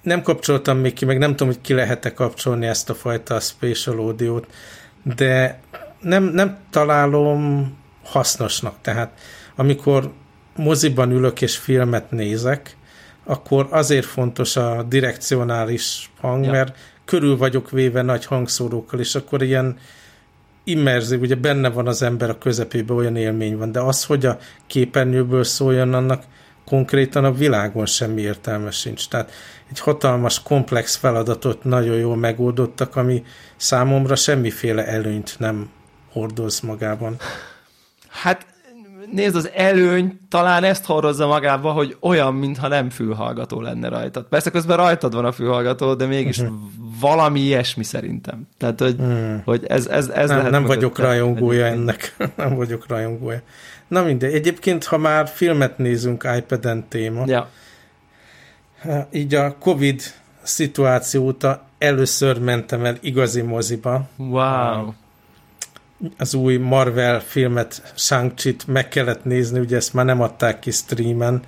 nem 0.05 0.21
kapcsoltam 0.21 0.77
még 0.77 0.93
ki, 0.93 1.05
meg 1.05 1.17
nem 1.17 1.29
tudom, 1.29 1.47
hogy 1.47 1.61
ki 1.61 1.73
lehet-e 1.73 2.13
kapcsolni 2.13 2.65
ezt 2.65 2.89
a 2.89 2.93
fajta 2.93 3.39
spatial 3.39 3.97
audio 3.99 4.39
de 5.15 5.59
nem, 5.99 6.23
nem 6.23 6.57
találom 6.69 7.73
hasznosnak. 8.03 8.75
Tehát 8.81 9.19
amikor 9.55 10.11
moziban 10.55 11.11
ülök 11.11 11.41
és 11.41 11.57
filmet 11.57 12.11
nézek, 12.11 12.77
akkor 13.23 13.67
azért 13.69 14.05
fontos 14.05 14.55
a 14.55 14.83
direkcionális 14.83 16.11
hang, 16.21 16.45
ja. 16.45 16.51
mert 16.51 16.77
körül 17.05 17.37
vagyok 17.37 17.69
véve 17.69 18.01
nagy 18.01 18.25
hangszórókkal, 18.25 18.99
és 18.99 19.15
akkor 19.15 19.41
ilyen 19.41 19.77
immerzív, 20.63 21.21
ugye 21.21 21.35
benne 21.35 21.69
van 21.69 21.87
az 21.87 22.01
ember 22.01 22.29
a 22.29 22.37
közepében, 22.37 22.97
olyan 22.97 23.15
élmény 23.15 23.57
van, 23.57 23.71
de 23.71 23.79
az, 23.79 24.03
hogy 24.03 24.25
a 24.25 24.37
képernyőből 24.67 25.43
szóljon, 25.43 25.93
annak 25.93 26.23
konkrétan 26.65 27.25
a 27.25 27.31
világon 27.31 27.85
semmi 27.85 28.21
értelme 28.21 28.71
sincs. 28.71 29.07
Tehát 29.07 29.31
egy 29.69 29.79
hatalmas, 29.79 30.43
komplex 30.43 30.95
feladatot 30.95 31.63
nagyon 31.63 31.95
jól 31.95 32.15
megoldottak, 32.15 32.95
ami 32.95 33.23
számomra 33.55 34.15
semmiféle 34.15 34.85
előnyt 34.87 35.35
nem 35.39 35.69
hordoz 36.11 36.59
magában? 36.59 37.15
Hát 38.09 38.45
nézd, 39.11 39.35
az 39.35 39.49
előny 39.53 40.19
talán 40.29 40.63
ezt 40.63 40.85
hordozza 40.85 41.27
magába, 41.27 41.71
hogy 41.71 41.97
olyan, 41.99 42.33
mintha 42.33 42.67
nem 42.67 42.89
fülhallgató 42.89 43.61
lenne 43.61 43.87
rajtad. 43.87 44.25
Persze 44.25 44.49
közben 44.51 44.77
rajtad 44.77 45.13
van 45.13 45.25
a 45.25 45.31
fülhallgató, 45.31 45.93
de 45.93 46.05
mégis 46.05 46.37
uh-huh. 46.37 46.55
valami 46.99 47.39
ilyesmi 47.39 47.83
szerintem. 47.83 48.47
Tehát, 48.57 48.79
hogy, 48.79 48.95
uh-huh. 48.99 49.43
hogy 49.43 49.65
ez, 49.67 49.87
ez, 49.87 50.07
ez 50.07 50.29
Nem, 50.29 50.49
nem 50.57 50.63
vagyok 50.63 50.97
rajongója 50.97 51.65
ennek. 51.65 52.15
nem 52.35 52.55
vagyok 52.55 52.87
rajongója. 52.87 53.41
Na 53.87 54.03
mindegy. 54.03 54.33
Egyébként, 54.33 54.83
ha 54.83 54.97
már 54.97 55.27
filmet 55.27 55.77
nézünk 55.77 56.27
iPad-en 56.37 56.87
téma, 56.87 57.23
ja. 57.27 57.49
így 59.11 59.35
a 59.35 59.57
Covid 59.57 60.01
szituáció 60.43 61.23
óta 61.23 61.65
először 61.77 62.39
mentem 62.39 62.85
el 62.85 62.97
igazi 63.01 63.41
moziba. 63.41 64.09
Wow 64.17 64.93
az 66.17 66.33
új 66.33 66.57
Marvel 66.57 67.19
filmet, 67.19 67.93
shang 67.95 68.33
meg 68.67 68.87
kellett 68.87 69.23
nézni, 69.23 69.59
ugye 69.59 69.75
ezt 69.75 69.93
már 69.93 70.05
nem 70.05 70.21
adták 70.21 70.59
ki 70.59 70.71
streamen, 70.71 71.41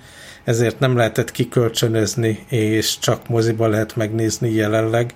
ezért 0.44 0.78
nem 0.78 0.96
lehetett 0.96 1.30
kikölcsönözni, 1.30 2.44
és 2.48 2.98
csak 2.98 3.28
moziba 3.28 3.66
lehet 3.66 3.96
megnézni 3.96 4.52
jelenleg 4.52 5.14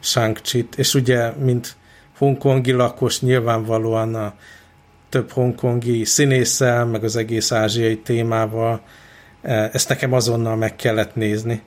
shang 0.00 0.38
és 0.76 0.94
ugye, 0.94 1.30
mint 1.30 1.76
hongkongi 2.18 2.72
lakos, 2.72 3.20
nyilvánvalóan 3.20 4.14
a 4.14 4.34
több 5.10 5.30
hongkongi 5.30 6.04
színésszel, 6.04 6.84
meg 6.86 7.04
az 7.04 7.16
egész 7.16 7.52
ázsiai 7.52 7.98
témával, 7.98 8.80
e, 9.42 9.70
ezt 9.72 9.88
nekem 9.88 10.12
azonnal 10.12 10.56
meg 10.56 10.76
kellett 10.76 11.14
nézni. 11.14 11.62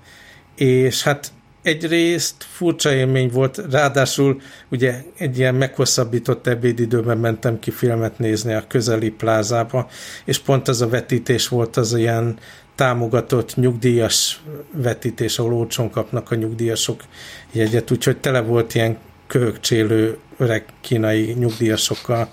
És 0.56 1.04
hát 1.04 1.32
egyrészt 1.62 2.36
furcsa 2.44 2.94
élmény 2.94 3.30
volt, 3.30 3.62
ráadásul 3.72 4.42
ugye 4.70 5.04
egy 5.18 5.38
ilyen 5.38 5.56
meghosszabbított 5.56 6.48
ebédidőben 6.48 7.18
mentem 7.18 7.60
ki 7.60 7.72
filmet 7.72 8.20
nézni 8.20 8.54
a 8.54 8.68
közeli 8.68 9.10
plázába, 9.10 9.90
és 10.26 10.40
pont 10.40 10.68
az 10.68 10.82
a 10.82 10.90
vetítés 10.90 11.48
volt 11.48 11.78
az 11.78 11.94
ilyen 11.94 12.38
támogatott 12.76 13.56
nyugdíjas 13.56 14.44
vetítés, 14.72 15.40
ahol 15.40 15.54
olcsón 15.54 15.90
kapnak 15.90 16.32
a 16.32 16.36
nyugdíjasok 16.36 17.02
jegyet, 17.52 17.92
úgyhogy 17.92 18.18
tele 18.18 18.42
volt 18.42 18.76
ilyen 18.76 18.98
köhögcsélő 19.28 20.18
öreg 20.38 20.66
kínai 20.82 21.36
nyugdíjasokkal 21.40 22.30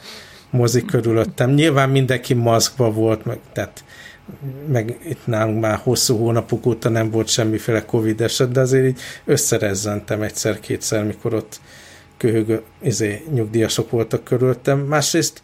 mozik 0.51 0.87
körülöttem. 0.87 1.51
Nyilván 1.51 1.91
mindenki 1.91 2.35
maszkba 2.35 2.93
volt, 2.93 3.25
meg, 3.25 3.39
tehát 3.53 3.85
meg 4.69 4.99
itt 5.05 5.27
nálunk 5.27 5.61
már 5.61 5.81
hosszú 5.83 6.17
hónapok 6.17 6.67
óta 6.67 6.89
nem 6.89 7.11
volt 7.11 7.29
semmiféle 7.29 7.85
Covid 7.85 8.21
eset, 8.21 8.51
de 8.51 8.61
azért 8.61 8.87
így 8.87 9.01
összerezzentem 9.25 10.23
egyszer-kétszer, 10.23 11.05
mikor 11.05 11.35
ott 11.35 11.61
köhögő 12.17 12.63
izé, 12.83 13.23
nyugdíjasok 13.33 13.91
voltak 13.91 14.25
körülöttem. 14.25 14.79
Másrészt 14.79 15.43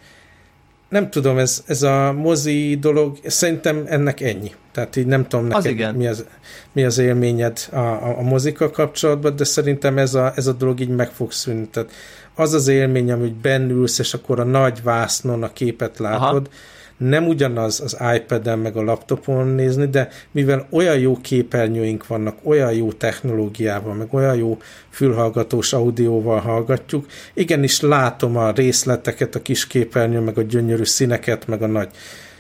nem 0.88 1.11
tudom, 1.11 1.38
ez, 1.38 1.62
ez 1.66 1.83
a 1.83 2.12
mozi 2.12 2.77
dolog, 2.81 3.19
szerintem 3.25 3.85
ennek 3.87 4.21
ennyi. 4.21 4.53
Tehát 4.73 4.97
így 4.97 5.07
nem 5.07 5.29
tudom 5.29 5.47
neked, 5.47 5.81
az 5.81 5.95
mi, 5.95 6.07
az, 6.07 6.25
mi 6.73 6.85
az 6.85 6.99
élményed 6.99 7.69
a, 7.73 7.77
a, 7.79 8.19
a 8.19 8.23
mozika 8.23 8.71
kapcsolatban, 8.71 9.37
de 9.37 9.45
szerintem 9.45 9.99
ez 9.99 10.14
a, 10.14 10.33
ez 10.37 10.47
a 10.47 10.53
dolog 10.53 10.81
így 10.81 10.88
meg 10.88 11.11
fog 11.11 11.33
szűnni. 11.33 11.69
Tehát 11.69 11.92
az 12.37 12.55
az 12.55 12.68
élmény, 12.68 13.12
hogy 13.12 13.35
bennülsz, 13.35 13.99
és 13.99 14.14
akkor 14.14 14.40
a 14.40 14.44
nagy 14.44 14.83
vásznon 14.83 15.42
a 15.42 15.53
képet 15.53 15.99
látod, 15.99 16.46
Aha 16.46 16.75
nem 16.96 17.27
ugyanaz 17.27 17.81
az 17.81 17.96
iPad-en 18.14 18.59
meg 18.59 18.77
a 18.77 18.83
laptopon 18.83 19.46
nézni, 19.46 19.87
de 19.87 20.09
mivel 20.31 20.66
olyan 20.70 20.99
jó 20.99 21.16
képernyőink 21.20 22.07
vannak, 22.07 22.37
olyan 22.42 22.72
jó 22.72 22.92
technológiával, 22.92 23.94
meg 23.94 24.14
olyan 24.14 24.37
jó 24.37 24.59
fülhallgatós 24.90 25.72
audióval 25.72 26.40
hallgatjuk, 26.40 27.07
igenis 27.35 27.81
látom 27.81 28.37
a 28.37 28.51
részleteket, 28.51 29.35
a 29.35 29.42
kis 29.42 29.66
képernyő, 29.66 30.20
meg 30.20 30.38
a 30.38 30.42
gyönyörű 30.42 30.85
színeket, 30.85 31.46
meg 31.46 31.62
a 31.62 31.66
nagy 31.66 31.88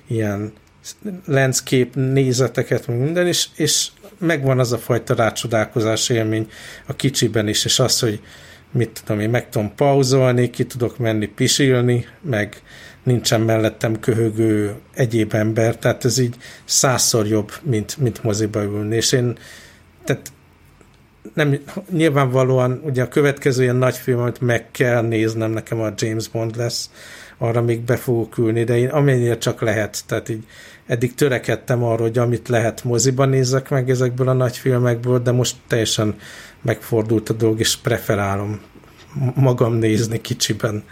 ilyen 0.06 0.52
landscape 1.26 2.00
nézeteket, 2.00 2.86
meg 2.86 2.98
minden, 2.98 3.26
és, 3.26 3.46
és 3.54 3.88
megvan 4.18 4.58
az 4.58 4.72
a 4.72 4.78
fajta 4.78 5.14
rácsodálkozás 5.14 6.08
élmény 6.08 6.48
a 6.86 6.96
kicsiben 6.96 7.48
is, 7.48 7.64
és 7.64 7.78
az, 7.78 8.00
hogy 8.00 8.20
mit 8.76 9.02
tudom 9.04 9.20
én, 9.20 9.30
meg 9.30 9.48
tudom 9.48 9.74
pauzolni, 9.74 10.50
ki 10.50 10.64
tudok 10.64 10.98
menni 10.98 11.26
pisilni, 11.26 12.06
meg 12.20 12.62
nincsen 13.02 13.40
mellettem 13.40 14.00
köhögő 14.00 14.74
egyéb 14.94 15.34
ember, 15.34 15.76
tehát 15.76 16.04
ez 16.04 16.18
így 16.18 16.34
százszor 16.64 17.26
jobb, 17.26 17.52
mint, 17.62 17.96
mint 17.96 18.22
moziba 18.22 18.62
ülni, 18.62 18.96
és 18.96 19.12
én 19.12 19.38
tehát 20.04 20.32
nem, 21.34 21.58
nyilvánvalóan 21.90 22.80
ugye 22.84 23.02
a 23.02 23.08
következő 23.08 23.62
ilyen 23.62 23.76
nagy 23.76 23.96
film, 23.96 24.20
amit 24.20 24.40
meg 24.40 24.70
kell 24.70 25.02
néznem, 25.02 25.50
nekem 25.50 25.80
a 25.80 25.92
James 25.96 26.28
Bond 26.28 26.56
lesz, 26.56 26.90
arra 27.38 27.62
még 27.62 27.80
be 27.80 27.96
fogok 27.96 28.38
ülni, 28.38 28.64
de 28.64 28.78
én 28.78 28.88
amennyire 28.88 29.38
csak 29.38 29.60
lehet, 29.60 30.04
tehát 30.06 30.28
így 30.28 30.44
eddig 30.86 31.14
törekedtem 31.14 31.82
arra, 31.82 32.02
hogy 32.02 32.18
amit 32.18 32.48
lehet 32.48 32.84
moziba 32.84 33.24
nézzek 33.24 33.68
meg 33.68 33.90
ezekből 33.90 34.28
a 34.28 34.32
nagy 34.32 34.56
filmekből, 34.56 35.18
de 35.18 35.30
most 35.30 35.56
teljesen 35.66 36.16
megfordult 36.62 37.28
a 37.28 37.32
dolog, 37.32 37.60
és 37.60 37.76
preferálom 37.76 38.60
magam 39.34 39.74
nézni 39.74 40.20
kicsiben. 40.20 40.84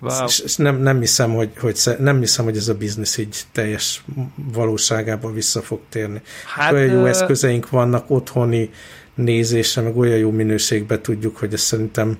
Wow. 0.00 0.24
És, 0.24 0.40
és 0.40 0.56
nem, 0.56 0.76
nem, 0.76 1.00
hiszem, 1.00 1.34
hogy, 1.34 1.50
hogy, 1.60 1.78
nem 1.98 2.18
hiszem, 2.18 2.44
hogy 2.44 2.56
ez 2.56 2.68
a 2.68 2.74
biznisz 2.74 3.16
így 3.16 3.42
teljes 3.52 4.04
valóságában 4.52 5.34
vissza 5.34 5.62
fog 5.62 5.80
térni. 5.88 6.22
Hát, 6.54 6.72
olyan 6.72 6.94
jó 6.94 7.04
eszközeink 7.04 7.70
vannak 7.70 8.10
otthoni 8.10 8.70
nézésre, 9.14 9.82
meg 9.82 9.96
olyan 9.96 10.16
jó 10.16 10.30
minőségben 10.30 11.02
tudjuk, 11.02 11.36
hogy 11.36 11.52
ez 11.52 11.60
szerintem 11.60 12.18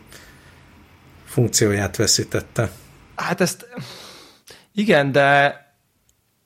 funkcióját 1.24 1.96
veszítette. 1.96 2.70
Hát 3.16 3.40
ezt 3.40 3.66
igen, 4.74 5.12
de 5.12 5.62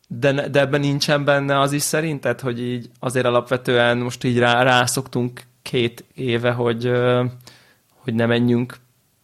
de, 0.08 0.48
de 0.48 0.60
ebben 0.60 0.80
nincsen 0.80 1.24
benne 1.24 1.60
az 1.60 1.72
is 1.72 1.82
szerinted, 1.82 2.40
hogy 2.40 2.60
így 2.60 2.90
azért 3.00 3.26
alapvetően 3.26 3.98
most 3.98 4.24
így 4.24 4.38
rá, 4.38 4.62
rászoktunk 4.62 5.42
két 5.62 6.04
éve, 6.14 6.50
hogy, 6.50 6.90
hogy 7.96 8.14
ne 8.14 8.26
menjünk 8.26 8.76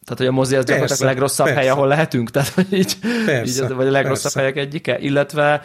tehát, 0.05 0.19
hogy 0.19 0.27
a 0.27 0.33
mozi 0.33 0.57
az 0.57 0.65
gyakorlatilag 0.65 1.03
a 1.03 1.13
legrosszabb 1.13 1.47
persze. 1.47 1.61
hely, 1.61 1.71
ahol 1.71 1.89
lehetünk, 1.89 2.31
tehát, 2.31 2.49
hogy 2.49 2.73
így, 2.73 2.99
persze, 3.27 3.65
így 3.65 3.73
vagy 3.73 3.87
a 3.87 3.91
legrosszabb 3.91 4.33
persze. 4.33 4.41
helyek 4.41 4.57
egyike, 4.57 4.99
illetve 4.99 5.61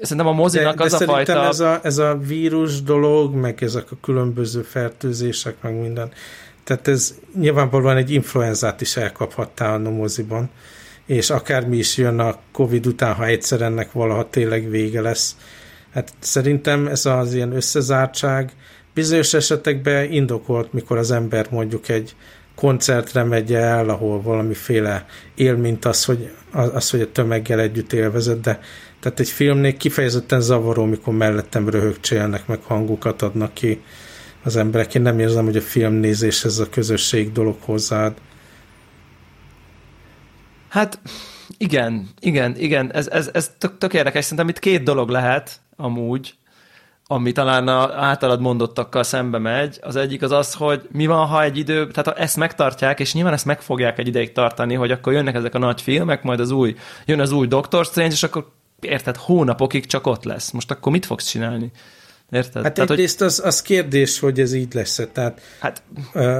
szerintem 0.00 0.26
a 0.26 0.32
mozinak 0.32 0.76
de, 0.76 0.84
az 0.84 0.90
de 0.90 1.04
a 1.04 1.08
fajta... 1.08 1.46
ez 1.46 1.60
a, 1.60 1.80
ez 1.82 1.98
a 1.98 2.16
vírus 2.16 2.82
dolog, 2.82 3.34
meg 3.34 3.62
ezek 3.62 3.90
a 3.90 3.96
különböző 4.02 4.62
fertőzések, 4.62 5.56
meg 5.60 5.80
minden, 5.80 6.12
tehát 6.64 6.88
ez 6.88 7.14
nyilvánvalóan 7.38 7.96
egy 7.96 8.10
influenzát 8.10 8.80
is 8.80 8.96
elkaphattál 8.96 9.86
a 9.86 9.90
moziban, 9.90 10.50
és 11.06 11.30
akármi 11.30 11.76
is 11.76 11.96
jön 11.96 12.18
a 12.18 12.38
Covid 12.52 12.86
után, 12.86 13.14
ha 13.14 13.26
egyszer 13.26 13.60
ennek 13.60 13.92
valaha 13.92 14.30
tényleg 14.30 14.70
vége 14.70 15.00
lesz. 15.00 15.36
Hát 15.92 16.12
szerintem 16.18 16.86
ez 16.86 17.06
az 17.06 17.34
ilyen 17.34 17.52
összezártság 17.52 18.52
bizonyos 18.94 19.34
esetekben 19.34 20.12
indokolt, 20.12 20.72
mikor 20.72 20.98
az 20.98 21.10
ember 21.10 21.46
mondjuk 21.50 21.88
egy 21.88 22.14
koncertre 22.54 23.22
megy 23.22 23.54
el, 23.54 23.88
ahol 23.88 24.22
valamiféle 24.22 25.06
élményt 25.34 25.84
az, 25.84 26.04
hogy, 26.04 26.30
az, 26.52 26.90
hogy 26.90 27.00
a 27.00 27.12
tömeggel 27.12 27.60
együtt 27.60 27.92
élvezett, 27.92 28.42
de 28.42 28.60
tehát 29.00 29.20
egy 29.20 29.28
filmnél 29.28 29.76
kifejezetten 29.76 30.40
zavaró, 30.40 30.84
mikor 30.84 31.14
mellettem 31.14 31.68
röhögcsélnek, 31.68 32.46
meg 32.46 32.62
hangukat 32.62 33.22
adnak 33.22 33.54
ki 33.54 33.82
az 34.44 34.56
emberek. 34.56 34.94
Én 34.94 35.02
nem 35.02 35.18
érzem, 35.18 35.44
hogy 35.44 35.56
a 35.56 35.60
filmnézés 35.60 36.44
ez 36.44 36.58
a 36.58 36.68
közösség 36.68 37.32
dolog 37.32 37.56
hozzád. 37.60 38.16
Hát 40.68 41.00
igen, 41.58 42.08
igen, 42.20 42.56
igen, 42.56 42.92
ez, 42.92 43.08
ez, 43.08 43.30
ez 43.32 43.50
tök, 43.58 43.78
tök 43.78 43.94
érdekes. 43.94 44.24
Szerintem 44.24 44.48
itt 44.48 44.58
két 44.58 44.82
dolog 44.82 45.08
lehet 45.08 45.60
amúgy 45.76 46.34
ami 47.06 47.32
talán 47.32 47.68
a 47.68 48.04
általad 48.04 48.40
mondottakkal 48.40 49.02
szembe 49.02 49.38
megy. 49.38 49.78
Az 49.82 49.96
egyik 49.96 50.22
az 50.22 50.30
az, 50.30 50.54
hogy 50.54 50.88
mi 50.90 51.06
van, 51.06 51.26
ha 51.26 51.42
egy 51.42 51.58
idő, 51.58 51.86
tehát 51.86 52.06
ha 52.06 52.22
ezt 52.22 52.36
megtartják, 52.36 53.00
és 53.00 53.14
nyilván 53.14 53.32
ezt 53.32 53.44
meg 53.44 53.60
fogják 53.60 53.98
egy 53.98 54.06
ideig 54.06 54.32
tartani, 54.32 54.74
hogy 54.74 54.90
akkor 54.90 55.12
jönnek 55.12 55.34
ezek 55.34 55.54
a 55.54 55.58
nagy 55.58 55.80
filmek, 55.80 56.22
majd 56.22 56.40
az 56.40 56.50
új, 56.50 56.74
jön 57.06 57.20
az 57.20 57.32
új 57.32 57.46
Doctor 57.46 57.84
Strange, 57.84 58.12
és 58.12 58.22
akkor 58.22 58.50
érted, 58.80 59.16
hónapokig 59.16 59.86
csak 59.86 60.06
ott 60.06 60.24
lesz. 60.24 60.50
Most 60.50 60.70
akkor 60.70 60.92
mit 60.92 61.06
fogsz 61.06 61.26
csinálni? 61.30 61.70
Érted? 62.30 62.62
Hát 62.62 62.74
Tehát, 62.74 62.90
egyrészt 62.90 63.18
hogy... 63.18 63.26
az, 63.26 63.40
az 63.44 63.62
kérdés, 63.62 64.18
hogy 64.18 64.40
ez 64.40 64.52
így 64.52 64.74
lesz. 64.74 65.00
Tehát 65.12 65.40
hát... 65.60 65.82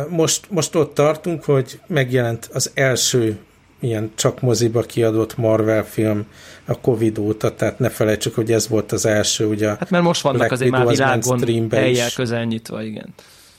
most, 0.08 0.50
most 0.50 0.74
ott 0.74 0.94
tartunk, 0.94 1.44
hogy 1.44 1.80
megjelent 1.86 2.48
az 2.52 2.70
első 2.74 3.38
ilyen 3.80 4.10
csak 4.14 4.40
moziba 4.40 4.82
kiadott 4.82 5.36
Marvel 5.36 5.84
film 5.84 6.26
a 6.64 6.80
Covid 6.80 7.18
óta, 7.18 7.54
tehát 7.54 7.78
ne 7.78 7.88
felejtsük, 7.88 8.34
hogy 8.34 8.52
ez 8.52 8.68
volt 8.68 8.92
az 8.92 9.06
első, 9.06 9.46
ugye 9.46 9.68
Hát 9.68 9.90
mert 9.90 10.04
most 10.04 10.22
vannak 10.22 10.52
azért 10.52 10.70
már 10.70 10.86
világon 10.86 11.70
eljel 11.70 12.10
közel 12.14 12.44
nyitva, 12.44 12.82
igen. 12.82 13.14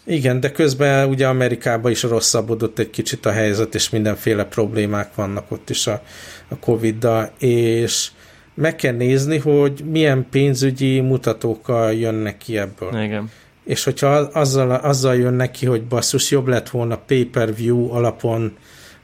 Igen, 0.05 0.39
de 0.39 0.51
közben 0.51 1.09
ugye 1.09 1.27
Amerikában 1.27 1.91
is 1.91 2.03
rosszabbodott 2.03 2.79
egy 2.79 2.89
kicsit 2.89 3.25
a 3.25 3.31
helyzet, 3.31 3.75
és 3.75 3.89
mindenféle 3.89 4.43
problémák 4.43 5.15
vannak 5.15 5.51
ott 5.51 5.69
is 5.69 5.87
a, 5.87 6.01
a 6.47 6.55
Covid-dal, 6.59 7.31
és 7.39 8.11
meg 8.55 8.75
kell 8.75 8.93
nézni, 8.93 9.37
hogy 9.37 9.83
milyen 9.91 10.25
pénzügyi 10.31 10.99
mutatókkal 10.99 11.93
jönnek 11.93 12.37
ki 12.37 12.57
ebből. 12.57 13.03
Igen. 13.03 13.29
És 13.63 13.83
hogyha 13.83 14.07
azzal, 14.09 14.71
azzal 14.71 15.15
jönnek 15.15 15.51
ki, 15.51 15.65
hogy 15.65 15.83
basszus, 15.83 16.31
jobb 16.31 16.47
lett 16.47 16.69
volna 16.69 16.97
pay-per-view 16.97 17.91
alapon 17.91 18.57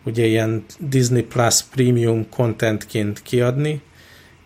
ugye 0.04 0.26
ilyen 0.26 0.66
Disney 0.80 1.22
Plus 1.22 1.64
Premium 1.64 2.30
contentként 2.30 3.22
kiadni, 3.22 3.82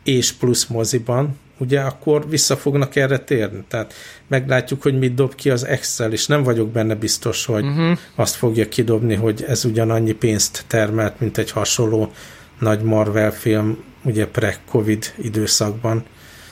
és 0.03 0.31
plusz 0.31 0.65
moziban, 0.65 1.37
ugye 1.57 1.79
akkor 1.79 2.29
vissza 2.29 2.57
fognak 2.57 2.95
erre 2.95 3.17
térni. 3.17 3.63
Tehát 3.67 3.93
meglátjuk, 4.27 4.81
hogy 4.81 4.99
mit 4.99 5.13
dob 5.13 5.35
ki 5.35 5.49
az 5.49 5.65
Excel, 5.65 6.11
és 6.11 6.27
nem 6.27 6.43
vagyok 6.43 6.69
benne 6.69 6.95
biztos, 6.95 7.45
hogy 7.45 7.65
uh-huh. 7.65 7.97
azt 8.15 8.35
fogja 8.35 8.67
kidobni, 8.67 9.15
hogy 9.15 9.43
ez 9.47 9.65
ugyanannyi 9.65 10.11
pénzt 10.11 10.63
termelt, 10.67 11.19
mint 11.19 11.37
egy 11.37 11.51
hasonló 11.51 12.11
nagy 12.59 12.81
Marvel 12.81 13.31
film, 13.31 13.83
ugye 14.05 14.27
pre-Covid 14.27 15.13
időszakban. 15.17 16.03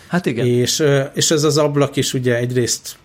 Hát 0.07 0.25
igen. 0.25 0.45
És, 0.45 0.83
és 1.13 1.31
ez 1.31 1.43
az 1.43 1.57
ablak 1.57 1.95
is 1.95 2.13
ugye 2.13 2.35
egyrészt 2.35 2.95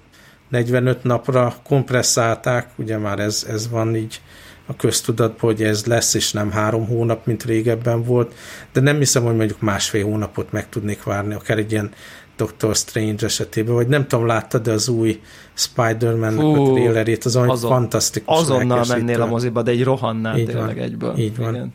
45 0.49 1.05
napra 1.05 1.55
kompresszálták, 1.65 2.71
ugye 2.77 2.99
már 2.99 3.19
ez, 3.19 3.47
ez 3.49 3.69
van 3.71 3.97
így 3.97 4.21
a 4.67 4.77
köztudatban, 4.77 5.51
hogy 5.51 5.63
ez 5.63 5.85
lesz, 5.85 6.15
és 6.15 6.33
nem 6.33 6.51
három 6.51 6.87
hónap, 6.87 7.27
mint 7.27 7.45
régebben 7.45 8.03
volt, 8.03 8.35
de 8.73 8.81
nem 8.81 8.99
hiszem, 8.99 9.25
hogy 9.25 9.37
mondjuk 9.37 9.61
másfél 9.61 10.05
hónapot 10.05 10.53
meg 10.53 10.69
tudnék 10.69 11.03
várni, 11.03 11.35
akár 11.35 11.59
egy 11.59 11.73
ilyen 11.73 11.91
Doctor 12.37 12.75
Strange 12.75 13.27
esetében, 13.27 13.75
vagy 13.75 13.89
nem 13.89 14.07
tudom, 14.07 14.27
láttad 14.27 14.63
de 14.63 14.73
az 14.73 14.89
új 14.89 15.21
Spider-Man 15.55 16.39
a 16.39 16.73
trailerét, 16.73 17.25
az 17.25 17.37
olyan 17.37 17.49
azon, 17.49 17.71
fantasztikus. 17.71 18.39
Azonnal 18.39 18.85
mennél 18.89 19.23
a 19.23 19.27
moziba, 19.27 19.63
de 19.63 19.71
egy 19.71 19.85
rohannál 19.85 20.39
így 20.39 20.47
tényleg 20.47 20.77
van, 20.77 20.85
egyből. 20.85 21.17
Így 21.17 21.37
van. 21.37 21.55
Igen. 21.55 21.71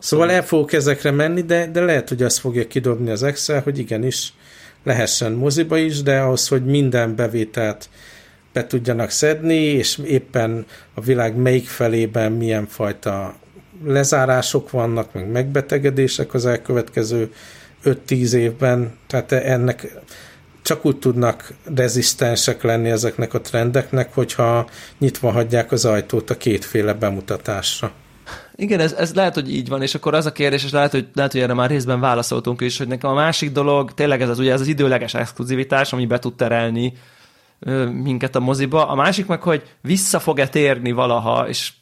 Szóval 0.00 0.30
el 0.30 0.44
fogok 0.44 0.72
ezekre 0.72 1.10
menni, 1.10 1.42
de, 1.42 1.66
de 1.66 1.80
lehet, 1.80 2.08
hogy 2.08 2.22
azt 2.22 2.38
fogja 2.38 2.66
kidobni 2.66 3.10
az 3.10 3.22
Excel, 3.22 3.60
hogy 3.60 3.78
igenis 3.78 4.32
lehessen 4.84 5.32
moziba 5.32 5.76
is, 5.76 6.02
de 6.02 6.18
ahhoz, 6.18 6.48
hogy 6.48 6.64
minden 6.64 7.16
bevételt 7.16 7.88
be 8.52 8.66
tudjanak 8.66 9.10
szedni, 9.10 9.54
és 9.54 9.98
éppen 10.04 10.66
a 10.94 11.00
világ 11.00 11.36
melyik 11.36 11.66
felében 11.66 12.32
milyen 12.32 12.66
fajta 12.66 13.34
lezárások 13.84 14.70
vannak, 14.70 15.12
meg 15.12 15.28
megbetegedések 15.28 16.34
az 16.34 16.46
elkövetkező 16.46 17.32
5-10 17.84 18.32
évben, 18.32 18.92
tehát 19.06 19.32
ennek 19.32 19.86
csak 20.62 20.84
úgy 20.84 20.98
tudnak 20.98 21.52
rezisztensek 21.74 22.62
lenni 22.62 22.90
ezeknek 22.90 23.34
a 23.34 23.40
trendeknek, 23.40 24.14
hogyha 24.14 24.68
nyitva 24.98 25.30
hagyják 25.30 25.72
az 25.72 25.84
ajtót 25.84 26.30
a 26.30 26.36
kétféle 26.36 26.92
bemutatásra. 26.92 27.92
Igen, 28.56 28.80
ez, 28.80 28.92
ez 28.92 29.14
lehet, 29.14 29.34
hogy 29.34 29.54
így 29.54 29.68
van, 29.68 29.82
és 29.82 29.94
akkor 29.94 30.14
az 30.14 30.26
a 30.26 30.32
kérdés, 30.32 30.64
és 30.64 30.70
lehet, 30.70 30.90
hogy, 30.90 31.08
lehet, 31.14 31.32
hogy 31.32 31.40
erre 31.40 31.54
már 31.54 31.70
részben 31.70 32.00
válaszoltunk 32.00 32.60
is, 32.60 32.78
hogy 32.78 32.88
nekem 32.88 33.10
a 33.10 33.14
másik 33.14 33.52
dolog, 33.52 33.94
tényleg 33.94 34.22
ez 34.22 34.28
az, 34.28 34.38
ugye 34.38 34.52
ez 34.52 34.60
az 34.60 34.66
időleges 34.66 35.14
exkluzivitás, 35.14 35.92
ami 35.92 36.06
be 36.06 36.18
tud 36.18 36.34
terelni 36.34 36.92
minket 38.02 38.36
a 38.36 38.40
moziba. 38.40 38.88
A 38.88 38.94
másik 38.94 39.26
meg, 39.26 39.42
hogy 39.42 39.62
vissza 39.80 40.18
fog-e 40.18 40.48
térni 40.48 40.92
valaha, 40.92 41.48
és 41.48 41.72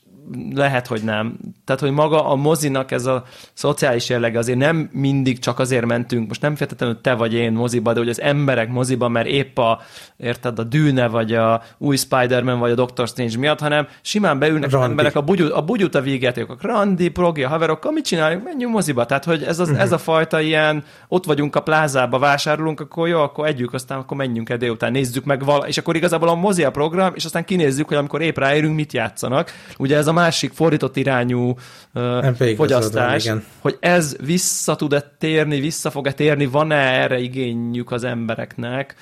lehet, 0.55 0.87
hogy 0.87 1.03
nem. 1.03 1.37
Tehát, 1.65 1.81
hogy 1.81 1.91
maga 1.91 2.29
a 2.29 2.35
mozinak 2.35 2.91
ez 2.91 3.07
a 3.07 3.25
szociális 3.53 4.09
jellege 4.09 4.39
azért 4.39 4.59
nem 4.59 4.89
mindig 4.93 5.39
csak 5.39 5.59
azért 5.59 5.87
mentünk, 5.87 6.29
most 6.29 6.41
nem 6.41 6.57
feltétlenül 6.57 7.01
te 7.01 7.15
vagy 7.15 7.35
én 7.35 7.53
moziba, 7.53 7.93
de 7.93 7.99
hogy 7.99 8.09
az 8.09 8.21
emberek 8.21 8.69
moziba, 8.69 9.09
mert 9.09 9.27
épp 9.27 9.59
a, 9.59 9.81
érted, 10.17 10.59
a 10.59 10.63
Dűne, 10.63 11.09
vagy 11.09 11.33
a 11.33 11.63
új 11.79 11.97
Spider-Man, 11.97 12.59
vagy 12.59 12.71
a 12.71 12.75
Doctor 12.75 13.09
Strange 13.09 13.39
miatt, 13.39 13.61
hanem 13.61 13.87
simán 14.03 14.39
beülnek 14.39 14.71
Randi. 14.71 14.85
az 14.85 14.91
emberek 14.91 15.17
a, 15.17 15.21
bugyut, 15.21 15.53
a 15.53 15.63
bugyut 15.63 15.95
a 15.95 16.03
a 16.49 16.57
Randi, 16.61 17.09
progi, 17.09 17.43
a 17.43 17.49
haverokkal, 17.49 17.93
mit 17.93 18.05
csináljuk, 18.05 18.45
menjünk 18.45 18.73
moziba. 18.73 19.07
Tehát, 19.07 19.25
hogy 19.25 19.43
ez, 19.43 19.59
az, 19.59 19.69
uh-huh. 19.69 19.83
ez 19.83 19.93
a 19.93 19.99
fajta 19.99 20.41
ilyen, 20.41 20.85
ott 21.09 21.25
vagyunk 21.25 21.57
a 21.57 21.63
plázába, 21.63 22.19
vásárolunk, 22.19 22.81
akkor 22.81 23.09
jó, 23.09 23.21
akkor 23.21 23.47
együk, 23.47 23.73
aztán 23.73 23.99
akkor 23.99 24.17
menjünk 24.17 24.51
el 24.51 24.57
délután, 24.57 24.93
nézzük 24.93 25.25
meg 25.25 25.45
vala, 25.45 25.69
és 25.69 25.79
akkor 25.79 25.97
igazából 25.97 26.29
a 26.29 26.35
mozi 26.35 26.65
a 26.65 26.71
program, 26.71 27.13
és 27.15 27.25
aztán 27.25 27.45
kinézzük, 27.45 27.89
hogy 27.89 27.97
amikor 27.97 28.21
épp 28.21 28.39
ráérünk, 28.39 28.75
mit 28.75 28.93
játszanak. 28.93 29.51
Ugye 29.79 29.97
ez 29.97 30.07
a 30.07 30.12
másik 30.13 30.53
fordított 30.53 30.97
irányú 30.97 31.55
uh, 31.95 32.55
fogyasztás, 32.57 33.29
van, 33.29 33.45
hogy 33.59 33.77
ez 33.81 34.17
vissza 34.25 34.77
tud-e 34.77 35.15
térni, 35.19 35.61
vissza 35.61 35.91
fog-e 35.91 36.13
térni, 36.13 36.47
van-e 36.47 37.01
erre 37.01 37.19
igényük 37.19 37.91
az 37.91 38.05
embereknek, 38.05 38.95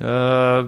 uh, 0.00 0.58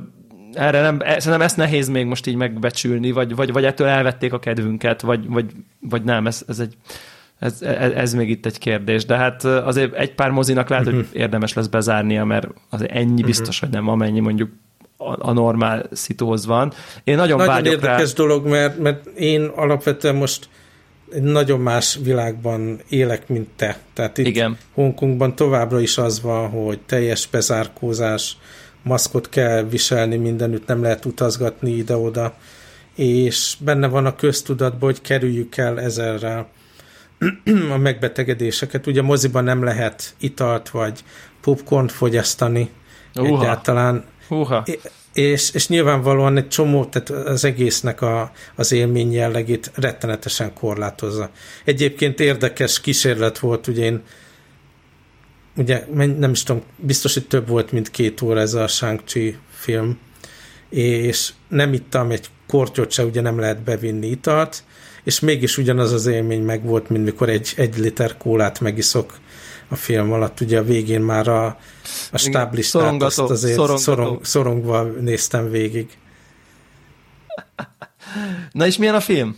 erre 0.53 0.81
nem, 0.81 0.99
e, 1.01 1.21
szerintem 1.21 1.41
ezt 1.41 1.57
nehéz 1.57 1.89
még 1.89 2.07
most 2.07 2.27
így 2.27 2.37
megbecsülni, 2.37 3.11
vagy, 3.11 3.35
vagy, 3.35 3.53
vagy 3.53 3.65
ettől 3.65 3.87
elvették 3.87 4.33
a 4.33 4.39
kedvünket, 4.39 5.01
vagy, 5.01 5.29
vagy, 5.29 5.53
vagy 5.81 6.03
nem, 6.03 6.27
ez, 6.27 6.43
ez 6.47 6.59
egy 6.59 6.77
ez, 7.39 7.63
ez, 7.63 7.93
ez 7.93 8.15
még 8.15 8.31
itt 8.31 8.47
egy 8.47 8.59
kérdés, 8.59 9.05
de 9.05 9.17
hát 9.17 9.45
azért 9.45 9.95
egy 9.95 10.15
pár 10.15 10.31
mozinak 10.31 10.69
lehet, 10.69 10.87
uh-huh. 10.87 11.01
hogy 11.01 11.11
mhm. 11.11 11.21
érdemes 11.21 11.53
lesz 11.53 11.67
bezárnia, 11.67 12.25
mert 12.25 12.49
azért 12.69 12.91
ennyi 12.91 13.11
uh-huh. 13.11 13.27
biztos, 13.27 13.61
hogy 13.61 13.69
nem, 13.69 13.89
amennyi 13.89 14.21
mondjuk 14.21 14.51
a, 14.99 15.29
a 15.29 15.33
normál 15.33 15.89
szitóhoz 15.93 16.47
van. 16.47 16.73
Én 17.05 17.17
nagyon, 17.17 17.39
nagyon 17.39 17.65
érdekes 17.65 18.09
rá... 18.09 18.15
dolog, 18.15 18.47
mert, 18.47 18.79
mert 18.79 19.07
én 19.07 19.45
alapvetően 19.45 20.15
most 20.15 20.49
egy 21.13 21.23
nagyon 21.23 21.61
más 21.61 21.99
világban 22.03 22.81
élek, 22.89 23.29
mint 23.29 23.49
te. 23.57 23.79
Tehát 23.93 24.19
itt 24.19 24.27
Igen. 24.27 24.59
Hongkongban 24.75 25.35
továbbra 25.35 25.81
is 25.81 25.99
az 25.99 26.23
van, 26.23 26.49
hogy 26.49 26.81
teljes 26.81 27.27
bezárkózás, 27.27 28.37
maszkot 28.83 29.29
kell 29.29 29.63
viselni 29.63 30.17
mindenütt, 30.17 30.67
nem 30.67 30.83
lehet 30.83 31.05
utazgatni 31.05 31.71
ide-oda, 31.71 32.35
és 32.95 33.57
benne 33.61 33.87
van 33.87 34.07
a 34.07 34.15
köztudatban, 34.15 34.91
hogy 34.91 35.01
kerüljük 35.01 35.57
el 35.57 35.81
ezerrel 35.81 36.49
a 37.75 37.77
megbetegedéseket. 37.77 38.87
Ugye 38.87 39.03
moziban 39.03 39.45
nem 39.45 39.65
lehet 39.65 40.15
italt 40.19 40.71
vagy 40.71 41.05
popcorn 41.41 41.87
fogyasztani 41.87 42.71
Uha. 43.15 43.43
egyáltalán. 43.43 44.05
Húha. 44.29 44.67
És, 45.13 45.51
és 45.53 45.69
nyilvánvalóan 45.69 46.37
egy 46.37 46.49
csomó, 46.49 46.85
tehát 46.85 47.27
az 47.27 47.45
egésznek 47.45 48.01
a, 48.01 48.33
az 48.55 48.73
élmény 48.73 49.13
jellegét 49.13 49.71
rettenetesen 49.75 50.53
korlátozza. 50.53 51.31
Egyébként 51.65 52.21
érdekes 52.21 52.81
kísérlet 52.81 53.39
volt, 53.39 53.67
ugye 53.67 53.85
én 53.85 54.03
ugye 55.57 55.85
nem 56.19 56.31
is 56.31 56.43
tudom, 56.43 56.63
biztos, 56.77 57.15
hogy 57.15 57.27
több 57.27 57.49
volt, 57.49 57.73
mint 57.73 57.91
két 57.91 58.23
óra 58.23 58.41
ez 58.41 58.55
a 58.55 58.67
shang 58.67 59.03
film, 59.51 59.99
és 60.71 61.33
nem 61.49 61.73
ittam 61.73 62.11
egy 62.11 62.27
kortyot 62.47 62.91
se, 62.91 63.05
ugye 63.05 63.21
nem 63.21 63.39
lehet 63.39 63.63
bevinni 63.63 64.07
italt, 64.07 64.65
és 65.05 65.21
mégis 65.21 65.59
ugyanaz 65.59 65.93
az 65.93 66.07
élmény 66.07 66.43
meg 66.43 66.65
volt, 66.65 66.89
mint 66.89 67.05
mikor 67.05 67.29
egy, 67.29 67.53
egy 67.57 67.79
liter 67.79 68.17
kólát 68.17 68.61
megiszok 68.61 69.19
a 69.69 69.77
film 69.77 70.13
alatt. 70.13 70.41
Ugye 70.41 70.59
a 70.59 70.63
végén 70.63 71.01
már 71.01 71.29
a, 71.29 71.47
a 72.13 72.19
stáblistát 72.19 73.03
azt 73.03 73.19
azért 73.19 73.79
szorong, 73.79 74.25
szorongva 74.25 74.83
néztem 74.83 75.51
végig. 75.51 75.99
Na 78.53 78.67
és 78.67 78.77
milyen 78.77 78.95
a 78.95 79.01
film? 79.01 79.37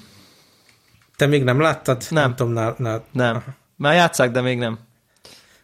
Te 1.16 1.26
még 1.26 1.44
nem 1.44 1.60
láttad? 1.60 2.06
Nem. 2.10 2.22
Nem 2.22 2.36
tudom, 2.36 2.52
nál, 2.52 2.74
nál... 2.78 3.04
Nem. 3.12 3.42
Már 3.76 3.94
játszák, 3.94 4.30
de 4.30 4.40
még 4.40 4.58
nem. 4.58 4.78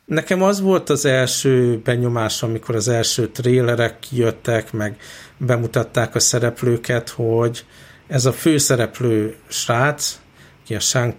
Nekem 0.05 0.43
az 0.43 0.61
volt 0.61 0.91
az 0.91 1.05
első 1.05 1.81
benyomás, 1.85 2.43
amikor 2.43 2.75
az 2.75 2.89
első 2.89 3.29
trélerek 3.29 4.13
jöttek, 4.13 4.73
meg 4.73 5.01
bemutatták 5.37 6.15
a 6.15 6.21
szereplőket, 6.21 7.09
hogy 7.09 7.67
ez 8.07 8.27
a 8.27 8.33
főszereplő 8.33 9.37
srác, 9.49 10.19
aki 10.63 10.75
a 10.75 10.81
shang 10.81 11.17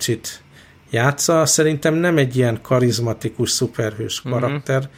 játsza, 0.89 1.45
szerintem 1.45 1.93
nem 1.93 2.17
egy 2.17 2.35
ilyen 2.35 2.61
karizmatikus, 2.61 3.49
szuperhős 3.49 4.21
mhm. 4.21 4.33
karakter, 4.33 4.77
uh-huh. 4.77 4.93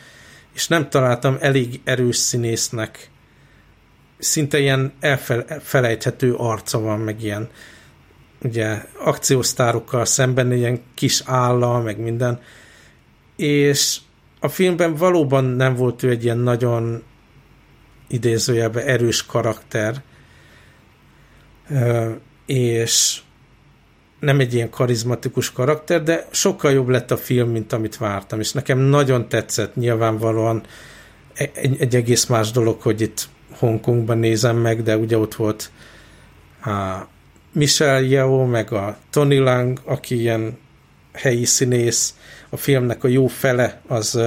és 0.54 0.68
nem 0.68 0.90
találtam 0.90 1.38
elég 1.40 1.82
erős 1.84 2.16
színésznek 2.16 3.10
szinte 4.20 4.60
ilyen 4.60 4.94
elfelejthető 5.00 6.34
arca 6.34 6.80
van, 6.80 7.00
meg 7.00 7.24
ilyen 7.24 7.50
ugye 8.42 8.86
akciósztárokkal 9.04 10.06
szemben 10.06 10.52
ilyen 10.52 10.82
kis 10.94 11.22
álla, 11.26 11.82
meg 11.82 12.00
minden, 12.00 12.40
és 13.36 13.98
a 14.40 14.48
filmben 14.48 14.96
valóban 14.96 15.44
nem 15.44 15.76
volt 15.76 16.04
ő 16.04 16.10
egy 16.10 16.24
ilyen 16.24 16.38
nagyon 16.38 17.04
idézőjelben 18.08 18.86
erős 18.86 19.26
karakter, 19.26 20.04
és 22.46 23.22
nem 24.20 24.40
egy 24.40 24.54
ilyen 24.54 24.70
karizmatikus 24.70 25.52
karakter, 25.52 26.04
de 26.04 26.28
sokkal 26.32 26.72
jobb 26.72 26.88
lett 26.88 27.12
a 27.12 27.18
film, 27.18 27.50
mint 27.50 27.74
amit 27.74 27.98
vártam, 27.98 28.40
és 28.40 28.52
nekem 28.52 28.78
nagyon 28.78 29.30
tetszett 29.30 29.76
nyilvánvalóan 29.76 30.64
egy, 31.34 31.82
egy 31.82 31.96
egész 31.96 32.26
más 32.26 32.52
dolog, 32.52 32.82
hogy 32.82 33.02
itt 33.02 33.28
Hongkongban 33.58 34.18
nézem 34.18 34.58
meg, 34.58 34.84
de 34.84 34.98
ugye 34.98 35.18
ott 35.18 35.36
volt 35.36 35.72
a 36.66 37.08
Michelle 37.52 38.08
Yeoh, 38.08 38.48
meg 38.48 38.72
a 38.72 38.98
Tony 39.10 39.40
Lang, 39.40 39.82
aki 39.86 40.20
ilyen 40.20 40.58
helyi 41.14 41.46
színész, 41.46 42.16
a 42.50 42.58
filmnek 42.58 43.04
a 43.04 43.08
jó 43.08 43.28
fele 43.28 43.82
az 43.88 44.20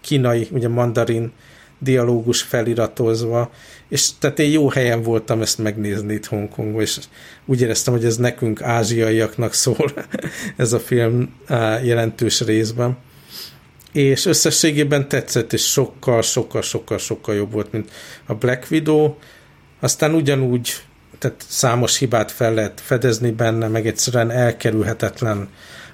kínai, 0.00 0.48
ugye 0.50 0.68
mandarin 0.68 1.32
dialógus 1.78 2.42
feliratozva, 2.42 3.50
és 3.92 4.10
tehát 4.18 4.38
én 4.38 4.50
jó 4.50 4.68
helyen 4.68 5.02
voltam 5.02 5.40
ezt 5.40 5.58
megnézni 5.58 6.14
itt 6.14 6.26
Hongkongban, 6.26 6.80
és 6.80 6.98
úgy 7.44 7.60
éreztem, 7.60 7.94
hogy 7.94 8.04
ez 8.04 8.16
nekünk 8.16 8.62
ázsiaiaknak 8.62 9.52
szól 9.52 9.92
ez 10.56 10.72
a 10.72 10.78
film 10.78 11.34
jelentős 11.82 12.40
részben. 12.40 12.96
És 13.92 14.26
összességében 14.26 15.08
tetszett, 15.08 15.52
és 15.52 15.70
sokkal, 15.70 16.22
sokkal, 16.22 16.62
sokkal, 16.62 16.98
sokkal 16.98 17.34
jobb 17.34 17.52
volt, 17.52 17.72
mint 17.72 17.90
a 18.26 18.34
Black 18.34 18.70
Widow. 18.70 19.14
Aztán 19.80 20.14
ugyanúgy 20.14 20.74
tehát 21.18 21.44
számos 21.48 21.98
hibát 21.98 22.30
fel 22.30 22.54
lehet 22.54 22.80
fedezni 22.80 23.30
benne, 23.30 23.68
meg 23.68 23.86
egyszerűen 23.86 24.30
elkerülhetetlen 24.30 25.48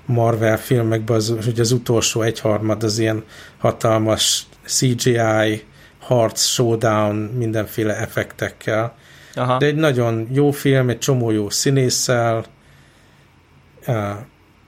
Marvel 0.06 0.58
filmekben, 0.58 1.16
az, 1.16 1.34
hogy 1.44 1.60
az 1.60 1.72
utolsó 1.72 2.22
egyharmad 2.22 2.82
az 2.82 2.98
ilyen 2.98 3.24
hatalmas 3.58 4.46
CGI, 4.66 5.66
harc, 6.08 6.44
showdown, 6.44 7.16
mindenféle 7.16 7.96
effektekkel. 7.96 8.94
Aha. 9.34 9.58
De 9.58 9.66
egy 9.66 9.74
nagyon 9.74 10.28
jó 10.32 10.50
film, 10.50 10.88
egy 10.88 10.98
csomó 10.98 11.30
jó 11.30 11.50
színésszel, 11.50 12.44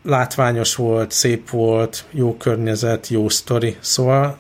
látványos 0.03 0.75
volt, 0.75 1.11
szép 1.11 1.51
volt, 1.51 2.05
jó 2.11 2.37
környezet, 2.37 3.09
jó 3.09 3.29
sztori, 3.29 3.77
szóval 3.81 4.37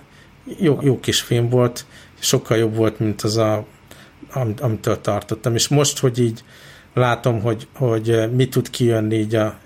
jó, 0.58 0.78
jó 0.82 1.00
kis 1.00 1.20
film 1.20 1.48
volt, 1.48 1.86
sokkal 2.18 2.56
jobb 2.56 2.74
volt, 2.76 2.98
mint 2.98 3.22
az 3.22 3.36
a 3.36 3.64
am, 4.32 4.54
amitől 4.60 5.00
tartottam. 5.00 5.54
És 5.54 5.68
most, 5.68 5.98
hogy 5.98 6.18
így 6.18 6.44
látom, 6.94 7.40
hogy, 7.40 7.68
hogy 7.74 8.30
mi 8.34 8.48
tud 8.48 8.70
kijönni 8.70 9.14
így 9.16 9.34
a, 9.34 9.58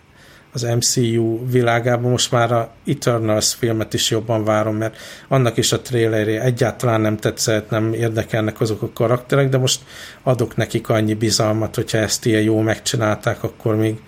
az 0.54 0.62
MCU 0.62 1.46
világában, 1.46 2.10
most 2.10 2.30
már 2.30 2.52
a 2.52 2.72
Eternals 2.86 3.54
filmet 3.54 3.94
is 3.94 4.10
jobban 4.10 4.44
várom, 4.44 4.76
mert 4.76 4.96
annak 5.28 5.56
is 5.56 5.72
a 5.72 5.80
trailerje 5.80 6.42
egyáltalán 6.42 7.00
nem 7.00 7.16
tetszett, 7.16 7.70
nem 7.70 7.92
érdekelnek 7.92 8.60
azok 8.60 8.82
a 8.82 8.92
karakterek, 8.92 9.48
de 9.48 9.58
most 9.58 9.80
adok 10.22 10.56
nekik 10.56 10.88
annyi 10.88 11.14
bizalmat, 11.14 11.74
hogyha 11.74 11.98
ezt 11.98 12.26
ilyen 12.26 12.42
jó 12.42 12.60
megcsinálták, 12.60 13.42
akkor 13.42 13.76
még 13.76 14.00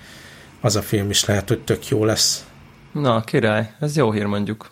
az 0.61 0.77
a 0.77 0.83
film 0.83 1.11
is 1.11 1.25
lehet, 1.25 1.49
hogy 1.49 1.61
tök 1.61 1.89
jó 1.89 2.05
lesz. 2.05 2.47
Na, 2.93 3.21
király, 3.21 3.75
ez 3.81 3.97
jó 3.97 4.13
hír 4.13 4.27
mondjuk. 4.27 4.71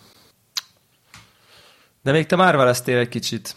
De 2.03 2.11
még 2.11 2.25
te 2.25 2.35
már 2.35 2.55
veleztél 2.55 2.97
egy 2.97 3.09
kicsit 3.09 3.55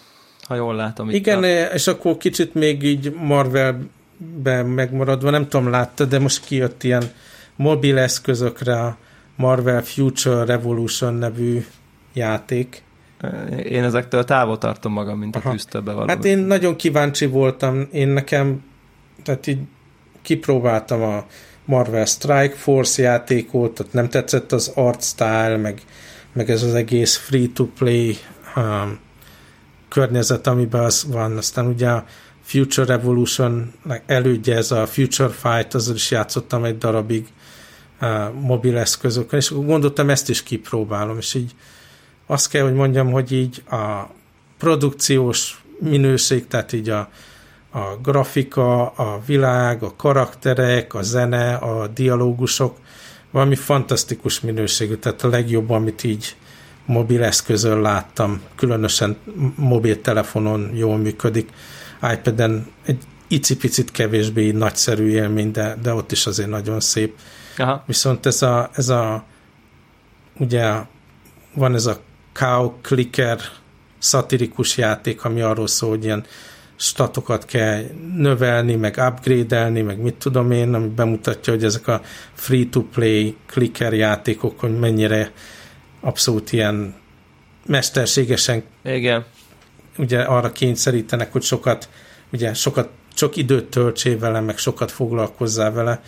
ha 0.48 0.54
jól 0.54 0.74
látom. 0.74 1.10
Igen, 1.10 1.42
a... 1.42 1.46
és 1.46 1.86
akkor 1.86 2.16
kicsit 2.16 2.54
még 2.54 2.82
így 2.82 3.12
Marvelben 3.12 4.66
megmaradva, 4.66 5.30
nem 5.30 5.48
tudom, 5.48 5.70
látta, 5.70 6.04
de 6.04 6.18
most 6.18 6.44
kijött 6.44 6.82
ilyen 6.82 7.10
mobil 7.58 7.98
eszközökre 7.98 8.96
Marvel 9.36 9.82
Future 9.82 10.44
Revolution 10.44 11.14
nevű 11.14 11.64
játék. 12.12 12.82
Én 13.64 13.84
ezektől 13.84 14.24
távol 14.24 14.58
tartom 14.58 14.92
magam, 14.92 15.18
mint 15.18 15.36
Aha. 15.36 15.48
a 15.48 15.52
küsztöbe 15.52 15.92
való. 15.92 16.08
Hát 16.08 16.24
én 16.24 16.38
nagyon 16.38 16.76
kíváncsi 16.76 17.26
voltam, 17.26 17.88
én 17.92 18.08
nekem, 18.08 18.64
tehát 19.22 19.46
így 19.46 19.60
kipróbáltam 20.22 21.02
a 21.02 21.26
Marvel 21.64 22.04
Strike 22.04 22.54
Force 22.54 23.02
játékot, 23.02 23.80
ott 23.80 23.92
nem 23.92 24.08
tetszett 24.08 24.52
az 24.52 24.72
art 24.74 25.02
style, 25.02 25.56
meg, 25.56 25.82
meg 26.32 26.50
ez 26.50 26.62
az 26.62 26.74
egész 26.74 27.16
free-to-play 27.16 28.16
um, 28.56 28.98
környezet, 29.88 30.46
amiben 30.46 30.84
az 30.84 31.06
van. 31.10 31.36
Aztán 31.36 31.66
ugye 31.66 31.88
a 31.88 32.04
Future 32.42 32.86
Revolution 32.86 33.72
elődje 34.06 34.56
ez 34.56 34.70
a 34.70 34.86
Future 34.86 35.28
Fight, 35.28 35.74
azzal 35.74 35.94
is 35.94 36.10
játszottam 36.10 36.64
egy 36.64 36.78
darabig 36.78 37.26
mobil 38.40 38.76
eszközökön, 38.76 39.38
és 39.38 39.50
gondoltam, 39.50 40.10
ezt 40.10 40.28
is 40.28 40.42
kipróbálom, 40.42 41.18
és 41.18 41.34
így 41.34 41.54
azt 42.26 42.48
kell, 42.48 42.62
hogy 42.62 42.74
mondjam, 42.74 43.10
hogy 43.10 43.32
így 43.32 43.62
a 43.70 44.10
produkciós 44.58 45.62
minőség, 45.78 46.46
tehát 46.46 46.72
így 46.72 46.88
a, 46.88 47.08
a 47.70 47.80
grafika, 48.02 48.86
a 48.86 49.20
világ, 49.26 49.82
a 49.82 49.96
karakterek, 49.96 50.94
a 50.94 51.02
zene, 51.02 51.54
a 51.54 51.86
dialógusok, 51.86 52.76
valami 53.30 53.54
fantasztikus 53.54 54.40
minőségű, 54.40 54.94
tehát 54.94 55.22
a 55.22 55.28
legjobb, 55.28 55.70
amit 55.70 56.04
így 56.04 56.36
mobileszközön 56.86 57.80
láttam, 57.80 58.40
különösen 58.56 59.16
mobiltelefonon 59.54 60.70
jól 60.74 60.96
működik, 60.96 61.48
iPad-en 62.12 62.66
egy 62.84 63.02
icipicit 63.28 63.90
kevésbé 63.90 64.50
nagyszerű 64.50 65.08
élmény, 65.08 65.50
de, 65.50 65.76
de 65.82 65.94
ott 65.94 66.12
is 66.12 66.26
azért 66.26 66.48
nagyon 66.48 66.80
szép. 66.80 67.18
Aha. 67.58 67.82
Viszont 67.86 68.26
ez 68.26 68.42
a, 68.42 68.70
ez 68.72 68.88
a 68.88 69.24
ugye 70.38 70.74
van 71.54 71.74
ez 71.74 71.86
a 71.86 72.00
cow 72.32 72.72
clicker 72.80 73.38
szatirikus 73.98 74.76
játék, 74.76 75.24
ami 75.24 75.40
arról 75.40 75.66
szól, 75.66 75.90
hogy 75.90 76.04
ilyen 76.04 76.24
statokat 76.76 77.44
kell 77.44 77.82
növelni, 78.16 78.74
meg 78.74 78.96
upgrade-elni, 79.08 79.80
meg 79.80 79.98
mit 79.98 80.14
tudom 80.14 80.50
én, 80.50 80.74
ami 80.74 80.86
bemutatja, 80.86 81.52
hogy 81.52 81.64
ezek 81.64 81.86
a 81.86 82.00
free-to-play 82.32 83.36
clicker 83.46 83.92
játékok, 83.92 84.60
hogy 84.60 84.78
mennyire 84.78 85.32
abszolút 86.00 86.52
ilyen 86.52 86.94
mesterségesen 87.66 88.62
Igen. 88.84 89.24
ugye 89.96 90.20
arra 90.20 90.52
kényszerítenek, 90.52 91.32
hogy 91.32 91.42
sokat, 91.42 91.88
ugye 92.32 92.54
sokat, 92.54 92.88
sok 93.14 93.36
időt 93.36 93.70
töltsél 93.70 94.18
vele, 94.18 94.40
meg 94.40 94.58
sokat 94.58 94.90
foglalkozzál 94.90 95.72
vele. 95.72 96.02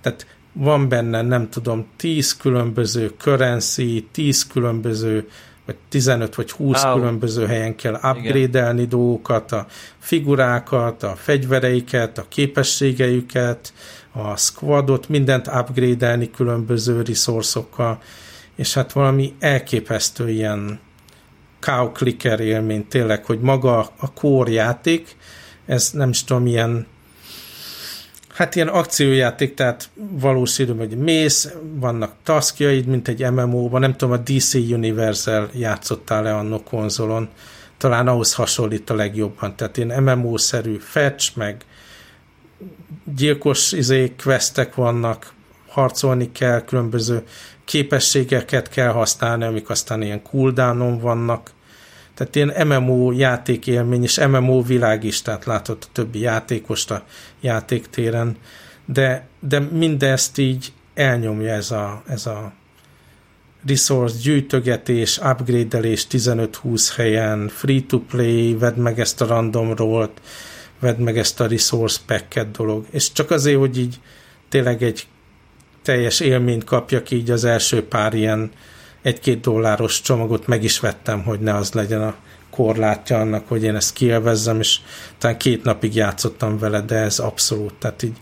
Tehát 0.00 0.26
van 0.58 0.88
benne, 0.88 1.22
nem 1.22 1.48
tudom, 1.50 1.86
10 1.96 2.36
különböző 2.36 3.12
currency, 3.18 4.08
10 4.12 4.46
különböző 4.46 5.28
vagy 5.66 5.76
15 5.88 6.34
vagy 6.34 6.50
20 6.50 6.84
oh. 6.84 6.94
különböző 6.94 7.46
helyen 7.46 7.76
kell 7.76 7.94
upgrade-elni 7.94 8.84
dolgokat, 8.84 9.52
a 9.52 9.66
figurákat, 9.98 11.02
a 11.02 11.14
fegyvereiket, 11.16 12.18
a 12.18 12.24
képességeiket, 12.28 13.72
a 14.12 14.36
squadot, 14.36 15.08
mindent 15.08 15.46
upgrade-elni 15.46 16.30
különböző 16.30 17.02
resourcokkal 17.02 17.98
és 18.56 18.74
hát 18.74 18.92
valami 18.92 19.34
elképesztő 19.38 20.30
ilyen 20.30 20.80
cow 21.60 21.92
clicker 21.92 22.40
élmény 22.40 22.86
tényleg, 22.88 23.24
hogy 23.24 23.40
maga 23.40 23.78
a 23.78 24.12
core 24.12 24.50
játék, 24.50 25.16
ez 25.66 25.90
nem 25.90 26.08
is 26.08 26.24
tudom, 26.24 26.46
ilyen 26.46 26.86
hát 28.36 28.54
ilyen 28.54 28.68
akciójáték, 28.68 29.54
tehát 29.54 29.88
valós 29.94 30.58
időben, 30.58 30.88
hogy 30.88 30.98
mész, 30.98 31.52
vannak 31.74 32.12
taskjaid, 32.22 32.86
mint 32.86 33.08
egy 33.08 33.30
MMO-ban, 33.30 33.80
nem 33.80 33.96
tudom, 33.96 34.14
a 34.14 34.22
DC 34.22 34.54
Universal 34.54 35.50
játszottál 35.52 36.22
le 36.22 36.34
annak 36.34 36.64
konzolon, 36.64 37.28
talán 37.76 38.08
ahhoz 38.08 38.34
hasonlít 38.34 38.90
a 38.90 38.94
legjobban, 38.94 39.56
tehát 39.56 39.76
ilyen 39.76 40.02
MMO-szerű 40.02 40.76
fetch, 40.76 41.36
meg 41.36 41.64
gyilkos 43.16 43.72
izé, 43.72 44.14
questek 44.22 44.74
vannak, 44.74 45.32
harcolni 45.68 46.32
kell, 46.32 46.64
különböző 46.64 47.22
képességeket 47.64 48.68
kell 48.68 48.90
használni, 48.90 49.44
amik 49.44 49.70
aztán 49.70 50.02
ilyen 50.02 50.22
cooldownon 50.22 50.98
vannak. 50.98 51.50
Tehát 52.16 52.36
ilyen 52.36 52.66
MMO 52.66 53.12
játékélmény, 53.12 54.02
és 54.02 54.18
MMO 54.26 54.62
világ 54.62 55.04
is, 55.04 55.22
tehát 55.22 55.44
látod 55.44 55.78
a 55.80 55.86
többi 55.92 56.18
játékost 56.18 56.90
a 56.90 57.04
játéktéren, 57.40 58.36
de, 58.84 59.26
de 59.40 59.58
mindezt 59.58 60.38
így 60.38 60.72
elnyomja 60.94 61.52
ez 61.52 61.70
a, 61.70 62.02
ez 62.08 62.26
a 62.26 62.52
resource 63.66 64.16
gyűjtögetés, 64.22 65.18
upgrade-elés 65.18 66.06
15-20 66.10 66.92
helyen, 66.96 67.48
free-to-play, 67.48 68.54
vedd 68.54 68.78
meg 68.78 69.00
ezt 69.00 69.20
a 69.20 69.26
random 69.26 69.74
rollt, 69.74 70.20
vedd 70.80 70.98
meg 70.98 71.18
ezt 71.18 71.40
a 71.40 71.46
resource 71.46 72.00
packet 72.06 72.50
dolog. 72.50 72.86
És 72.90 73.12
csak 73.12 73.30
azért, 73.30 73.58
hogy 73.58 73.78
így 73.78 74.00
tényleg 74.48 74.82
egy 74.82 75.06
teljes 75.82 76.20
élményt 76.20 76.64
kapjak, 76.64 77.10
így 77.10 77.30
az 77.30 77.44
első 77.44 77.84
pár 77.84 78.14
ilyen 78.14 78.50
egy-két 79.06 79.40
dolláros 79.40 80.00
csomagot 80.00 80.46
meg 80.46 80.62
is 80.62 80.80
vettem, 80.80 81.22
hogy 81.22 81.40
ne 81.40 81.54
az 81.54 81.72
legyen 81.72 82.02
a 82.02 82.14
korlátja 82.50 83.20
annak, 83.20 83.48
hogy 83.48 83.62
én 83.62 83.74
ezt 83.74 83.92
kielvezzem, 83.92 84.60
és 84.60 84.78
talán 85.18 85.36
két 85.36 85.64
napig 85.64 85.94
játszottam 85.94 86.58
vele, 86.58 86.80
de 86.80 86.96
ez 86.96 87.18
abszolút, 87.18 87.74
tehát 87.74 88.02
így 88.02 88.16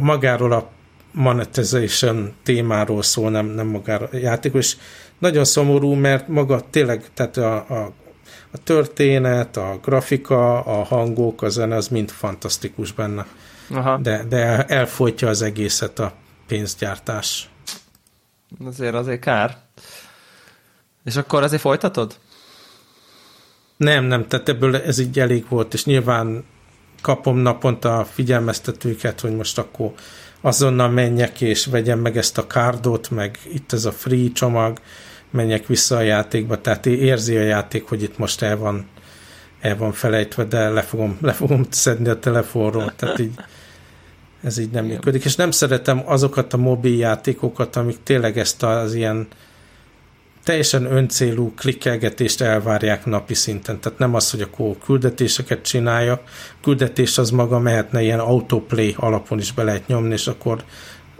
magáról 0.00 0.52
a 0.52 0.70
monetization 1.10 2.32
témáról 2.42 3.02
szól, 3.02 3.30
nem, 3.30 3.46
nem 3.46 3.66
magáról 3.66 4.08
a 4.12 4.16
játék, 4.16 4.54
és 4.54 4.76
nagyon 5.18 5.44
szomorú, 5.44 5.92
mert 5.92 6.28
maga 6.28 6.64
tényleg, 6.70 7.04
tehát 7.14 7.36
a, 7.36 7.54
a, 7.54 7.92
a 8.50 8.58
történet, 8.64 9.56
a 9.56 9.78
grafika, 9.82 10.60
a 10.60 10.82
hangok, 10.82 11.42
a 11.42 11.48
zene, 11.48 11.76
az 11.76 11.88
mind 11.88 12.10
fantasztikus 12.10 12.92
benne. 12.92 13.26
Aha. 13.70 13.96
De, 13.96 14.24
de 14.28 14.64
elfolytja 14.64 15.28
az 15.28 15.42
egészet 15.42 15.98
a 15.98 16.12
pénzgyártás. 16.46 17.51
Azért 18.64 18.94
azért 18.94 19.20
kár. 19.20 19.56
És 21.04 21.16
akkor 21.16 21.42
azért 21.42 21.60
folytatod? 21.60 22.16
Nem, 23.76 24.04
nem, 24.04 24.28
tehát 24.28 24.48
ebből 24.48 24.76
ez 24.76 24.98
így 24.98 25.18
elég 25.18 25.44
volt, 25.48 25.74
és 25.74 25.84
nyilván 25.84 26.44
kapom 27.00 27.38
naponta 27.38 27.98
a 27.98 28.04
figyelmeztetőket, 28.04 29.20
hogy 29.20 29.36
most 29.36 29.58
akkor 29.58 29.92
azonnal 30.40 30.88
menjek 30.88 31.40
és 31.40 31.66
vegyem 31.66 31.98
meg 31.98 32.16
ezt 32.16 32.38
a 32.38 32.46
kárdot, 32.46 33.10
meg 33.10 33.38
itt 33.52 33.72
ez 33.72 33.84
a 33.84 33.92
free 33.92 34.28
csomag, 34.32 34.78
menjek 35.30 35.66
vissza 35.66 35.96
a 35.96 36.00
játékba, 36.00 36.60
tehát 36.60 36.86
érzi 36.86 37.36
a 37.36 37.42
játék, 37.42 37.84
hogy 37.84 38.02
itt 38.02 38.18
most 38.18 38.42
el 38.42 38.56
van, 38.56 38.88
el 39.60 39.76
van 39.76 39.92
felejtve, 39.92 40.44
de 40.44 40.68
le 40.68 40.82
fogom, 40.82 41.18
le 41.20 41.32
fogom 41.32 41.64
szedni 41.70 42.08
a 42.08 42.18
telefonról, 42.18 42.92
tehát 42.96 43.18
így 43.18 43.34
ez 44.42 44.58
így 44.58 44.70
nem 44.70 44.84
Igen. 44.84 44.96
működik, 44.96 45.24
és 45.24 45.36
nem 45.36 45.50
szeretem 45.50 46.02
azokat 46.06 46.52
a 46.52 46.56
mobil 46.56 46.96
játékokat, 46.96 47.76
amik 47.76 48.02
tényleg 48.02 48.38
ezt 48.38 48.62
az 48.62 48.94
ilyen 48.94 49.28
teljesen 50.44 50.84
öncélú 50.84 51.52
klikkelgetést 51.54 52.40
elvárják 52.40 53.06
napi 53.06 53.34
szinten. 53.34 53.80
Tehát 53.80 53.98
nem 53.98 54.14
az, 54.14 54.30
hogy 54.30 54.40
akkor 54.40 54.76
küldetéseket 54.84 55.62
csinálja. 55.62 56.22
Küldetés 56.62 57.18
az 57.18 57.30
maga 57.30 57.58
mehetne 57.58 58.02
ilyen 58.02 58.18
autoplay 58.18 58.94
alapon 58.96 59.38
is 59.38 59.52
be 59.52 59.62
lehet 59.62 59.86
nyomni, 59.86 60.12
és 60.12 60.26
akkor 60.26 60.64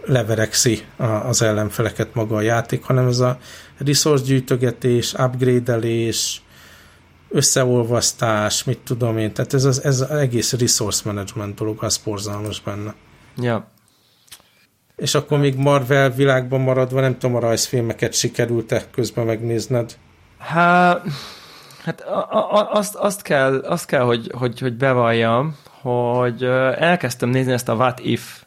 leverekszi 0.05 0.83
az 1.25 1.43
ellenfeleket 1.43 2.15
maga 2.15 2.37
a 2.37 2.41
játék, 2.41 2.83
hanem 2.83 3.07
ez 3.07 3.19
a 3.19 3.39
resource 3.79 4.25
gyűjtögetés, 4.25 5.13
upgrade-elés, 5.13 6.43
összeolvasztás, 7.29 8.65
mit 8.65 8.79
tudom 8.79 9.19
én, 9.19 9.33
tehát 9.33 9.55
ez 9.55 9.65
az, 9.65 9.85
ez 9.85 10.01
az 10.01 10.11
egész 10.11 10.53
resource 10.53 11.03
management 11.05 11.55
dolog, 11.55 11.85
az 11.85 11.97
borzalmas 11.97 12.61
benne. 12.61 12.95
Ja. 13.37 13.71
És 14.97 15.15
akkor 15.15 15.39
még 15.39 15.57
Marvel 15.57 16.11
világban 16.11 16.61
maradva, 16.61 17.01
nem 17.01 17.19
tudom, 17.19 17.37
a 17.37 17.41
rajzfilmeket 17.41 18.13
sikerült-e 18.13 18.91
közben 18.91 19.27
megnézned? 19.27 19.97
Há, 20.39 21.03
hát 21.85 22.01
a, 22.01 22.29
a, 22.31 22.73
azt, 22.73 22.95
azt, 22.95 23.23
kell, 23.23 23.59
azt 23.59 23.87
kell 23.87 24.03
hogy, 24.03 24.31
hogy, 24.35 24.61
hogy 24.61 24.77
bevalljam, 24.77 25.57
hogy 25.81 26.43
elkezdtem 26.79 27.29
nézni 27.29 27.53
ezt 27.53 27.69
a 27.69 27.75
What 27.75 28.01
If 28.01 28.43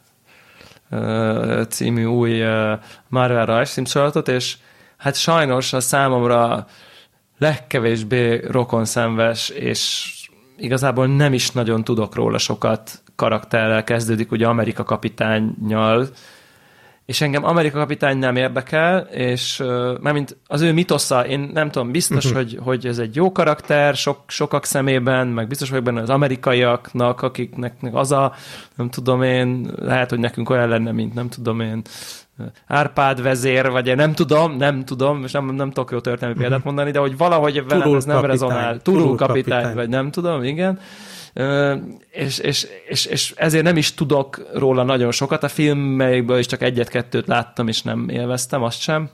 című 1.68 2.04
új 2.04 2.42
Marvel 3.08 3.46
rajzfilm 3.46 3.86
sorozatot, 3.86 4.28
és 4.28 4.56
hát 4.96 5.14
sajnos 5.14 5.72
a 5.72 5.80
számomra 5.80 6.66
legkevésbé 7.38 8.46
rokonszenves, 8.46 9.48
és 9.48 10.12
igazából 10.56 11.06
nem 11.06 11.32
is 11.32 11.50
nagyon 11.50 11.84
tudok 11.84 12.14
róla 12.14 12.38
sokat 12.38 13.02
karakterrel 13.16 13.84
kezdődik, 13.84 14.32
ugye 14.32 14.46
Amerika 14.46 14.82
kapitánynyal, 14.82 16.08
és 17.06 17.20
engem 17.20 17.44
Amerika 17.44 17.78
kapitány 17.78 18.18
nem 18.18 18.36
érdekel, 18.36 18.98
és 18.98 19.62
mint 20.00 20.36
az 20.46 20.60
ő 20.60 20.72
mitosza, 20.72 21.26
én 21.26 21.50
nem 21.52 21.70
tudom, 21.70 21.90
biztos, 21.90 22.24
uh-huh. 22.24 22.42
hogy, 22.42 22.58
hogy 22.62 22.86
ez 22.86 22.98
egy 22.98 23.16
jó 23.16 23.32
karakter 23.32 23.94
sok, 23.94 24.18
sokak 24.26 24.64
szemében, 24.64 25.26
meg 25.26 25.46
biztos 25.46 25.68
vagyok 25.68 25.84
benne 25.84 26.00
az 26.00 26.10
amerikaiaknak, 26.10 27.22
akiknek 27.22 27.74
az 27.92 28.12
a, 28.12 28.32
nem 28.76 28.90
tudom 28.90 29.22
én, 29.22 29.70
lehet, 29.78 30.10
hogy 30.10 30.18
nekünk 30.18 30.50
olyan 30.50 30.68
lenne, 30.68 30.92
mint 30.92 31.14
nem 31.14 31.28
tudom 31.28 31.60
én, 31.60 31.82
Árpád 32.66 33.22
vezér, 33.22 33.70
vagy 33.70 33.96
nem 33.96 34.12
tudom, 34.12 34.56
nem 34.56 34.84
tudom, 34.84 35.22
és 35.24 35.32
nem, 35.32 35.54
nem 35.54 35.70
tudok 35.70 35.90
jó 35.90 36.00
történelmi 36.00 36.38
példát 36.38 36.58
mhm. 36.58 36.66
mondani, 36.66 36.90
de 36.90 36.98
hogy 36.98 37.16
valahogy 37.16 37.64
velem 37.68 37.94
ez 37.94 38.04
nem 38.04 38.24
rezonál. 38.24 38.82
Turul 38.82 39.16
kapitány, 39.16 39.26
kapitány, 39.26 39.74
vagy 39.74 39.88
nem 39.88 40.10
tudom, 40.10 40.42
igen 40.42 40.78
és, 42.10 42.38
és, 42.38 42.66
és, 42.88 43.04
és 43.04 43.32
ezért 43.36 43.64
nem 43.64 43.76
is 43.76 43.94
tudok 43.94 44.46
róla 44.54 44.82
nagyon 44.82 45.12
sokat. 45.12 45.42
A 45.42 45.48
filmekből 45.48 46.38
is 46.38 46.46
csak 46.46 46.62
egyet-kettőt 46.62 47.26
láttam, 47.26 47.68
és 47.68 47.82
nem 47.82 48.08
élveztem, 48.08 48.62
azt 48.62 48.80
sem. 48.80 49.10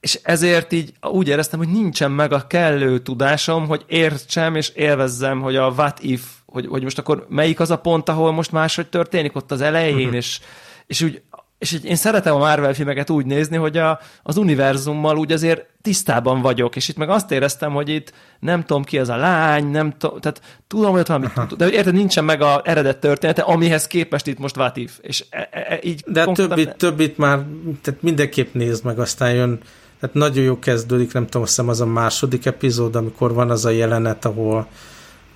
És 0.00 0.20
ezért 0.22 0.72
így 0.72 0.92
úgy 1.00 1.28
éreztem, 1.28 1.58
hogy 1.58 1.68
nincsen 1.68 2.10
meg 2.10 2.32
a 2.32 2.46
kellő 2.46 2.98
tudásom, 2.98 3.66
hogy 3.66 3.84
értsem 3.86 4.56
és 4.56 4.68
élvezzem, 4.68 5.40
hogy 5.40 5.56
a 5.56 5.68
what 5.68 6.02
if, 6.02 6.22
hogy, 6.46 6.66
hogy 6.66 6.82
most 6.82 6.98
akkor 6.98 7.26
melyik 7.28 7.60
az 7.60 7.70
a 7.70 7.78
pont, 7.78 8.08
ahol 8.08 8.32
most 8.32 8.52
máshogy 8.52 8.88
történik 8.88 9.36
ott 9.36 9.50
az 9.50 9.60
elején, 9.60 9.96
uh-huh. 9.96 10.14
és, 10.14 10.40
és 10.86 11.02
úgy 11.02 11.22
és 11.62 11.72
így 11.72 11.84
én 11.84 11.96
szeretem 11.96 12.34
a 12.34 12.38
Marvel 12.38 12.74
filmeket 12.74 13.10
úgy 13.10 13.26
nézni, 13.26 13.56
hogy 13.56 13.76
a, 13.76 14.00
az 14.22 14.36
univerzummal 14.36 15.18
úgy 15.18 15.32
azért 15.32 15.66
tisztában 15.82 16.40
vagyok, 16.40 16.76
és 16.76 16.88
itt 16.88 16.96
meg 16.96 17.08
azt 17.08 17.30
éreztem, 17.30 17.72
hogy 17.72 17.88
itt 17.88 18.12
nem 18.40 18.64
tudom 18.64 18.84
ki 18.84 18.98
az 18.98 19.08
a 19.08 19.16
lány, 19.16 19.66
nem 19.66 19.92
tudom, 19.98 20.20
tehát 20.20 20.40
tudom, 20.66 20.92
hogy 20.92 21.06
valami, 21.06 21.26
de 21.56 21.70
érted, 21.70 21.94
nincsen 21.94 22.24
meg 22.24 22.40
a 22.42 22.62
eredet 22.64 22.98
története, 22.98 23.42
amihez 23.42 23.86
képest 23.86 24.26
itt 24.26 24.38
most 24.38 24.54
Vatif, 24.54 24.98
és 25.02 25.24
e, 25.30 25.48
e, 25.50 25.66
e, 25.68 25.78
így 25.82 26.02
De 26.06 26.24
többit, 26.24 26.66
ne... 26.66 26.72
többit 26.72 27.18
már, 27.18 27.38
tehát 27.82 28.02
mindenképp 28.02 28.54
nézd 28.54 28.84
meg, 28.84 28.98
aztán 28.98 29.32
jön, 29.32 29.60
tehát 30.00 30.14
nagyon 30.14 30.44
jó 30.44 30.58
kezdődik, 30.58 31.12
nem 31.12 31.24
tudom, 31.24 31.42
azt 31.42 31.50
hiszem 31.50 31.68
az 31.68 31.80
a 31.80 31.86
második 31.86 32.46
epizód, 32.46 32.96
amikor 32.96 33.32
van 33.32 33.50
az 33.50 33.64
a 33.64 33.70
jelenet, 33.70 34.24
ahol 34.24 34.66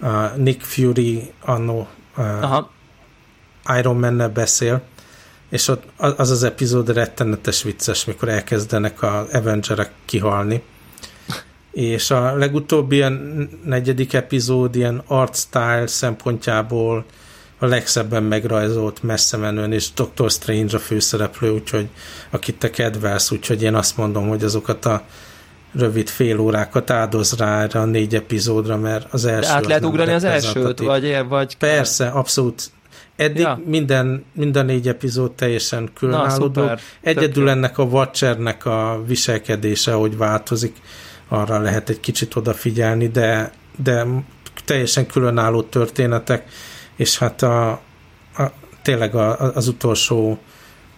uh, 0.01 0.37
Nick 0.37 0.62
Fury 0.62 1.33
annó 1.45 1.89
uh, 2.16 2.64
Iron 3.79 3.97
man 3.97 4.31
beszél, 4.35 4.83
és 5.51 5.68
ott 5.68 5.82
az 5.97 6.30
az 6.30 6.42
epizód 6.42 6.92
rettenetes 6.92 7.62
vicces, 7.62 8.05
mikor 8.05 8.28
elkezdenek 8.28 9.03
a 9.03 9.26
Avengerek 9.32 9.90
kihalni. 10.05 10.62
És 11.72 12.11
a 12.11 12.36
legutóbbi 12.36 12.97
ilyen 12.97 13.49
negyedik 13.64 14.12
epizód 14.12 14.76
ilyen 14.76 15.03
art 15.07 15.36
style 15.36 15.86
szempontjából 15.86 17.05
a 17.59 17.66
legszebben 17.66 18.22
megrajzolt 18.22 19.03
messze 19.03 19.36
menően, 19.36 19.72
és 19.72 19.92
Doctor 19.92 20.30
Strange 20.30 20.76
a 20.76 20.80
főszereplő, 20.80 21.51
úgyhogy 21.51 21.88
akit 22.30 22.59
te 22.59 22.70
kedvelsz, 22.70 23.30
úgyhogy 23.30 23.62
én 23.62 23.74
azt 23.74 23.97
mondom, 23.97 24.28
hogy 24.28 24.44
azokat 24.44 24.84
a 24.84 25.03
rövid 25.74 26.09
fél 26.09 26.38
órákat 26.38 26.90
áldoz 26.90 27.36
rá 27.36 27.62
erre 27.62 27.80
a 27.80 27.84
négy 27.84 28.14
epizódra, 28.14 28.76
mert 28.76 29.12
az 29.12 29.24
első... 29.24 29.49
De 29.49 29.55
át 29.55 29.66
lehet 29.66 29.84
ugrani 29.84 30.12
az 30.12 30.24
elsőt, 30.24 30.78
vagy, 30.78 31.16
vagy... 31.28 31.57
Persze, 31.57 32.09
abszolút 32.09 32.70
Eddig 33.17 33.43
ja. 33.43 33.61
minden, 33.64 34.25
minden 34.33 34.67
négy 34.67 34.89
epizód 34.89 35.33
teljesen 35.33 35.91
különálló 35.95 36.47
dolog. 36.47 36.79
Egyedül 37.01 37.49
ennek 37.49 37.79
a 37.79 37.83
Watchernek 37.83 38.67
a 38.67 39.03
viselkedése, 39.07 39.93
hogy 39.93 40.17
változik, 40.17 40.77
arra 41.29 41.59
lehet 41.59 41.89
egy 41.89 42.01
kicsit 42.01 42.37
odafigyelni, 42.37 43.09
de, 43.09 43.53
de 43.83 44.07
teljesen 44.64 45.07
különálló 45.07 45.62
történetek, 45.62 46.49
és 46.97 47.19
hát 47.19 47.43
a, 47.43 47.71
a 48.37 48.53
tényleg 48.83 49.14
a, 49.14 49.53
az 49.55 49.69
utolsó 49.69 50.39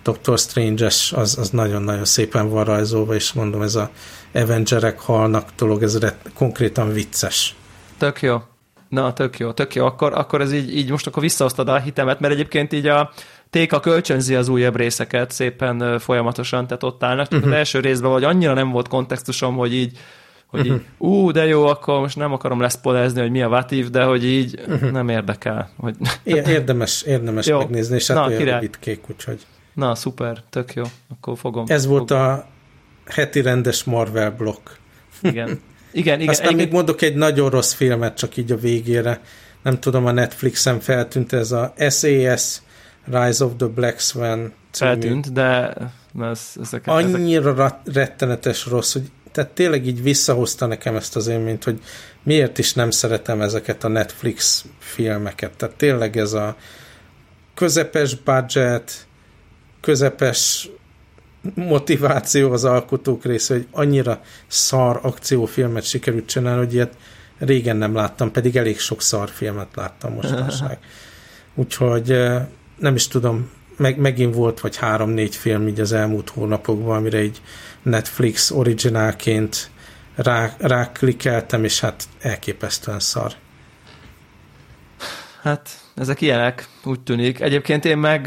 Doctor 0.03 0.39
Strange-es 0.39 1.13
az, 1.13 1.39
az 1.39 1.51
nagyon-nagyon 1.51 2.05
szépen 2.05 2.49
van 2.49 2.65
rajzolva, 2.65 3.15
és 3.15 3.33
mondom, 3.33 3.63
ez 3.63 3.75
a 3.75 3.91
Avengerek 4.35 5.01
halnak 5.01 5.49
dolog, 5.57 5.83
ez 5.83 5.99
konkrétan 6.35 6.93
vicces. 6.93 7.57
Tök 7.99 8.23
jó. 8.23 8.43
Na, 8.89 9.13
tök 9.13 9.39
jó, 9.39 9.53
tök 9.53 9.75
jó. 9.75 9.85
Akkor, 9.85 10.13
akkor 10.13 10.41
ez 10.41 10.53
így, 10.53 10.77
így 10.77 10.91
most 10.91 11.07
akkor 11.07 11.23
visszahoztad 11.23 11.69
a 11.69 11.79
hitemet, 11.79 12.21
mert 12.21 12.33
egyébként 12.33 12.73
így 12.73 12.87
a 12.87 13.11
Téka 13.51 13.81
kölcsönzi 13.81 14.35
az 14.35 14.49
újabb 14.49 14.77
részeket 14.77 15.31
szépen 15.31 15.99
folyamatosan, 15.99 16.67
tehát 16.67 16.83
ott 16.83 17.03
állnak. 17.03 17.25
Uh-huh. 17.25 17.39
Az 17.39 17.45
mhm. 17.45 17.57
első 17.57 17.81
részben 17.81 18.11
vagy 18.11 18.25
annyira 18.25 18.53
nem 18.53 18.71
volt 18.71 18.89
kontextusom, 18.89 19.57
hogy 19.57 19.75
így 19.75 19.99
hogy 20.47 20.67
így, 20.67 20.73
uh-huh. 20.73 21.11
ú, 21.11 21.31
de 21.31 21.47
jó, 21.47 21.67
akkor 21.67 22.01
most 22.01 22.17
nem 22.17 22.33
akarom 22.33 22.61
leszpolezni, 22.61 23.21
hogy 23.21 23.31
mi 23.31 23.43
a 23.43 23.49
vatív, 23.49 23.91
de 23.91 24.05
hogy 24.05 24.25
így 24.25 24.61
uh-huh. 24.67 24.91
nem 24.91 25.09
érdekel. 25.09 25.71
Hogy... 25.77 25.97
Érdemes, 26.23 27.03
érdemes 27.03 27.47
jó. 27.47 27.59
megnézni, 27.59 27.95
és 27.95 28.07
hát 28.07 28.17
Na, 28.17 28.37
olyan 28.37 28.71
kék, 28.81 29.11
úgyhogy. 29.11 29.47
Na, 29.75 29.95
szuper, 29.95 30.43
tök 30.51 30.75
jó, 30.75 30.83
akkor 31.09 31.39
fogom. 31.39 31.65
Ez 31.69 31.83
fogom. 31.83 31.97
volt 31.99 32.11
a 32.11 32.47
heti 33.07 33.43
rendes 33.43 33.85
Marvel 33.85 34.31
blokk. 34.31 34.69
Igen. 35.23 35.61
Igen, 35.91 36.21
igen. 36.21 36.29
Aztán 36.29 36.47
egyébként... 36.47 36.71
még 36.71 36.79
mondok 36.79 37.03
egy 37.03 37.15
nagyon 37.15 37.51
rossz 37.51 37.73
filmet, 37.73 38.17
csak 38.17 38.37
így 38.37 38.53
a 38.53 38.57
végére. 38.57 39.21
Nem 39.63 39.81
tudom, 39.81 40.07
a 40.07 40.13
Netflixen 40.13 40.81
feltűnt 40.81 41.33
ez 41.33 41.53
a 41.53 41.75
SAS 41.77 42.61
Rise 43.11 43.45
of 43.45 43.53
the 43.57 43.67
Black 43.67 44.01
Swan 44.01 44.53
című. 44.71 44.91
Feltűnt, 44.91 45.33
de 45.33 45.75
ez, 46.21 46.53
ezeket, 46.63 46.95
annyira 46.95 47.51
ezek... 47.51 47.75
rettenetes 47.93 48.67
rossz, 48.67 48.93
hogy 48.93 49.11
tehát 49.33 49.51
tényleg 49.51 49.87
így 49.87 50.03
visszahozta 50.03 50.67
nekem 50.67 50.97
ezt 50.97 51.17
az 51.17 51.27
élményt, 51.27 51.65
hogy 51.65 51.81
miért 52.23 52.59
is 52.59 52.75
nem 52.75 52.91
szeretem 52.91 53.41
ezeket 53.41 53.85
a 53.85 53.89
Netflix 53.89 54.65
filmeket. 54.79 55.57
Tehát 55.57 55.77
tényleg 55.77 56.17
ez 56.17 56.33
a 56.33 56.57
közepes 57.55 58.15
budget, 58.15 59.07
közepes 59.81 60.71
motiváció 61.55 62.53
az 62.53 62.65
alkotók 62.65 63.25
része, 63.25 63.55
hogy 63.55 63.67
annyira 63.71 64.21
szar 64.47 65.01
akciófilmet 65.03 65.85
sikerült 65.85 66.27
csinálni, 66.27 66.65
hogy 66.65 66.75
ilyet 66.75 66.97
régen 67.39 67.77
nem 67.77 67.95
láttam, 67.95 68.31
pedig 68.31 68.57
elég 68.57 68.79
sok 68.79 69.03
szar 69.03 69.29
filmet 69.29 69.69
láttam 69.75 70.13
mostanság. 70.13 70.79
Úgyhogy 71.55 72.19
nem 72.79 72.95
is 72.95 73.09
tudom, 73.09 73.51
meg, 73.77 73.99
megint 73.99 74.35
volt 74.35 74.61
vagy 74.61 74.77
három-négy 74.77 75.37
film 75.37 75.69
így 75.69 75.81
az 75.81 75.93
elmúlt 75.93 76.29
hónapokban, 76.29 76.97
amire 76.97 77.19
egy 77.19 77.43
Netflix 77.83 78.51
originálként 78.51 79.71
rá, 80.15 80.57
ráklikeltem, 80.59 81.65
és 81.65 81.81
hát 81.81 82.05
elképesztően 82.21 83.01
szar. 83.01 83.33
Hát 85.43 85.71
ezek 85.99 86.21
ilyenek, 86.21 86.69
úgy 86.85 87.01
tűnik. 87.01 87.41
Egyébként 87.41 87.85
én 87.85 87.99
meg 87.99 88.25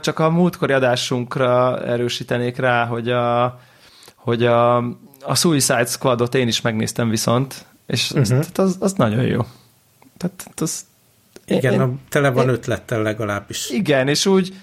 csak 0.00 0.18
a 0.18 0.30
múltkori 0.30 0.72
adásunkra 0.72 1.80
erősítenék 1.84 2.56
rá, 2.56 2.86
hogy 2.86 3.10
a, 3.10 3.60
hogy 4.14 4.44
a, 4.44 4.76
a 5.22 5.34
Suicide 5.34 5.84
Squadot 5.84 6.34
én 6.34 6.48
is 6.48 6.60
megnéztem 6.60 7.08
viszont, 7.08 7.66
és 7.86 8.10
uh-huh. 8.10 8.38
az, 8.38 8.50
az, 8.54 8.76
az 8.80 8.92
nagyon 8.92 9.24
jó. 9.24 9.40
Tehát 10.16 10.60
az, 10.60 10.84
igen, 11.46 11.72
én, 11.72 11.80
a, 11.80 11.90
tele 12.08 12.30
van 12.30 12.48
én, 12.48 12.54
ötlettel 12.54 13.02
legalábbis. 13.02 13.70
Igen, 13.70 14.08
és 14.08 14.26
úgy, 14.26 14.54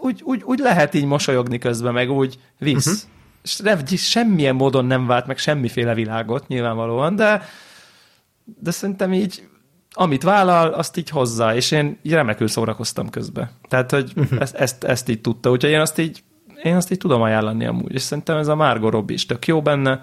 úgy, 0.00 0.20
úgy, 0.24 0.42
úgy 0.44 0.58
lehet 0.58 0.94
így 0.94 1.04
mosolyogni 1.04 1.58
közben, 1.58 1.92
meg 1.92 2.10
úgy 2.10 2.38
visz. 2.58 2.86
Uh-huh. 2.86 3.80
És 3.90 4.08
semmilyen 4.08 4.54
módon 4.54 4.84
nem 4.84 5.06
vált 5.06 5.26
meg 5.26 5.38
semmiféle 5.38 5.94
világot, 5.94 6.48
nyilvánvalóan, 6.48 7.16
de 7.16 7.42
de 8.60 8.70
szerintem 8.70 9.12
így 9.12 9.48
amit 9.92 10.22
vállal, 10.22 10.72
azt 10.72 10.96
így 10.96 11.08
hozza, 11.08 11.54
és 11.54 11.70
én 11.70 11.98
remekül 12.04 12.48
szórakoztam 12.48 13.10
közben. 13.10 13.50
Tehát, 13.68 13.90
hogy 13.90 14.12
uh-huh. 14.16 14.40
ezt, 14.40 14.54
ezt, 14.54 14.84
ezt 14.84 15.08
így 15.08 15.20
tudta, 15.20 15.50
úgyhogy 15.50 15.70
én 15.70 15.80
azt 15.80 15.98
így 15.98 16.22
én 16.62 16.76
azt 16.76 16.90
így 16.92 16.98
tudom 16.98 17.22
ajánlani 17.22 17.66
amúgy, 17.66 17.94
és 17.94 18.02
szerintem 18.02 18.36
ez 18.36 18.48
a 18.48 18.54
Margot 18.54 18.92
Robbie 18.92 19.14
is 19.14 19.26
tök 19.26 19.46
jó 19.46 19.62
benne. 19.62 20.00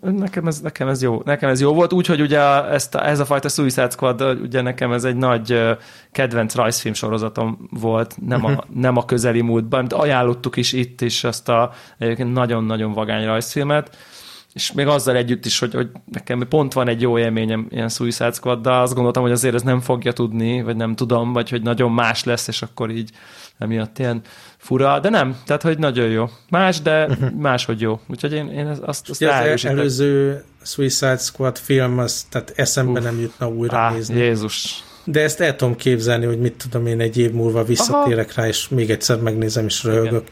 Nekem 0.00 0.46
ez, 0.46 0.60
nekem 0.60 0.88
ez 0.88 1.02
jó. 1.02 1.22
Nekem 1.24 1.50
ez 1.50 1.60
jó 1.60 1.74
volt, 1.74 1.92
úgyhogy 1.92 2.20
ugye 2.20 2.64
ezt 2.64 2.94
a, 2.94 3.06
ez 3.06 3.20
a 3.20 3.24
fajta 3.24 3.48
Suicide 3.48 3.90
Squad, 3.90 4.22
ugye 4.22 4.60
nekem 4.60 4.92
ez 4.92 5.04
egy 5.04 5.16
nagy 5.16 5.76
kedvenc 6.12 6.54
rajzfilm 6.54 6.94
sorozatom 6.94 7.68
volt, 7.70 8.14
nem 8.26 8.44
a, 8.44 8.50
uh-huh. 8.50 8.64
nem 8.74 8.96
a 8.96 9.04
közeli 9.04 9.40
múltban, 9.40 9.88
de 9.88 9.96
ajánlottuk 9.96 10.56
is 10.56 10.72
itt 10.72 11.00
is 11.00 11.24
azt 11.24 11.48
a 11.48 11.72
nagyon-nagyon 12.16 12.92
vagány 12.92 13.24
rajzfilmet, 13.24 13.96
és 14.56 14.72
még 14.72 14.86
azzal 14.86 15.16
együtt 15.16 15.44
is, 15.44 15.58
hogy, 15.58 15.74
hogy 15.74 15.88
nekem 16.12 16.46
pont 16.48 16.72
van 16.72 16.88
egy 16.88 17.00
jó 17.00 17.18
élményem 17.18 17.66
ilyen 17.70 17.88
Suicide 17.88 18.32
Squad, 18.32 18.62
de 18.62 18.70
azt 18.70 18.94
gondoltam, 18.94 19.22
hogy 19.22 19.32
azért 19.32 19.54
ez 19.54 19.62
nem 19.62 19.80
fogja 19.80 20.12
tudni, 20.12 20.62
vagy 20.62 20.76
nem 20.76 20.94
tudom, 20.94 21.32
vagy 21.32 21.50
hogy 21.50 21.62
nagyon 21.62 21.92
más 21.92 22.24
lesz, 22.24 22.48
és 22.48 22.62
akkor 22.62 22.90
így 22.90 23.10
emiatt 23.58 23.98
ilyen 23.98 24.20
fura, 24.56 25.00
de 25.00 25.08
nem, 25.08 25.36
tehát 25.46 25.62
hogy 25.62 25.78
nagyon 25.78 26.08
jó. 26.08 26.28
Más, 26.48 26.80
de 26.80 27.06
uh-huh. 27.06 27.30
máshogy 27.30 27.80
jó. 27.80 28.00
Úgyhogy 28.08 28.32
én, 28.32 28.50
én 28.50 28.66
azt, 28.66 28.82
azt 28.82 29.22
az 29.22 29.64
előző 29.64 30.44
Suicide 30.62 31.16
Squad 31.16 31.58
film, 31.58 31.98
az, 31.98 32.26
tehát 32.30 32.52
eszembe 32.56 32.98
Uf, 32.98 33.04
nem 33.04 33.20
jutna 33.20 33.48
újra 33.48 33.78
á, 33.78 33.92
nézni. 33.92 34.18
Jézus. 34.18 34.84
De 35.04 35.22
ezt 35.22 35.40
el 35.40 35.56
tudom 35.56 35.76
képzelni, 35.76 36.26
hogy 36.26 36.38
mit 36.38 36.54
tudom 36.68 36.86
én 36.86 37.00
egy 37.00 37.18
év 37.18 37.32
múlva 37.32 37.64
visszatérek 37.64 38.30
Aha. 38.30 38.40
rá, 38.40 38.48
és 38.48 38.68
még 38.68 38.90
egyszer 38.90 39.18
megnézem, 39.18 39.64
és 39.64 39.84
röhögök. 39.84 40.10
Igen. 40.10 40.24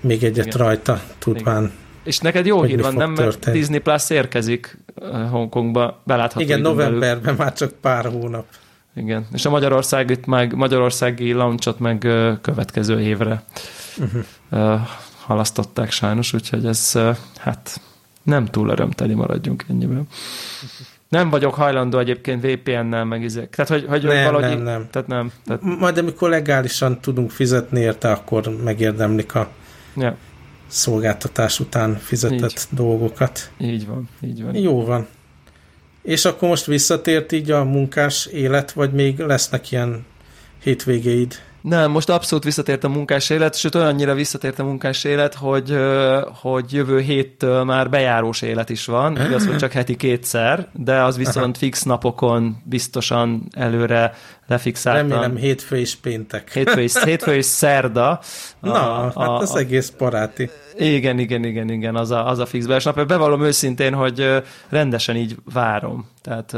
Még 0.00 0.24
egyet 0.24 0.46
Igen. 0.46 0.58
rajta, 0.58 1.02
tudván. 1.18 1.62
Igen. 1.62 1.86
És 2.08 2.18
neked 2.18 2.46
jó 2.46 2.62
hír 2.62 2.82
van, 2.82 2.94
nem? 2.94 3.10
Mert 3.10 3.50
Disney 3.50 3.78
Plus 3.78 4.10
érkezik 4.10 4.78
eh, 5.02 5.30
Hongkongba, 5.30 6.00
belátható 6.04 6.44
Igen, 6.44 6.60
novemberben 6.60 7.22
belül. 7.22 7.38
már 7.38 7.52
csak 7.52 7.72
pár 7.72 8.04
hónap. 8.04 8.44
Igen, 8.94 9.26
és 9.32 9.44
a 9.44 9.50
Magyarország 9.50 10.10
itt 10.10 10.26
meg, 10.26 10.54
Magyarországi 10.54 11.32
launchot 11.32 11.78
meg 11.78 11.98
következő 12.40 13.00
évre 13.00 13.42
uh-huh. 13.98 14.80
halasztották 15.20 15.90
sajnos, 15.90 16.32
úgyhogy 16.32 16.66
ez 16.66 16.98
hát 17.38 17.80
nem 18.22 18.46
túl 18.46 18.68
örömteli 18.68 19.14
maradjunk 19.14 19.64
ennyiben. 19.68 20.06
Nem 21.08 21.30
vagyok 21.30 21.54
hajlandó 21.54 21.98
egyébként 21.98 22.46
VPN-nel 22.46 23.04
meg 23.04 23.22
izek. 23.22 23.50
Tehát, 23.50 23.70
hogy, 23.70 23.84
hogy 23.88 24.04
nem, 24.04 24.32
valahogy, 24.32 24.56
nem, 24.56 24.62
nem. 24.62 24.86
Tehát 24.90 25.08
nem. 25.08 25.32
Tehát... 25.46 25.62
Majd 25.62 25.98
amikor 25.98 26.28
legálisan 26.28 27.00
tudunk 27.00 27.30
fizetni 27.30 27.80
érte, 27.80 28.10
akkor 28.10 28.56
megérdemlik 28.64 29.34
a 29.34 29.48
ja. 29.96 30.16
Szolgáltatás 30.68 31.60
után 31.60 31.96
fizetett 31.96 32.50
így. 32.50 32.76
dolgokat. 32.76 33.50
Így 33.58 33.86
van, 33.86 34.08
így 34.20 34.42
van. 34.42 34.54
Jó 34.54 34.84
van. 34.84 35.06
És 36.02 36.24
akkor 36.24 36.48
most 36.48 36.64
visszatért 36.64 37.32
így 37.32 37.50
a 37.50 37.64
munkás 37.64 38.26
élet, 38.26 38.72
vagy 38.72 38.92
még 38.92 39.18
lesznek 39.18 39.72
ilyen 39.72 40.04
hétvégéid? 40.62 41.34
Nem, 41.68 41.90
most 41.90 42.08
abszolút 42.08 42.44
visszatért 42.44 42.84
a 42.84 42.88
munkás 42.88 43.30
élet, 43.30 43.56
sőt 43.56 43.74
olyannyira 43.74 44.14
visszatért 44.14 44.58
a 44.58 44.64
munkás 44.64 45.04
élet, 45.04 45.34
hogy, 45.34 45.76
hogy 46.40 46.72
jövő 46.72 47.00
héttől 47.00 47.64
már 47.64 47.90
bejárós 47.90 48.42
élet 48.42 48.70
is 48.70 48.86
van, 48.86 49.20
igaz, 49.26 49.46
hogy 49.46 49.56
csak 49.56 49.72
heti 49.72 49.96
kétszer, 49.96 50.68
de 50.72 51.02
az 51.02 51.16
viszont 51.16 51.36
Aha. 51.36 51.54
fix 51.58 51.82
napokon 51.82 52.62
biztosan 52.64 53.48
előre 53.50 54.14
lefixáltam. 54.46 55.08
Remélem 55.08 55.36
hétfő 55.36 55.76
és 55.76 55.94
péntek. 55.94 56.52
Hétfő 56.52 56.80
és, 56.80 57.02
hétfő 57.04 57.34
és 57.34 57.44
szerda. 57.44 58.10
A, 58.10 58.20
Na, 58.60 58.98
a, 58.98 59.20
hát 59.20 59.42
az 59.42 59.54
a, 59.54 59.58
egész 59.58 59.92
paráti. 59.96 60.50
Igen, 60.76 61.18
igen, 61.18 61.44
igen, 61.44 61.70
igen, 61.70 61.96
az 61.96 62.10
a, 62.10 62.28
az 62.28 62.38
a 62.38 62.46
fix 62.46 62.84
nap. 62.84 63.06
Bevallom 63.06 63.42
őszintén, 63.42 63.94
hogy 63.94 64.42
rendesen 64.68 65.16
így 65.16 65.36
várom. 65.52 66.08
Tehát 66.22 66.56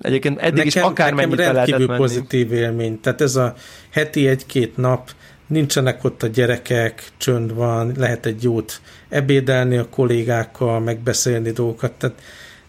egyébként 0.00 0.38
eddig 0.38 0.64
nekem, 0.64 0.66
is 0.66 0.76
akármennyit 0.76 1.36
nekem 1.36 1.54
rendkívül 1.54 1.86
menni. 1.86 1.98
pozitív 1.98 2.52
élmény. 2.52 3.00
Tehát 3.00 3.20
ez 3.20 3.36
a 3.36 3.54
heti 3.90 4.28
egy-két 4.28 4.76
nap, 4.76 5.10
nincsenek 5.46 6.04
ott 6.04 6.22
a 6.22 6.26
gyerekek, 6.26 7.08
csönd 7.16 7.54
van, 7.54 7.92
lehet 7.96 8.26
egy 8.26 8.42
jót 8.42 8.80
ebédelni 9.08 9.76
a 9.76 9.88
kollégákkal, 9.88 10.80
megbeszélni 10.80 11.50
dolgokat. 11.50 11.92
Tehát 11.92 12.20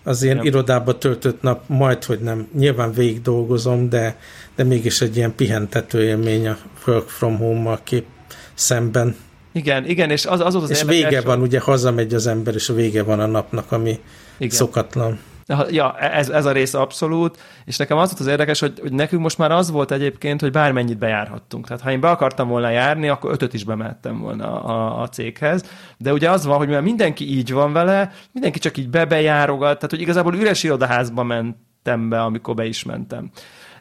az 0.03 0.23
ilyen 0.23 0.43
irodába 0.43 0.97
töltött 0.97 1.41
nap 1.41 1.63
majd, 1.67 2.03
hogy 2.03 2.19
nem, 2.19 2.47
nyilván 2.57 2.93
végig 2.93 3.21
dolgozom, 3.21 3.89
de, 3.89 4.17
de 4.55 4.63
mégis 4.63 5.01
egy 5.01 5.17
ilyen 5.17 5.35
pihentető 5.35 6.03
élmény 6.03 6.47
a 6.47 6.57
work 6.87 7.09
from 7.09 7.37
home-mal 7.37 7.79
kép 7.83 8.05
szemben. 8.53 9.15
Igen, 9.51 9.85
igen, 9.85 10.09
és 10.09 10.25
az 10.25 10.39
az, 10.39 10.55
az 10.55 10.69
És 10.69 10.83
vége 10.83 11.21
van, 11.21 11.41
ugye 11.41 11.59
hazamegy 11.59 12.13
az 12.13 12.27
ember, 12.27 12.53
és 12.53 12.67
vége 12.67 13.03
van 13.03 13.19
a 13.19 13.25
napnak, 13.25 13.71
ami 13.71 13.99
igen. 14.37 14.57
szokatlan. 14.57 15.19
Ja, 15.69 15.97
ez, 15.97 16.29
ez 16.29 16.45
a 16.45 16.51
rész 16.51 16.73
abszolút, 16.73 17.37
és 17.65 17.77
nekem 17.77 17.97
az 17.97 18.09
volt 18.09 18.19
az 18.19 18.27
érdekes, 18.27 18.59
hogy, 18.59 18.79
hogy 18.81 18.91
nekünk 18.91 19.21
most 19.21 19.37
már 19.37 19.51
az 19.51 19.71
volt 19.71 19.91
egyébként, 19.91 20.41
hogy 20.41 20.51
bármennyit 20.51 20.97
bejárhattunk. 20.97 21.67
Tehát 21.67 21.83
ha 21.83 21.91
én 21.91 21.99
be 21.99 22.09
akartam 22.09 22.47
volna 22.47 22.69
járni, 22.69 23.07
akkor 23.07 23.31
ötöt 23.31 23.53
is 23.53 23.63
bemehettem 23.63 24.19
volna 24.19 24.63
a, 24.63 25.01
a 25.01 25.07
céghez. 25.07 25.63
De 25.97 26.13
ugye 26.13 26.29
az 26.29 26.45
van, 26.45 26.57
hogy 26.57 26.67
mivel 26.67 26.81
mindenki 26.81 27.37
így 27.37 27.51
van 27.51 27.73
vele, 27.73 28.11
mindenki 28.31 28.59
csak 28.59 28.77
így 28.77 28.89
bebejárogat, 28.89 29.75
tehát 29.75 29.89
hogy 29.89 30.01
igazából 30.01 30.35
üres 30.35 30.63
irodaházba 30.63 31.23
mentem 31.23 32.09
be, 32.09 32.21
amikor 32.21 32.55
be 32.55 32.65
is 32.65 32.83
mentem. 32.83 33.29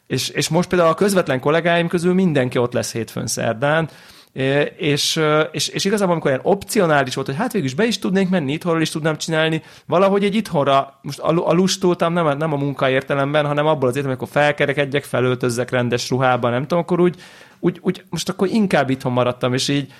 És, 0.06 0.28
és 0.28 0.48
most 0.48 0.68
például 0.68 0.90
a 0.90 0.94
közvetlen 0.94 1.40
kollégáim 1.40 1.88
közül 1.88 2.14
mindenki 2.14 2.58
ott 2.58 2.72
lesz 2.72 2.92
hétfőn 2.92 3.26
szerdán, 3.26 3.88
és, 4.76 5.20
és, 5.52 5.68
és 5.68 5.84
igazából 5.84 6.12
amikor 6.12 6.30
olyan 6.30 6.42
opcionális 6.44 7.14
volt, 7.14 7.26
hogy 7.26 7.36
hát 7.36 7.52
végül 7.52 7.68
is 7.68 7.74
be 7.74 7.84
is 7.84 7.98
tudnék 7.98 8.28
menni, 8.28 8.52
itthonról 8.52 8.82
is 8.82 8.90
tudnám 8.90 9.16
csinálni, 9.16 9.62
valahogy 9.86 10.24
egy 10.24 10.34
itthonra, 10.34 10.98
most 11.02 11.18
alustultam 11.18 12.12
nem, 12.12 12.38
nem 12.38 12.52
a 12.52 12.56
munkaértelemben, 12.56 13.46
hanem 13.46 13.66
abból 13.66 13.88
az 13.88 13.96
értelemben, 13.96 14.26
amikor 14.26 14.42
felkerekedjek, 14.42 15.04
felöltözzek 15.04 15.70
rendes 15.70 16.10
ruhában, 16.10 16.50
nem 16.50 16.62
tudom, 16.62 16.78
akkor 16.78 17.00
úgy, 17.00 17.16
úgy, 17.60 17.78
úgy 17.82 18.04
most 18.10 18.28
akkor 18.28 18.48
inkább 18.48 18.90
itthon 18.90 19.12
maradtam, 19.12 19.54
és 19.54 19.68
így 19.68 19.92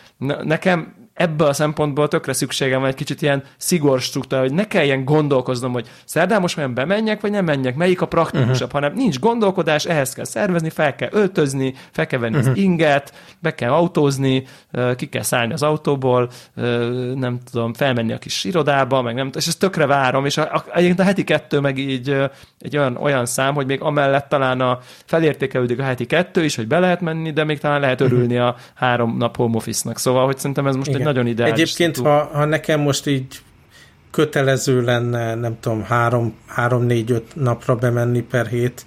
nekem 0.43 1.06
ebből 1.17 1.49
a 1.49 1.53
szempontból 1.53 2.09
tökre 2.09 2.33
szükségem 2.33 2.81
van 2.81 2.89
egy 2.89 2.95
kicsit 2.95 3.23
ilyen 3.23 3.43
szigor 3.57 4.01
struktúra, 4.01 4.41
hogy 4.41 4.53
ne 4.53 4.67
kelljen 4.67 5.05
gondolkoznom, 5.05 5.73
hogy 5.73 5.89
szerdán 6.05 6.41
most 6.41 6.59
olyan 6.59 6.75
bemenjek, 6.75 7.21
vagy 7.21 7.31
nem 7.31 7.45
menjek, 7.45 7.77
melyik 7.77 8.01
a 8.01 8.07
praktikusabb, 8.07 8.53
uh-huh. 8.53 8.71
hanem 8.71 8.93
nincs 8.93 9.19
gondolkodás, 9.19 9.85
ehhez 9.85 10.13
kell 10.13 10.25
szervezni, 10.25 10.71
fel 10.71 10.95
kell 10.95 11.09
öltözni, 11.13 11.75
fel 11.91 12.07
kell 12.07 12.21
venni 12.21 12.37
uh-huh. 12.37 12.51
az 12.51 12.59
inget, 12.59 13.13
be 13.39 13.55
kell 13.55 13.71
autózni, 13.71 14.47
ki 14.97 15.07
kell 15.07 15.23
szállni 15.23 15.53
az 15.53 15.63
autóból, 15.63 16.31
nem 17.15 17.39
tudom, 17.51 17.75
felmenni 17.75 18.13
a 18.13 18.19
kis 18.19 18.45
irodába, 18.45 19.03
meg 19.03 19.15
nem 19.15 19.31
és 19.35 19.47
ezt 19.47 19.59
tökre 19.59 19.87
várom, 19.87 20.25
és 20.25 20.37
a, 20.37 20.53
a, 20.53 20.65
a 20.97 21.03
heti 21.03 21.25
kettő 21.25 21.61
meg 21.61 21.79
így 21.79 22.17
egy 22.61 22.77
olyan, 22.77 22.97
olyan 22.97 23.27
szám, 23.27 23.55
hogy 23.55 23.67
még 23.67 23.81
amellett 23.81 24.29
talán 24.29 24.61
a 24.61 24.79
felértékelődik 25.05 25.79
a 25.79 25.83
heti 25.83 26.07
kettő 26.07 26.45
is, 26.45 26.57
hogy 26.57 26.67
be 26.67 26.79
lehet 26.79 27.01
menni, 27.01 27.31
de 27.33 27.45
még 27.45 27.59
talán 27.59 27.81
lehet 27.81 28.01
örülni 28.01 28.39
a 28.39 28.57
három 28.75 29.17
nap 29.17 29.37
home 29.37 29.57
office-nak. 29.57 29.99
Szóval, 29.99 30.25
hogy 30.25 30.39
szerintem 30.39 30.67
ez 30.67 30.77
most 30.77 30.89
Igen. 30.89 31.01
egy 31.01 31.06
nagyon 31.07 31.27
ideális. 31.27 31.55
Egyébként, 31.55 31.97
ha, 31.97 32.31
ha 32.33 32.45
nekem 32.45 32.81
most 32.81 33.07
így 33.07 33.27
kötelező 34.11 34.83
lenne, 34.83 35.35
nem 35.35 35.57
tudom, 35.61 35.83
három, 35.83 36.35
három, 36.47 36.83
négy, 36.83 37.11
öt 37.11 37.35
napra 37.35 37.77
bemenni 37.77 38.21
per 38.21 38.47
hét, 38.47 38.87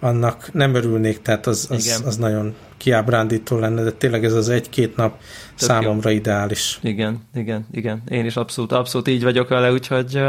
annak 0.00 0.52
nem 0.52 0.74
örülnék, 0.74 1.22
tehát 1.22 1.46
az, 1.46 1.68
az, 1.70 2.02
az 2.06 2.16
nagyon 2.16 2.54
kiábrándító 2.76 3.58
lenne, 3.58 3.82
de 3.82 3.90
tényleg 3.90 4.24
ez 4.24 4.32
az 4.32 4.48
egy-két 4.48 4.96
nap 4.96 5.18
Tök 5.18 5.68
számomra 5.68 6.10
jó. 6.10 6.16
ideális. 6.16 6.78
Igen, 6.82 7.20
igen, 7.34 7.66
igen. 7.72 8.02
Én 8.08 8.24
is 8.24 8.36
abszolút, 8.36 8.72
abszolút 8.72 9.08
így 9.08 9.22
vagyok 9.22 9.48
vele, 9.48 9.72
úgyhogy 9.72 10.22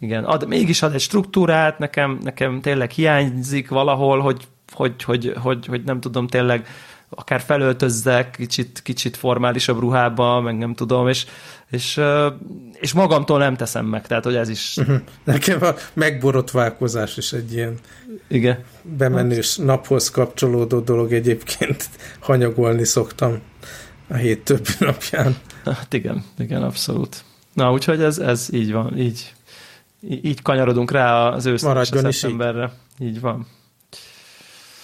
igen, 0.00 0.24
ad, 0.24 0.48
mégis 0.48 0.82
ad 0.82 0.94
egy 0.94 1.00
struktúrát, 1.00 1.78
nekem, 1.78 2.18
nekem 2.22 2.60
tényleg 2.60 2.90
hiányzik 2.90 3.68
valahol, 3.68 4.20
hogy, 4.20 4.46
hogy, 4.72 5.02
hogy, 5.02 5.32
hogy, 5.36 5.66
hogy 5.66 5.82
nem 5.84 6.00
tudom, 6.00 6.26
tényleg 6.26 6.66
akár 7.14 7.40
felöltözzek 7.40 8.30
kicsit, 8.30 8.80
kicsit 8.82 9.16
formálisabb 9.16 9.78
ruhába, 9.78 10.40
meg 10.40 10.58
nem 10.58 10.74
tudom, 10.74 11.08
és, 11.08 11.26
és, 11.70 12.00
és 12.72 12.92
magamtól 12.92 13.38
nem 13.38 13.56
teszem 13.56 13.86
meg, 13.86 14.06
tehát 14.06 14.24
hogy 14.24 14.34
ez 14.34 14.48
is... 14.48 14.76
Uh-huh. 14.76 15.00
Nekem 15.24 15.62
a 15.62 15.74
megborotválkozás 15.92 17.16
is 17.16 17.32
egy 17.32 17.52
ilyen 17.52 17.78
Igen. 18.28 18.58
bemenős 18.82 19.56
hát. 19.56 19.66
naphoz 19.66 20.10
kapcsolódó 20.10 20.80
dolog 20.80 21.12
egyébként 21.12 21.88
hanyagolni 22.20 22.84
szoktam 22.84 23.40
a 24.08 24.14
hét 24.14 24.44
többi 24.44 24.70
napján. 24.78 25.36
Hát 25.64 25.92
igen, 25.92 26.24
igen, 26.38 26.62
abszolút. 26.62 27.24
Na, 27.52 27.72
úgyhogy 27.72 28.02
ez, 28.02 28.18
ez 28.18 28.48
így 28.52 28.72
van, 28.72 28.98
így, 28.98 29.32
így 30.00 30.42
kanyarodunk 30.42 30.90
rá 30.90 31.28
az 31.28 31.46
őszre 31.46 31.80
és 31.80 31.90
a 31.90 32.12
szeptemberre. 32.12 32.72
Így. 32.98 33.08
így 33.08 33.20
van. 33.20 33.46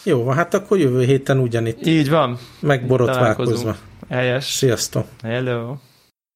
Jó 0.09 0.25
van, 0.25 0.35
hát 0.35 0.55
akkor 0.55 0.79
jövő 0.79 1.05
héten 1.05 1.39
ugyanitt. 1.39 1.87
Így 1.87 2.11
van. 2.11 2.39
Megborotválkozva. 2.61 3.77
Helyes. 4.09 4.45
Sziasztok. 4.45 5.07
Hello. 5.23 5.75